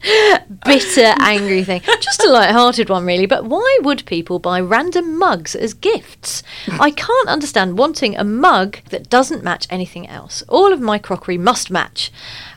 bitter, 0.64 1.14
angry 1.20 1.64
thing. 1.64 1.82
Just 2.02 2.24
a 2.24 2.30
light-hearted 2.30 2.88
one, 2.88 3.04
really. 3.06 3.26
But 3.26 3.46
why 3.46 3.80
would 3.82 4.06
people 4.06 4.38
buy 4.38 4.60
random 4.60 5.18
mugs 5.18 5.56
as 5.56 5.74
gifts? 5.74 6.44
I 6.80 6.92
can't 6.92 7.30
understand 7.30 7.80
wanting 7.80 8.16
a 8.16 8.24
mug 8.24 8.78
that 8.92 9.10
doesn't 9.10 9.44
match 9.44 9.66
anything 9.72 10.08
else. 10.08 10.44
All 10.48 10.72
of 10.72 10.80
my 10.80 11.00
crockery 11.00 11.40
must 11.40 11.72
match. 11.72 12.12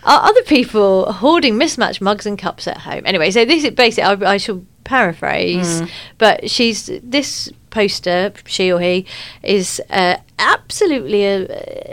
Are 0.07 0.23
other 0.29 0.43
people 0.43 1.13
hoarding 1.13 1.59
mismatched 1.59 2.01
mugs 2.01 2.27
and 2.27 2.39
cups 2.39 2.67
at 2.69 2.79
home? 2.79 3.03
Anyway, 3.05 3.33
so 3.33 3.45
this 3.45 3.65
is 3.65 3.73
basically, 3.73 4.05
I, 4.05 4.35
I 4.35 4.37
shall 4.37 4.65
paraphrase, 4.85 5.83
but 6.17 6.49
she's 6.49 6.89
this 7.03 7.51
poster, 7.71 8.33
she 8.47 8.73
or 8.73 8.81
he, 8.81 9.05
is 9.43 9.83
uh, 9.91 10.17
absolutely 10.39 11.27
uh, 11.27 11.47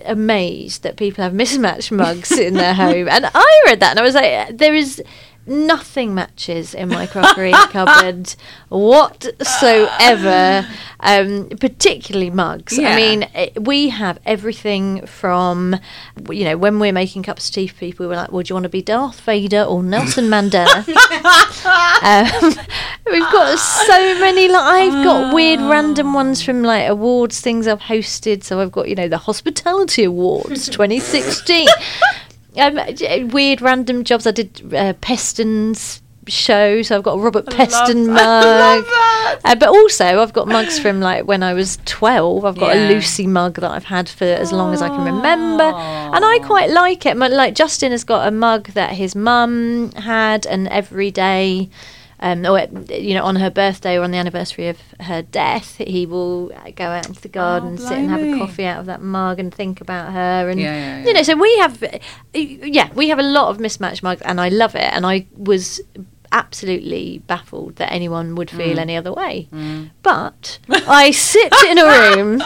amazed 0.06 0.84
that 0.84 0.96
people 0.96 1.24
have 1.24 1.34
mismatched 1.34 1.92
mugs 1.92 2.32
in 2.32 2.54
their 2.54 2.74
home. 2.84 3.10
And 3.10 3.26
I 3.34 3.64
read 3.66 3.80
that 3.80 3.92
and 3.92 4.00
I 4.00 4.04
was 4.04 4.14
like, 4.14 4.58
there 4.58 4.76
is 4.76 5.02
nothing 5.46 6.14
matches 6.16 6.74
in 6.74 6.90
my 6.90 7.06
crockery 7.06 7.52
cupboard 7.70 8.36
whatsoever, 8.70 10.68
um, 11.00 11.50
particularly 11.60 12.30
mugs. 12.30 12.78
Yeah. 12.78 12.90
I 12.90 12.96
mean, 12.96 13.24
eh, 13.34 13.50
we 13.60 13.90
have 13.90 14.20
everything 14.26 15.06
from, 15.06 15.76
you 16.30 16.46
know, 16.46 16.58
when 16.58 16.80
we're 16.80 16.94
making 16.94 17.24
cups 17.24 17.50
of 17.50 17.56
tea 17.56 17.68
for 17.68 17.76
people, 17.76 18.08
we're 18.08 18.16
like, 18.16 18.32
well, 18.32 18.44
do 18.44 18.52
you 18.52 18.56
want 18.56 18.64
to 18.64 18.70
be 18.70 18.82
Darth 18.82 19.20
Vader 19.22 19.64
or 19.64 19.84
Nelson 19.84 20.26
Mandela? 20.26 20.76
um, 22.04 22.66
we've 23.12 23.22
got 23.22 23.58
so 23.60 24.20
many, 24.20 24.48
like, 24.48 24.64
I've 24.64 25.04
got 25.04 25.34
weird 25.34 25.60
random 25.60 26.14
ones 26.14 26.42
from 26.44 26.64
like 26.64 26.88
awards, 26.90 27.42
things 27.42 27.68
I've 27.68 27.82
hosted. 27.82 28.44
So 28.44 28.60
I've 28.60 28.72
got, 28.72 28.88
you 28.90 28.96
know, 28.96 29.08
the 29.08 29.18
Hospitality 29.18 30.04
Awards 30.06 30.68
2016. 30.70 31.68
Um, 32.58 33.30
weird 33.30 33.62
random 33.62 34.04
jobs. 34.04 34.26
I 34.28 34.32
did 34.32 34.74
uh, 34.74 34.94
Peston's 35.02 36.02
show, 36.28 36.82
so 36.82 36.96
I've 36.96 37.04
got 37.04 37.16
a 37.16 37.20
Robert 37.20 37.46
Peston 37.48 38.08
mug. 38.14 38.86
Uh, 39.44 39.56
but 39.56 39.70
also, 39.70 40.22
I've 40.22 40.32
got 40.34 40.48
mugs 40.48 40.80
from 40.80 41.02
like 41.02 41.26
when 41.26 41.44
I 41.44 41.54
was 41.54 41.80
12. 41.86 42.46
I've 42.46 42.58
got 42.58 42.76
Yeah. 42.76 42.88
a 42.88 42.94
Lucy 42.94 43.28
mug 43.28 43.56
that 43.56 43.72
I've 43.72 43.84
had 43.86 44.08
for 44.08 44.24
as 44.26 44.52
long 44.52 44.74
as 44.74 44.82
I 44.82 44.88
can 44.90 45.04
remember. 45.04 45.64
And 45.64 46.24
I 46.24 46.40
quite 46.44 46.70
like 46.70 47.06
it. 47.06 47.18
My- 47.18 47.28
Like, 47.28 47.56
Justin 47.56 47.92
has 47.92 48.04
got 48.04 48.28
a 48.28 48.32
mug 48.32 48.68
that 48.70 48.92
his 48.92 49.16
mum 49.16 49.92
had, 49.94 50.46
and 50.46 50.68
every 50.70 51.12
day. 51.12 51.70
Um, 52.26 52.46
or 52.46 52.58
you 52.90 53.16
know, 53.16 53.26
on 53.26 53.36
her 53.36 53.50
birthday 53.50 53.98
or 53.98 54.04
on 54.04 54.12
the 54.12 54.18
anniversary 54.18 54.70
of 54.70 54.78
her 55.02 55.22
death, 55.22 55.76
he 55.76 56.06
will 56.06 56.48
go 56.74 56.86
out 56.86 57.06
into 57.06 57.20
the 57.22 57.28
garden, 57.28 57.78
sit 57.78 57.98
and 57.98 58.10
have 58.10 58.22
a 58.22 58.38
coffee 58.38 58.66
out 58.66 58.80
of 58.80 58.86
that 58.86 59.02
mug, 59.02 59.40
and 59.40 59.54
think 59.54 59.82
about 59.82 60.14
her. 60.14 60.50
And 60.50 60.58
Yeah, 60.58 61.02
yeah, 61.02 61.06
you 61.06 61.14
know, 61.14 61.22
so 61.24 61.36
we 61.36 61.58
have, 61.58 61.84
uh, 61.84 62.00
yeah, 62.34 62.90
we 62.94 63.10
have 63.10 63.20
a 63.20 63.24
lot 63.24 63.50
of 63.50 63.60
mismatched 63.60 64.04
mugs, 64.04 64.22
and 64.22 64.40
I 64.40 64.48
love 64.48 64.74
it. 64.74 64.90
And 64.94 65.06
I 65.06 65.28
was 65.36 65.82
absolutely 66.34 67.20
baffled 67.28 67.78
that 67.78 67.92
anyone 67.94 68.36
would 68.36 68.50
feel 68.50 68.76
mm. 68.76 68.80
any 68.80 68.98
other 68.98 69.14
way. 69.14 69.48
Mm. 69.54 69.92
But 70.02 70.60
I 70.70 71.12
sit 71.12 71.54
in 71.70 71.78
a 71.78 71.86
room 71.86 72.42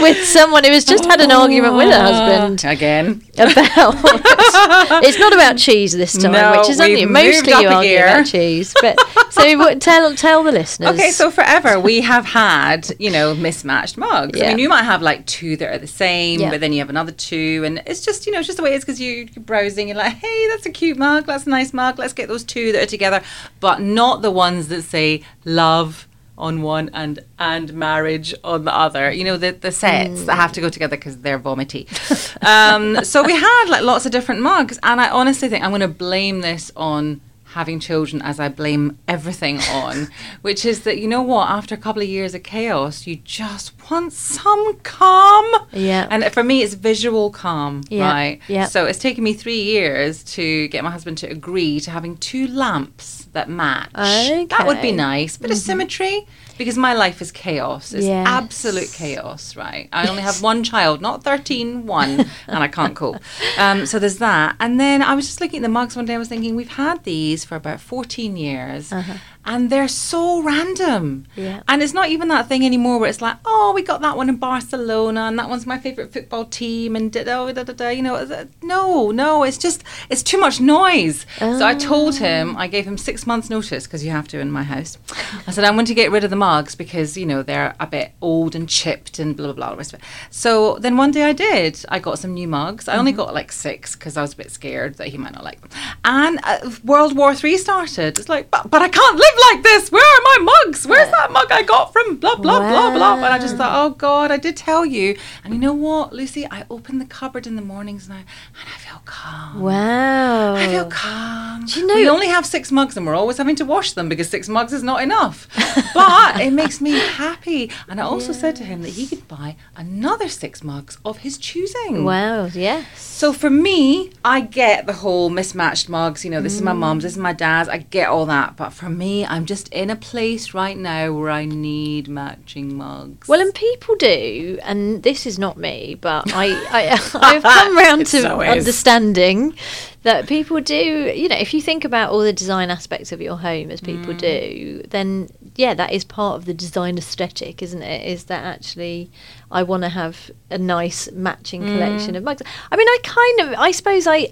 with 0.00 0.24
someone 0.24 0.64
who 0.64 0.70
has 0.70 0.84
just 0.84 1.04
had 1.04 1.20
an 1.20 1.32
argument 1.32 1.74
with 1.74 1.88
her 1.88 2.00
ah. 2.00 2.12
husband 2.12 2.64
Again. 2.64 3.22
about. 3.34 3.94
it's 5.04 5.18
not 5.18 5.34
about 5.34 5.58
cheese 5.58 5.92
this 5.92 6.16
time, 6.16 6.32
No, 6.32 6.58
which 6.58 6.70
is 6.70 6.80
only 6.80 7.04
mostly 7.04 7.50
you 7.50 7.68
argue 7.68 7.90
gear. 7.90 8.06
about 8.06 8.26
cheese. 8.26 8.74
But 8.80 8.98
so 9.30 9.58
what, 9.58 9.80
tell 9.80 10.14
tell 10.14 10.44
the 10.44 10.52
listeners. 10.52 10.90
Okay, 10.94 11.10
so 11.10 11.30
forever 11.30 11.80
we 11.80 12.00
have 12.00 12.24
had, 12.24 12.88
you 13.00 13.10
know, 13.10 13.34
mismatched 13.34 13.98
mugs. 13.98 14.40
I 14.40 14.48
mean, 14.48 14.58
you 14.58 14.68
might 14.68 14.84
have 14.84 15.02
like 15.02 15.26
two 15.26 15.56
that 15.56 15.74
are 15.74 15.78
the 15.78 15.86
same, 15.86 16.40
Yeah. 16.40 16.50
but 16.50 16.60
then 16.60 16.72
you 16.72 16.78
have 16.78 16.90
another 16.90 17.12
two, 17.12 17.62
and 17.66 17.82
it's 17.86 18.04
just, 18.04 18.26
you 18.26 18.32
know, 18.32 18.38
it's 18.38 18.46
just 18.46 18.58
the 18.58 18.62
way 18.62 18.72
it 18.72 18.76
is 18.76 18.84
because 18.84 19.00
you, 19.00 19.28
you're 19.34 19.44
browsing, 19.44 19.88
you're 19.88 19.96
like, 19.96 20.14
hey, 20.14 20.48
that's 20.48 20.66
a 20.66 20.70
cute 20.70 20.96
mug, 20.96 21.26
that's 21.26 21.46
a 21.46 21.50
nice 21.50 21.72
mug, 21.72 21.98
let's 21.98 22.12
get 22.12 22.28
those 22.28 22.44
two 22.44 22.72
that 22.72 22.84
are 22.84 22.86
together, 22.86 23.22
but 23.60 23.80
not 23.80 24.22
the 24.22 24.30
ones 24.30 24.68
that 24.68 24.82
say 24.82 25.22
love 25.44 26.08
on 26.36 26.62
one 26.62 26.90
and 26.92 27.20
and 27.38 27.72
marriage 27.74 28.34
on 28.42 28.64
the 28.64 28.74
other. 28.74 29.10
You 29.10 29.24
know, 29.24 29.36
the 29.36 29.52
the 29.52 29.72
sets 29.72 30.24
that 30.24 30.36
have 30.36 30.52
to 30.52 30.60
go 30.60 30.68
together 30.68 30.96
because 30.96 31.18
they're 31.18 31.38
vomity. 31.38 31.86
um, 32.42 33.04
so 33.04 33.22
we 33.22 33.34
had 33.34 33.66
like 33.68 33.82
lots 33.82 34.06
of 34.06 34.12
different 34.12 34.40
mugs, 34.40 34.78
and 34.82 35.00
I 35.00 35.10
honestly 35.10 35.48
think 35.48 35.64
I'm 35.64 35.70
going 35.70 35.80
to 35.80 35.88
blame 35.88 36.40
this 36.40 36.72
on 36.76 37.20
having 37.54 37.80
children 37.80 38.20
as 38.22 38.38
I 38.38 38.48
blame 38.48 38.98
everything 39.08 39.60
on, 39.60 40.08
which 40.42 40.64
is 40.64 40.82
that 40.82 40.98
you 40.98 41.08
know 41.08 41.22
what? 41.22 41.48
After 41.48 41.74
a 41.74 41.78
couple 41.78 42.02
of 42.02 42.08
years 42.08 42.34
of 42.34 42.42
chaos, 42.42 43.06
you 43.06 43.16
just 43.16 43.72
want 43.90 44.12
some 44.12 44.76
calm. 44.82 45.46
Yeah. 45.72 46.06
And 46.10 46.24
for 46.32 46.42
me, 46.42 46.62
it's 46.62 46.74
visual 46.74 47.30
calm, 47.30 47.82
Yeah, 47.88 48.12
right? 48.12 48.40
yeah. 48.48 48.66
So 48.66 48.86
it's 48.86 48.98
taken 48.98 49.22
me 49.24 49.34
three 49.34 49.62
years 49.62 50.22
to 50.34 50.68
get 50.68 50.84
my 50.84 50.90
husband 50.90 51.18
to 51.18 51.26
agree 51.30 51.80
to 51.80 51.90
having 51.90 52.16
two 52.16 52.46
lamps 52.48 53.28
that 53.32 53.48
match. 53.48 53.92
That 53.92 54.64
would 54.66 54.82
be 54.82 54.92
nice. 54.92 55.36
Bit 55.36 55.50
of 55.50 55.56
mm-hmm. 55.56 55.64
symmetry. 55.64 56.26
Because 56.56 56.76
my 56.78 56.94
life 56.94 57.20
is 57.20 57.32
chaos. 57.32 57.92
It's 57.92 58.06
Yes. 58.06 58.26
absolute 58.28 58.92
chaos, 58.92 59.56
right? 59.56 59.88
I 59.92 60.06
only 60.08 60.22
have 60.22 60.40
one 60.42 60.62
child, 60.62 61.00
not 61.00 61.24
13, 61.24 61.86
one, 61.86 62.26
and 62.46 62.58
I 62.58 62.68
can't 62.68 62.94
cope. 62.94 63.16
Um, 63.58 63.86
so 63.86 63.98
there's 63.98 64.18
that. 64.18 64.56
And 64.60 64.78
then 64.78 65.02
I 65.02 65.14
was 65.14 65.26
just 65.26 65.40
looking 65.40 65.58
at 65.58 65.62
the 65.62 65.68
mugs 65.68 65.96
one 65.96 66.04
day. 66.04 66.14
I 66.14 66.18
was 66.18 66.28
thinking, 66.28 66.54
we've 66.56 66.68
had 66.76 67.02
these 67.04 67.44
for 67.44 67.56
about 67.56 67.80
14 67.80 68.36
years. 68.36 68.92
Uh-huh. 68.92 69.14
And 69.44 69.70
they're 69.70 69.88
so 69.88 70.42
random. 70.42 71.26
Yeah. 71.36 71.62
And 71.68 71.82
it's 71.82 71.92
not 71.92 72.08
even 72.08 72.28
that 72.28 72.48
thing 72.48 72.64
anymore 72.64 72.98
where 72.98 73.10
it's 73.10 73.20
like, 73.20 73.36
oh, 73.44 73.72
we 73.74 73.82
got 73.82 74.00
that 74.00 74.16
one 74.16 74.28
in 74.28 74.36
Barcelona, 74.36 75.22
and 75.22 75.38
that 75.38 75.48
one's 75.48 75.66
my 75.66 75.78
favorite 75.78 76.12
football 76.12 76.44
team, 76.44 76.96
and 76.96 77.12
da 77.12 77.24
da 77.24 77.52
da 77.52 77.62
da. 77.62 77.72
da 77.72 77.88
you 77.90 78.02
know, 78.02 78.46
no, 78.62 79.10
no, 79.10 79.42
it's 79.42 79.58
just 79.58 79.84
it's 80.10 80.22
too 80.22 80.38
much 80.38 80.60
noise. 80.60 81.26
So 81.38 81.66
I 81.66 81.74
told 81.74 82.16
him, 82.16 82.56
I 82.56 82.66
gave 82.66 82.86
him 82.86 82.96
six 82.96 83.26
months' 83.26 83.50
notice 83.50 83.86
because 83.86 84.04
you 84.04 84.10
have 84.10 84.28
to 84.28 84.38
in 84.38 84.50
my 84.50 84.62
house. 84.62 84.98
I 85.46 85.50
said 85.50 85.64
I 85.64 85.70
want 85.70 85.86
to 85.88 85.94
get 85.94 86.10
rid 86.10 86.24
of 86.24 86.30
the 86.30 86.36
mugs 86.36 86.74
because 86.74 87.16
you 87.16 87.26
know 87.26 87.42
they're 87.42 87.74
a 87.80 87.86
bit 87.86 88.12
old 88.20 88.54
and 88.54 88.68
chipped 88.68 89.18
and 89.18 89.36
blah 89.36 89.46
blah 89.46 89.54
blah. 89.54 89.70
the 89.70 89.76
rest 89.76 89.92
of 89.92 90.00
it. 90.00 90.04
So 90.30 90.78
then 90.78 90.96
one 90.96 91.10
day 91.10 91.24
I 91.24 91.32
did. 91.32 91.84
I 91.88 91.98
got 91.98 92.18
some 92.18 92.34
new 92.34 92.48
mugs. 92.48 92.88
I 92.88 92.96
only 92.96 93.12
got 93.12 93.34
like 93.34 93.52
six 93.52 93.94
because 93.94 94.16
I 94.16 94.22
was 94.22 94.32
a 94.32 94.36
bit 94.36 94.50
scared 94.50 94.94
that 94.96 95.08
he 95.08 95.18
might 95.18 95.32
not 95.32 95.44
like 95.44 95.60
them. 95.60 95.70
And 96.04 96.40
uh, 96.44 96.70
World 96.84 97.16
War 97.16 97.34
Three 97.34 97.58
started. 97.58 98.18
It's 98.18 98.28
like, 98.28 98.50
but, 98.50 98.70
but 98.70 98.82
I 98.82 98.88
can't 98.88 99.16
live 99.16 99.33
like 99.52 99.62
this. 99.62 99.90
Where 99.92 100.02
are 100.04 100.22
my 100.38 100.52
mugs? 100.64 100.86
Where's 100.86 101.10
that 101.10 101.32
mug 101.32 101.50
I 101.50 101.62
got 101.62 101.92
from 101.92 102.16
blah 102.16 102.36
blah 102.36 102.58
blah 102.60 102.92
blah? 102.94 103.14
And 103.16 103.24
I 103.26 103.38
just 103.38 103.56
thought, 103.56 103.84
oh 103.84 103.90
God, 103.90 104.30
I 104.30 104.36
did 104.36 104.56
tell 104.56 104.84
you. 104.86 105.16
And 105.44 105.54
you 105.54 105.60
know 105.60 105.72
what, 105.72 106.12
Lucy? 106.12 106.46
I 106.50 106.64
open 106.70 106.98
the 106.98 107.04
cupboard 107.06 107.46
in 107.46 107.56
the 107.56 107.62
mornings 107.62 108.04
and 108.06 108.14
I 108.14 108.18
and 108.18 108.68
I 108.74 108.78
feel 108.78 109.00
calm. 109.04 109.60
Wow. 109.60 110.54
I 110.54 110.66
feel 110.68 110.86
calm. 110.86 111.64
Do 111.66 111.80
you 111.80 111.86
know- 111.86 111.94
we 111.94 112.08
only 112.08 112.28
have 112.28 112.44
six 112.46 112.70
mugs 112.72 112.96
and 112.96 113.06
we're 113.06 113.14
always 113.14 113.38
having 113.38 113.56
to 113.56 113.64
wash 113.64 113.92
them 113.92 114.08
because 114.08 114.28
six 114.28 114.48
mugs 114.48 114.72
is 114.72 114.82
not 114.82 115.02
enough. 115.02 115.48
but 115.94 116.40
it 116.40 116.52
makes 116.52 116.80
me 116.80 116.92
happy. 116.92 117.70
And 117.88 118.00
I 118.00 118.04
also 118.04 118.32
said 118.32 118.56
to 118.56 118.64
him 118.64 118.82
that 118.82 118.90
he 118.90 119.06
could 119.06 119.26
buy 119.28 119.56
another 119.76 120.28
six 120.28 120.62
mugs 120.62 120.98
of 121.04 121.18
his 121.18 121.38
choosing. 121.38 122.04
Wow. 122.04 122.46
Yes. 122.46 123.00
So 123.00 123.32
for 123.32 123.50
me, 123.50 124.10
I 124.24 124.40
get 124.40 124.86
the 124.86 124.92
whole 124.94 125.30
mismatched 125.30 125.88
mugs. 125.88 126.24
You 126.24 126.30
know, 126.30 126.40
this 126.42 126.54
is 126.54 126.62
my 126.62 126.72
Mm. 126.72 126.78
mum's, 126.78 127.02
this 127.04 127.12
is 127.12 127.18
my 127.18 127.32
dad's. 127.32 127.68
I 127.68 127.78
get 127.78 128.08
all 128.08 128.26
that. 128.26 128.56
But 128.56 128.70
for 128.72 128.88
me, 128.88 129.23
I'm 129.26 129.46
just 129.46 129.68
in 129.68 129.90
a 129.90 129.96
place 129.96 130.54
right 130.54 130.76
now 130.76 131.12
where 131.12 131.30
I 131.30 131.44
need 131.44 132.08
matching 132.08 132.76
mugs. 132.76 133.28
Well, 133.28 133.40
and 133.40 133.54
people 133.54 133.94
do, 133.96 134.58
and 134.62 135.02
this 135.02 135.26
is 135.26 135.38
not 135.38 135.56
me, 135.56 135.96
but 136.00 136.32
I, 136.32 136.46
I 136.70 136.92
I've 137.14 137.42
come 137.42 137.76
round 137.76 138.06
to 138.06 138.22
so 138.22 138.40
is. 138.40 138.48
understanding 138.58 139.54
that 140.02 140.26
people 140.26 140.60
do. 140.60 140.74
You 141.14 141.28
know, 141.28 141.36
if 141.36 141.54
you 141.54 141.60
think 141.62 141.84
about 141.84 142.10
all 142.10 142.20
the 142.20 142.32
design 142.32 142.70
aspects 142.70 143.12
of 143.12 143.20
your 143.20 143.36
home 143.38 143.70
as 143.70 143.80
people 143.80 144.14
Mm. 144.14 144.18
do, 144.18 144.82
then 144.90 145.28
yeah, 145.56 145.74
that 145.74 145.92
is 145.92 146.04
part 146.04 146.36
of 146.36 146.44
the 146.46 146.54
design 146.54 146.98
aesthetic, 146.98 147.62
isn't 147.62 147.82
it? 147.82 148.06
Is 148.06 148.24
that 148.24 148.44
actually 148.44 149.10
I 149.50 149.62
want 149.62 149.82
to 149.84 149.88
have 149.88 150.30
a 150.50 150.58
nice 150.58 151.10
matching 151.12 151.62
Mm. 151.62 151.72
collection 151.72 152.16
of 152.16 152.22
mugs? 152.24 152.42
I 152.72 152.76
mean, 152.76 152.88
I 152.88 152.98
kind 153.02 153.40
of, 153.40 153.58
I 153.58 153.70
suppose 153.70 154.06
I, 154.06 154.28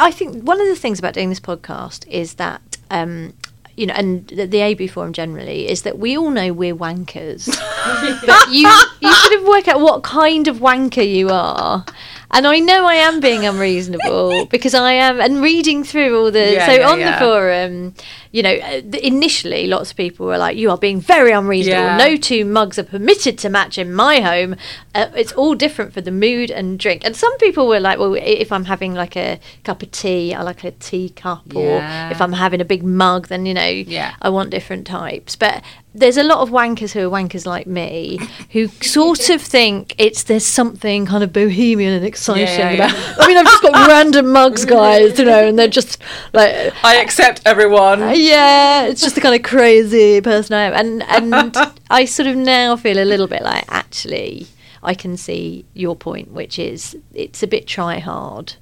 I 0.00 0.10
think 0.10 0.42
one 0.44 0.60
of 0.60 0.66
the 0.66 0.76
things 0.76 0.98
about 0.98 1.14
doing 1.14 1.28
this 1.30 1.40
podcast 1.40 2.06
is 2.08 2.34
that. 2.34 2.76
Um, 2.90 3.34
you 3.78 3.86
know, 3.86 3.94
and 3.94 4.26
the, 4.26 4.46
the 4.46 4.60
AB 4.60 4.88
forum 4.88 5.12
generally 5.12 5.68
is 5.68 5.82
that 5.82 5.98
we 5.98 6.18
all 6.18 6.30
know 6.30 6.52
we're 6.52 6.74
wankers, 6.74 7.46
but 8.26 8.48
you 8.50 8.68
you 9.00 9.14
sort 9.14 9.40
of 9.40 9.46
work 9.46 9.68
out 9.68 9.80
what 9.80 10.02
kind 10.02 10.48
of 10.48 10.56
wanker 10.56 11.08
you 11.08 11.28
are. 11.30 11.84
And 12.30 12.46
I 12.46 12.58
know 12.58 12.84
I 12.86 12.94
am 12.94 13.20
being 13.20 13.46
unreasonable 13.46 14.44
because 14.50 14.74
I 14.74 14.92
am, 14.92 15.18
and 15.20 15.40
reading 15.42 15.82
through 15.82 16.18
all 16.18 16.30
the 16.30 16.52
Yeah, 16.52 16.66
so 16.66 16.72
yeah, 16.72 16.88
on 16.90 17.00
yeah. 17.00 17.12
the 17.18 17.24
forum, 17.24 17.94
you 18.32 18.42
know, 18.42 18.52
uh, 18.52 18.82
initially 19.02 19.66
lots 19.66 19.90
of 19.92 19.96
people 19.96 20.26
were 20.26 20.36
like, 20.36 20.56
"You 20.56 20.70
are 20.70 20.76
being 20.76 21.00
very 21.00 21.32
unreasonable. 21.32 21.96
No 21.96 22.16
two 22.16 22.44
mugs 22.44 22.78
are 22.78 22.82
permitted 22.84 23.38
to 23.38 23.48
match 23.48 23.78
in 23.78 23.94
my 23.94 24.20
home. 24.20 24.56
Uh, 24.94 25.06
it's 25.16 25.32
all 25.32 25.54
different 25.54 25.94
for 25.94 26.02
the 26.02 26.10
mood 26.10 26.50
and 26.50 26.78
drink." 26.78 27.02
And 27.04 27.16
some 27.16 27.36
people 27.38 27.66
were 27.66 27.80
like, 27.80 27.98
"Well, 27.98 28.14
if 28.14 28.52
I'm 28.52 28.66
having 28.66 28.92
like 28.94 29.16
a 29.16 29.40
cup 29.64 29.82
of 29.82 29.90
tea, 29.90 30.34
I 30.34 30.42
like 30.42 30.64
a 30.64 30.72
tea 30.72 31.08
cup, 31.08 31.44
Yeah. 31.52 32.08
or 32.08 32.12
if 32.12 32.20
I'm 32.20 32.34
having 32.34 32.60
a 32.60 32.64
big 32.66 32.82
mug, 32.82 33.28
then 33.28 33.46
you 33.46 33.54
know, 33.54 33.66
Yeah. 33.66 34.14
I 34.20 34.28
want 34.28 34.50
different 34.50 34.86
types." 34.86 35.34
But 35.34 35.62
there's 35.98 36.16
a 36.16 36.22
lot 36.22 36.38
of 36.38 36.50
wankers 36.50 36.92
who 36.92 37.00
are 37.06 37.10
wankers 37.10 37.44
like 37.46 37.66
me 37.66 38.18
who 38.52 38.68
sort 38.68 39.28
of 39.30 39.40
think 39.42 39.94
it's 39.98 40.22
there's 40.24 40.46
something 40.46 41.06
kind 41.06 41.22
of 41.24 41.32
bohemian 41.32 41.92
and 41.92 42.04
exciting 42.04 42.46
Yeah, 42.46 42.70
about. 42.70 42.92
yeah. 42.92 43.14
I 43.18 43.26
mean, 43.26 43.36
I've 43.36 43.44
just 43.46 43.62
got 43.62 43.88
random 43.88 44.32
mugs, 44.32 44.64
guys, 44.64 45.18
you 45.18 45.24
know, 45.24 45.46
and 45.48 45.58
they're 45.58 45.68
just 45.68 45.98
like 46.32 46.72
I 46.84 46.96
accept 46.96 47.42
everyone. 47.46 48.02
uh, 48.02 48.10
yeah, 48.12 48.84
it's 48.86 49.00
just 49.02 49.14
the 49.14 49.20
kind 49.20 49.34
of 49.34 49.42
crazy 49.42 50.20
person 50.20 50.54
I 50.54 50.62
am, 50.62 50.74
and 50.74 51.34
and 51.34 51.56
I 51.90 52.04
sort 52.04 52.26
of 52.28 52.36
now 52.36 52.76
feel 52.76 52.98
a 52.98 53.04
little 53.04 53.26
bit 53.26 53.42
like 53.42 53.64
actually 53.68 54.46
I 54.82 54.94
can 54.94 55.16
see 55.16 55.64
your 55.74 55.96
point, 55.96 56.30
which 56.32 56.58
is 56.58 56.96
it's 57.14 57.42
a 57.42 57.46
bit 57.46 57.66
try 57.66 57.98
hard. 57.98 58.54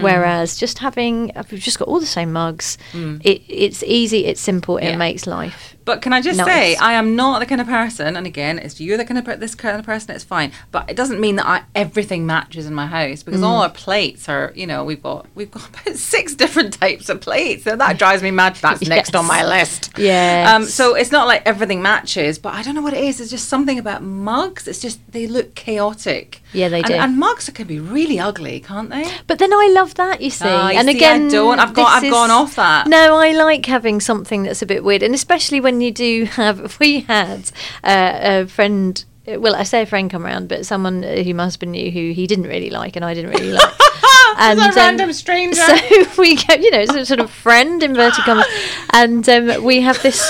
Whereas 0.00 0.56
just 0.56 0.78
having, 0.78 1.32
we've 1.50 1.60
just 1.60 1.78
got 1.78 1.88
all 1.88 1.98
the 2.00 2.06
same 2.06 2.32
mugs. 2.32 2.78
It, 2.92 3.42
it's 3.48 3.82
easy, 3.82 4.26
it's 4.26 4.40
simple, 4.40 4.76
it 4.76 4.84
Yeah. 4.90 4.96
makes 4.96 5.26
life. 5.26 5.73
But 5.84 6.00
can 6.00 6.12
I 6.12 6.20
just 6.22 6.42
say, 6.42 6.76
I 6.76 6.94
am 6.94 7.14
not 7.14 7.40
the 7.40 7.46
kind 7.46 7.60
of 7.60 7.66
person, 7.66 8.16
and 8.16 8.26
again, 8.26 8.58
it's 8.58 8.80
you're 8.80 8.96
the 8.96 9.04
kind 9.04 9.18
of 9.18 9.24
per- 9.24 9.36
this 9.36 9.54
kind 9.54 9.78
of 9.78 9.84
person. 9.84 10.14
It's 10.14 10.24
fine, 10.24 10.50
but 10.70 10.88
it 10.90 10.96
doesn't 10.96 11.20
mean 11.20 11.36
that 11.36 11.46
I, 11.46 11.62
everything 11.74 12.24
matches 12.26 12.66
in 12.66 12.74
my 12.74 12.86
house 12.86 13.22
because 13.22 13.42
all 13.42 13.60
Mm. 13.60 13.62
our 13.64 13.68
plates 13.70 14.28
are, 14.28 14.52
you 14.54 14.66
know, 14.66 14.82
we've 14.84 15.02
got 15.02 15.26
we've 15.34 15.50
got 15.50 15.68
about 15.82 15.96
six 15.96 16.34
different 16.34 16.74
types 16.74 17.08
of 17.08 17.20
plates, 17.20 17.64
so 17.64 17.76
that 17.76 17.98
drives 17.98 18.22
me 18.22 18.30
mad. 18.30 18.56
That's 18.56 18.86
next 18.88 19.14
on 19.14 19.26
my 19.26 19.44
list. 19.44 19.90
Yeah. 19.98 20.52
Um. 20.54 20.64
So 20.64 20.94
it's 20.94 21.12
not 21.12 21.26
like 21.26 21.42
everything 21.44 21.82
matches, 21.82 22.38
but 22.38 22.54
I 22.54 22.62
don't 22.62 22.74
know 22.74 22.82
what 22.82 22.94
it 22.94 23.04
is. 23.04 23.20
It's 23.20 23.30
just 23.30 23.48
something 23.48 23.78
about 23.78 24.02
mugs. 24.02 24.66
It's 24.66 24.80
just 24.80 24.98
they 25.12 25.26
look 25.26 25.54
chaotic. 25.54 26.40
Yeah, 26.52 26.68
they 26.68 26.78
and, 26.78 26.86
do. 26.86 26.94
And 26.94 27.18
mugs 27.18 27.50
can 27.50 27.66
be 27.66 27.80
really 27.80 28.18
ugly, 28.20 28.60
can't 28.60 28.88
they? 28.88 29.10
But 29.26 29.38
then 29.40 29.52
I 29.52 29.70
love 29.74 29.94
that, 29.96 30.20
you 30.20 30.30
see. 30.30 30.44
Ah, 30.46 30.70
you 30.70 30.78
and 30.78 30.86
see, 30.88 30.94
I 30.94 30.96
again, 30.96 31.28
don't. 31.28 31.58
I've 31.58 31.74
got- 31.74 32.02
I've 32.02 32.10
gone 32.10 32.30
off 32.30 32.54
that. 32.56 32.86
No, 32.86 33.16
I 33.16 33.32
like 33.32 33.66
having 33.66 34.00
something 34.00 34.44
that's 34.44 34.62
a 34.62 34.66
bit 34.66 34.84
weird, 34.84 35.02
and 35.02 35.14
especially 35.14 35.60
when 35.60 35.73
you 35.80 35.92
do 35.92 36.24
have. 36.24 36.78
We 36.84 37.00
had 37.00 37.50
uh, 37.82 38.18
a 38.22 38.46
friend. 38.46 39.02
Well, 39.26 39.54
I 39.54 39.62
say 39.62 39.82
a 39.82 39.86
friend 39.86 40.10
come 40.10 40.26
around, 40.26 40.48
but 40.48 40.66
someone 40.66 41.02
who 41.02 41.32
my 41.34 41.44
husband 41.44 41.72
knew 41.72 41.90
who 41.90 42.12
he 42.12 42.26
didn't 42.26 42.46
really 42.46 42.68
like, 42.68 42.94
and 42.96 43.04
I 43.04 43.14
didn't 43.14 43.30
really 43.30 43.52
like. 43.52 43.72
and 44.38 44.58
a 44.58 44.72
random 44.74 45.12
stranger. 45.12 45.56
So 45.56 45.76
we 46.18 46.36
go, 46.36 46.54
you 46.54 46.70
know, 46.70 46.80
it's 46.80 46.94
a 46.94 47.06
sort 47.06 47.20
of 47.20 47.30
friend 47.30 47.82
inverted 47.82 48.24
commas, 48.24 48.46
and 48.92 49.26
um, 49.28 49.64
we 49.64 49.80
have 49.80 50.02
this 50.02 50.20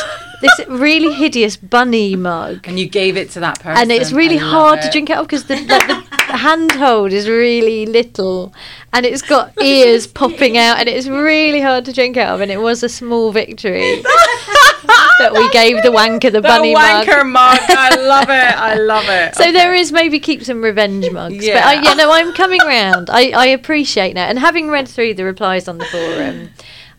this 0.41 0.61
really 0.69 1.13
hideous 1.15 1.57
bunny 1.57 2.17
mug 2.17 2.67
And 2.69 2.79
you 2.79 2.87
gave 2.87 3.17
it 3.17 3.31
to 3.31 3.41
that 3.41 3.61
person, 3.61 3.83
and 3.83 3.93
it's 3.93 4.13
really 4.13 4.39
I 4.39 4.43
love 4.43 4.51
hard 4.51 4.81
to 4.83 4.89
it. 4.89 4.93
drink 4.93 5.11
it 5.11 5.17
up 5.17 5.27
because 5.27 5.45
the, 5.45 5.57
like, 5.57 5.87
the 5.87 6.37
handhold 6.37 7.13
is 7.13 7.29
really 7.29 7.87
little 7.87 8.53
and 8.93 9.07
it's 9.07 9.23
got 9.23 9.53
ears 9.63 10.07
popping 10.07 10.59
out 10.59 10.79
and 10.79 10.89
it's 10.89 11.07
really 11.07 11.61
hard 11.61 11.85
to 11.87 11.93
drink 11.93 12.17
out 12.17 12.35
of 12.35 12.41
and 12.41 12.51
it 12.51 12.61
was 12.61 12.83
a 12.83 12.89
small 12.89 13.33
victory 13.33 14.03
that 15.19 15.33
we 15.33 15.49
gave 15.51 15.83
the 15.83 15.91
wanker 15.91 16.23
the, 16.25 16.31
The 16.33 16.43
bunny 16.43 16.75
mug. 16.75 17.07
The 17.07 17.12
wanker 17.12 17.31
mug. 17.31 17.59
I 17.69 17.97
love 17.97 18.29
it. 18.29 18.59
I 18.59 18.75
love 18.93 19.05
it. 19.09 19.35
So 19.37 19.53
there 19.53 19.75
is 19.75 19.93
maybe 19.93 20.19
keep 20.21 20.43
some 20.45 20.62
revenge 20.62 21.11
mugs, 21.11 21.39
but 21.47 21.57
I, 21.57 21.73
Yeah. 21.75 21.83
yeah, 21.83 21.95
no, 21.95 22.11
I'm 22.12 22.33
coming 22.35 22.61
round. 22.61 23.11
I, 23.11 23.31
I 23.31 23.47
appreciate 23.47 24.15
that, 24.15 24.31
and 24.31 24.39
having 24.39 24.69
read 24.69 24.89
through 24.89 25.15
the 25.15 25.25
replies 25.25 25.69
on 25.69 25.79
the 25.79 25.85
forum, 25.87 26.51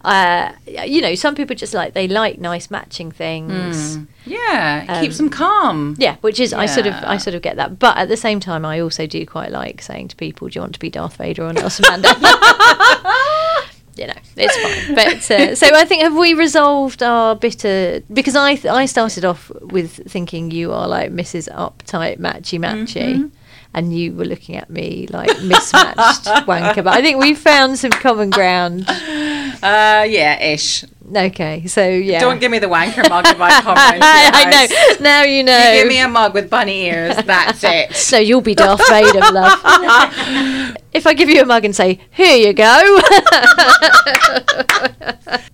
uh, 0.04 0.52
you 0.68 1.02
know, 1.02 1.16
some 1.16 1.34
people 1.34 1.56
just 1.56 1.74
like 1.74 1.94
they 1.94 2.08
like 2.08 2.40
nice 2.40 2.70
matching 2.70 3.12
things. 3.12 3.98
Yeah, 4.28 4.84
it 5.00 5.02
keeps 5.04 5.20
Um, 5.20 5.26
them 5.26 5.30
calm. 5.32 5.96
Yeah, 5.98 6.18
which 6.22 6.40
is 6.40 6.54
I 6.54 6.68
sort 6.68 6.86
of 6.88 6.94
I 7.04 7.18
sort 7.18 7.36
of 7.36 7.42
get 7.42 7.56
that, 7.58 7.80
but 7.80 7.98
at 7.98 8.08
the 8.08 8.18
same 8.18 8.40
time, 8.40 8.66
I 8.66 8.80
also 8.80 9.08
do 9.08 9.26
quite 9.26 9.52
like 9.52 9.82
saying 9.82 10.10
to 10.10 10.16
people, 10.16 10.48
"Do 10.48 10.58
you 10.58 10.62
want 10.62 10.74
to 10.74 10.80
be 10.80 10.90
Darth 10.92 11.18
Vader 11.18 11.44
or 11.46 11.54
Nelson 11.54 11.86
Mandela?" 11.86 12.14
you 13.96 14.08
know, 14.08 14.14
it's 14.36 14.58
fine. 14.58 14.96
But 14.96 15.32
uh, 15.32 15.56
so 15.56 15.68
I 15.74 15.86
think 15.86 16.02
have 16.02 16.16
we 16.16 16.34
resolved 16.34 17.02
our 17.02 17.36
bitter 17.36 18.02
because 18.12 18.36
I 18.36 18.56
th- 18.56 18.74
I 18.74 18.86
started 18.86 19.26
off 19.26 19.50
with 19.62 20.10
thinking 20.12 20.52
you 20.52 20.72
are 20.72 20.88
like 20.88 21.12
Mrs. 21.12 21.50
Uptight 21.54 22.20
Matchy 22.20 22.60
Matchy. 22.60 23.32
And 23.74 23.94
you 23.94 24.14
were 24.14 24.24
looking 24.24 24.56
at 24.56 24.70
me 24.70 25.06
like 25.10 25.28
mismatched 25.44 26.24
wanker, 26.48 26.82
but 26.82 26.94
I 26.94 27.02
think 27.02 27.22
we 27.22 27.34
found 27.36 27.78
some 27.78 27.92
common 27.92 28.30
ground. 28.30 28.86
Uh, 28.88 30.06
yeah, 30.08 30.42
ish. 30.42 30.86
Okay, 31.14 31.68
so 31.68 31.88
yeah, 31.88 32.20
Don't 32.20 32.40
give 32.40 32.50
me 32.50 32.58
the 32.58 32.68
wanker 32.68 33.08
mug 33.08 33.26
come 33.26 33.40
round 33.40 33.64
I 33.70 34.46
know. 34.50 35.04
Now 35.04 35.22
you 35.24 35.44
know. 35.44 35.58
You 35.58 35.82
give 35.82 35.88
me 35.88 36.00
a 36.00 36.08
mug 36.08 36.34
with 36.34 36.50
bunny 36.50 36.86
ears. 36.86 37.16
That's 37.26 37.64
it. 37.64 37.96
So 37.96 38.18
you'll 38.18 38.42
be 38.42 38.56
Darth 38.56 38.82
Vader, 38.90 39.20
love. 39.20 39.60
if 40.94 41.06
I 41.06 41.14
give 41.14 41.30
you 41.30 41.42
a 41.42 41.46
mug 41.46 41.64
and 41.64 41.76
say, 41.76 42.00
"Here 42.10 42.36
you 42.36 42.54
go," 42.54 43.00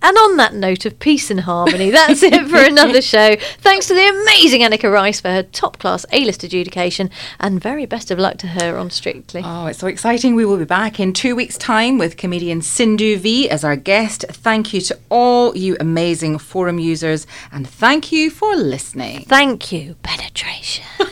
and 0.02 0.16
on 0.16 0.36
that 0.38 0.54
note 0.54 0.86
of 0.86 0.98
peace 0.98 1.30
and 1.30 1.40
harmony, 1.40 1.90
that's 1.90 2.22
it 2.22 2.48
for 2.48 2.58
another 2.58 3.02
show. 3.02 3.36
Thanks 3.58 3.88
to 3.88 3.94
the 3.94 4.08
amazing 4.08 4.62
Anneka 4.62 4.90
Rice 4.90 5.20
for 5.20 5.28
her 5.28 5.42
top-class 5.42 6.06
A-list 6.12 6.44
adjudication, 6.44 7.10
and 7.40 7.60
very 7.60 7.84
best 7.84 8.10
of 8.10 8.18
luck 8.18 8.38
to 8.38 8.46
her 8.48 8.78
on 8.78 8.90
Strictly. 8.90 9.42
Oh, 9.44 9.66
it's 9.66 9.80
so 9.80 9.86
exciting. 9.86 10.34
We 10.34 10.44
will 10.44 10.58
be 10.58 10.64
back 10.64 10.98
in 11.00 11.12
two 11.12 11.34
weeks' 11.36 11.58
time 11.58 11.98
with 11.98 12.16
comedian 12.16 12.62
Sindhu 12.62 13.18
Vee 13.18 13.50
as 13.50 13.64
our 13.64 13.76
guest. 13.76 14.24
Thank 14.30 14.72
you 14.72 14.80
to 14.82 14.98
all 15.10 15.41
you 15.50 15.76
amazing 15.80 16.38
forum 16.38 16.78
users 16.78 17.26
and 17.50 17.68
thank 17.68 18.12
you 18.12 18.30
for 18.30 18.54
listening. 18.54 19.24
Thank 19.24 19.72
you, 19.72 19.96
penetration. 20.02 20.84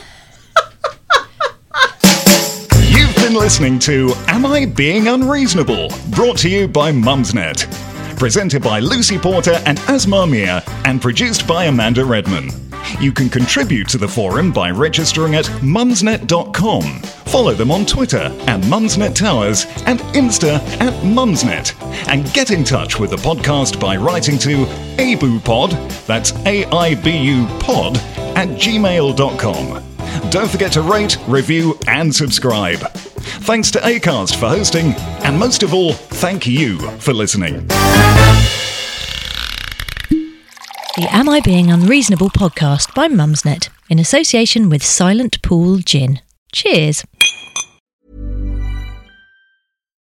You've 2.87 3.15
been 3.15 3.33
listening 3.33 3.77
to 3.79 4.13
Am 4.27 4.45
I 4.45 4.65
Being 4.65 5.09
Unreasonable? 5.09 5.89
Brought 6.11 6.37
to 6.39 6.49
you 6.49 6.67
by 6.67 6.91
Mumsnet. 6.93 7.67
Presented 8.17 8.63
by 8.63 8.79
Lucy 8.79 9.17
Porter 9.17 9.61
and 9.65 9.77
Asma 9.79 10.25
Mia, 10.25 10.63
and 10.85 11.01
produced 11.01 11.45
by 11.47 11.65
Amanda 11.65 12.05
Redman. 12.05 12.70
You 12.99 13.11
can 13.11 13.29
contribute 13.29 13.87
to 13.89 13.97
the 13.97 14.07
forum 14.07 14.51
by 14.51 14.71
registering 14.71 15.35
at 15.35 15.45
mumsnet.com. 15.61 16.83
Follow 17.31 17.53
them 17.53 17.71
on 17.71 17.85
Twitter 17.85 18.17
at 18.47 18.61
Mumsnet 18.61 19.15
Towers 19.15 19.65
and 19.85 19.99
Insta 20.13 20.59
at 20.79 20.93
Mumsnet. 21.03 21.73
And 22.07 22.31
get 22.33 22.51
in 22.51 22.63
touch 22.63 22.99
with 22.99 23.09
the 23.09 23.17
podcast 23.17 23.79
by 23.79 23.95
writing 23.95 24.37
to 24.39 24.65
abupod, 24.97 25.71
that's 26.05 26.33
A-I-B-U 26.45 27.47
pod, 27.59 27.97
at 28.35 28.49
gmail.com. 28.49 29.83
Don't 30.29 30.49
forget 30.49 30.71
to 30.73 30.81
rate, 30.81 31.17
review, 31.27 31.77
and 31.87 32.13
subscribe. 32.13 32.79
Thanks 33.41 33.71
to 33.71 33.79
Acast 33.79 34.35
for 34.35 34.49
hosting, 34.49 34.93
and 35.23 35.37
most 35.37 35.63
of 35.63 35.73
all, 35.73 35.93
thank 35.93 36.45
you 36.45 36.79
for 36.99 37.13
listening. 37.13 37.67
The 40.97 41.07
Am 41.09 41.29
I 41.29 41.39
Being 41.39 41.71
Unreasonable 41.71 42.29
podcast 42.29 42.93
by 42.93 43.07
Mumsnet 43.07 43.69
in 43.89 43.97
association 43.97 44.69
with 44.69 44.83
Silent 44.83 45.41
Pool 45.41 45.77
Gin. 45.77 46.19
Cheers. 46.51 47.05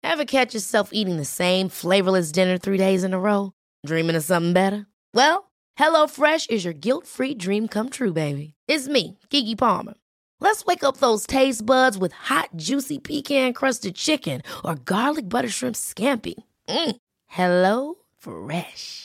Ever 0.04 0.26
catch 0.26 0.54
yourself 0.54 0.90
eating 0.92 1.16
the 1.16 1.24
same 1.24 1.70
flavorless 1.70 2.34
dinner 2.34 2.58
three 2.58 2.78
days 2.78 3.06
in 3.06 3.14
a 3.14 3.20
row? 3.20 3.54
Dreaming 3.86 4.18
of 4.18 4.26
something 4.26 4.52
better? 4.52 4.86
Well, 5.14 5.50
HelloFresh 5.80 6.50
is 6.50 6.66
your 6.66 6.74
guilt 6.74 7.08
free 7.08 7.36
dream 7.36 7.70
come 7.70 7.90
true, 7.90 8.12
baby. 8.12 8.54
It's 8.68 8.90
me, 8.90 9.18
Keke 9.30 9.58
Palmer. 9.58 9.94
Let's 10.42 10.66
wake 10.66 10.84
up 10.84 10.98
those 10.98 11.26
taste 11.26 11.66
buds 11.66 11.98
with 11.98 12.12
hot, 12.12 12.50
juicy 12.58 13.00
pecan 13.00 13.54
crusted 13.54 13.96
chicken 13.96 14.42
or 14.66 14.76
garlic 14.76 15.30
butter 15.30 15.50
shrimp 15.50 15.78
scampi. 15.78 16.36
Mm. 16.68 16.98
Hello 17.28 17.96
Fresh. 18.18 19.05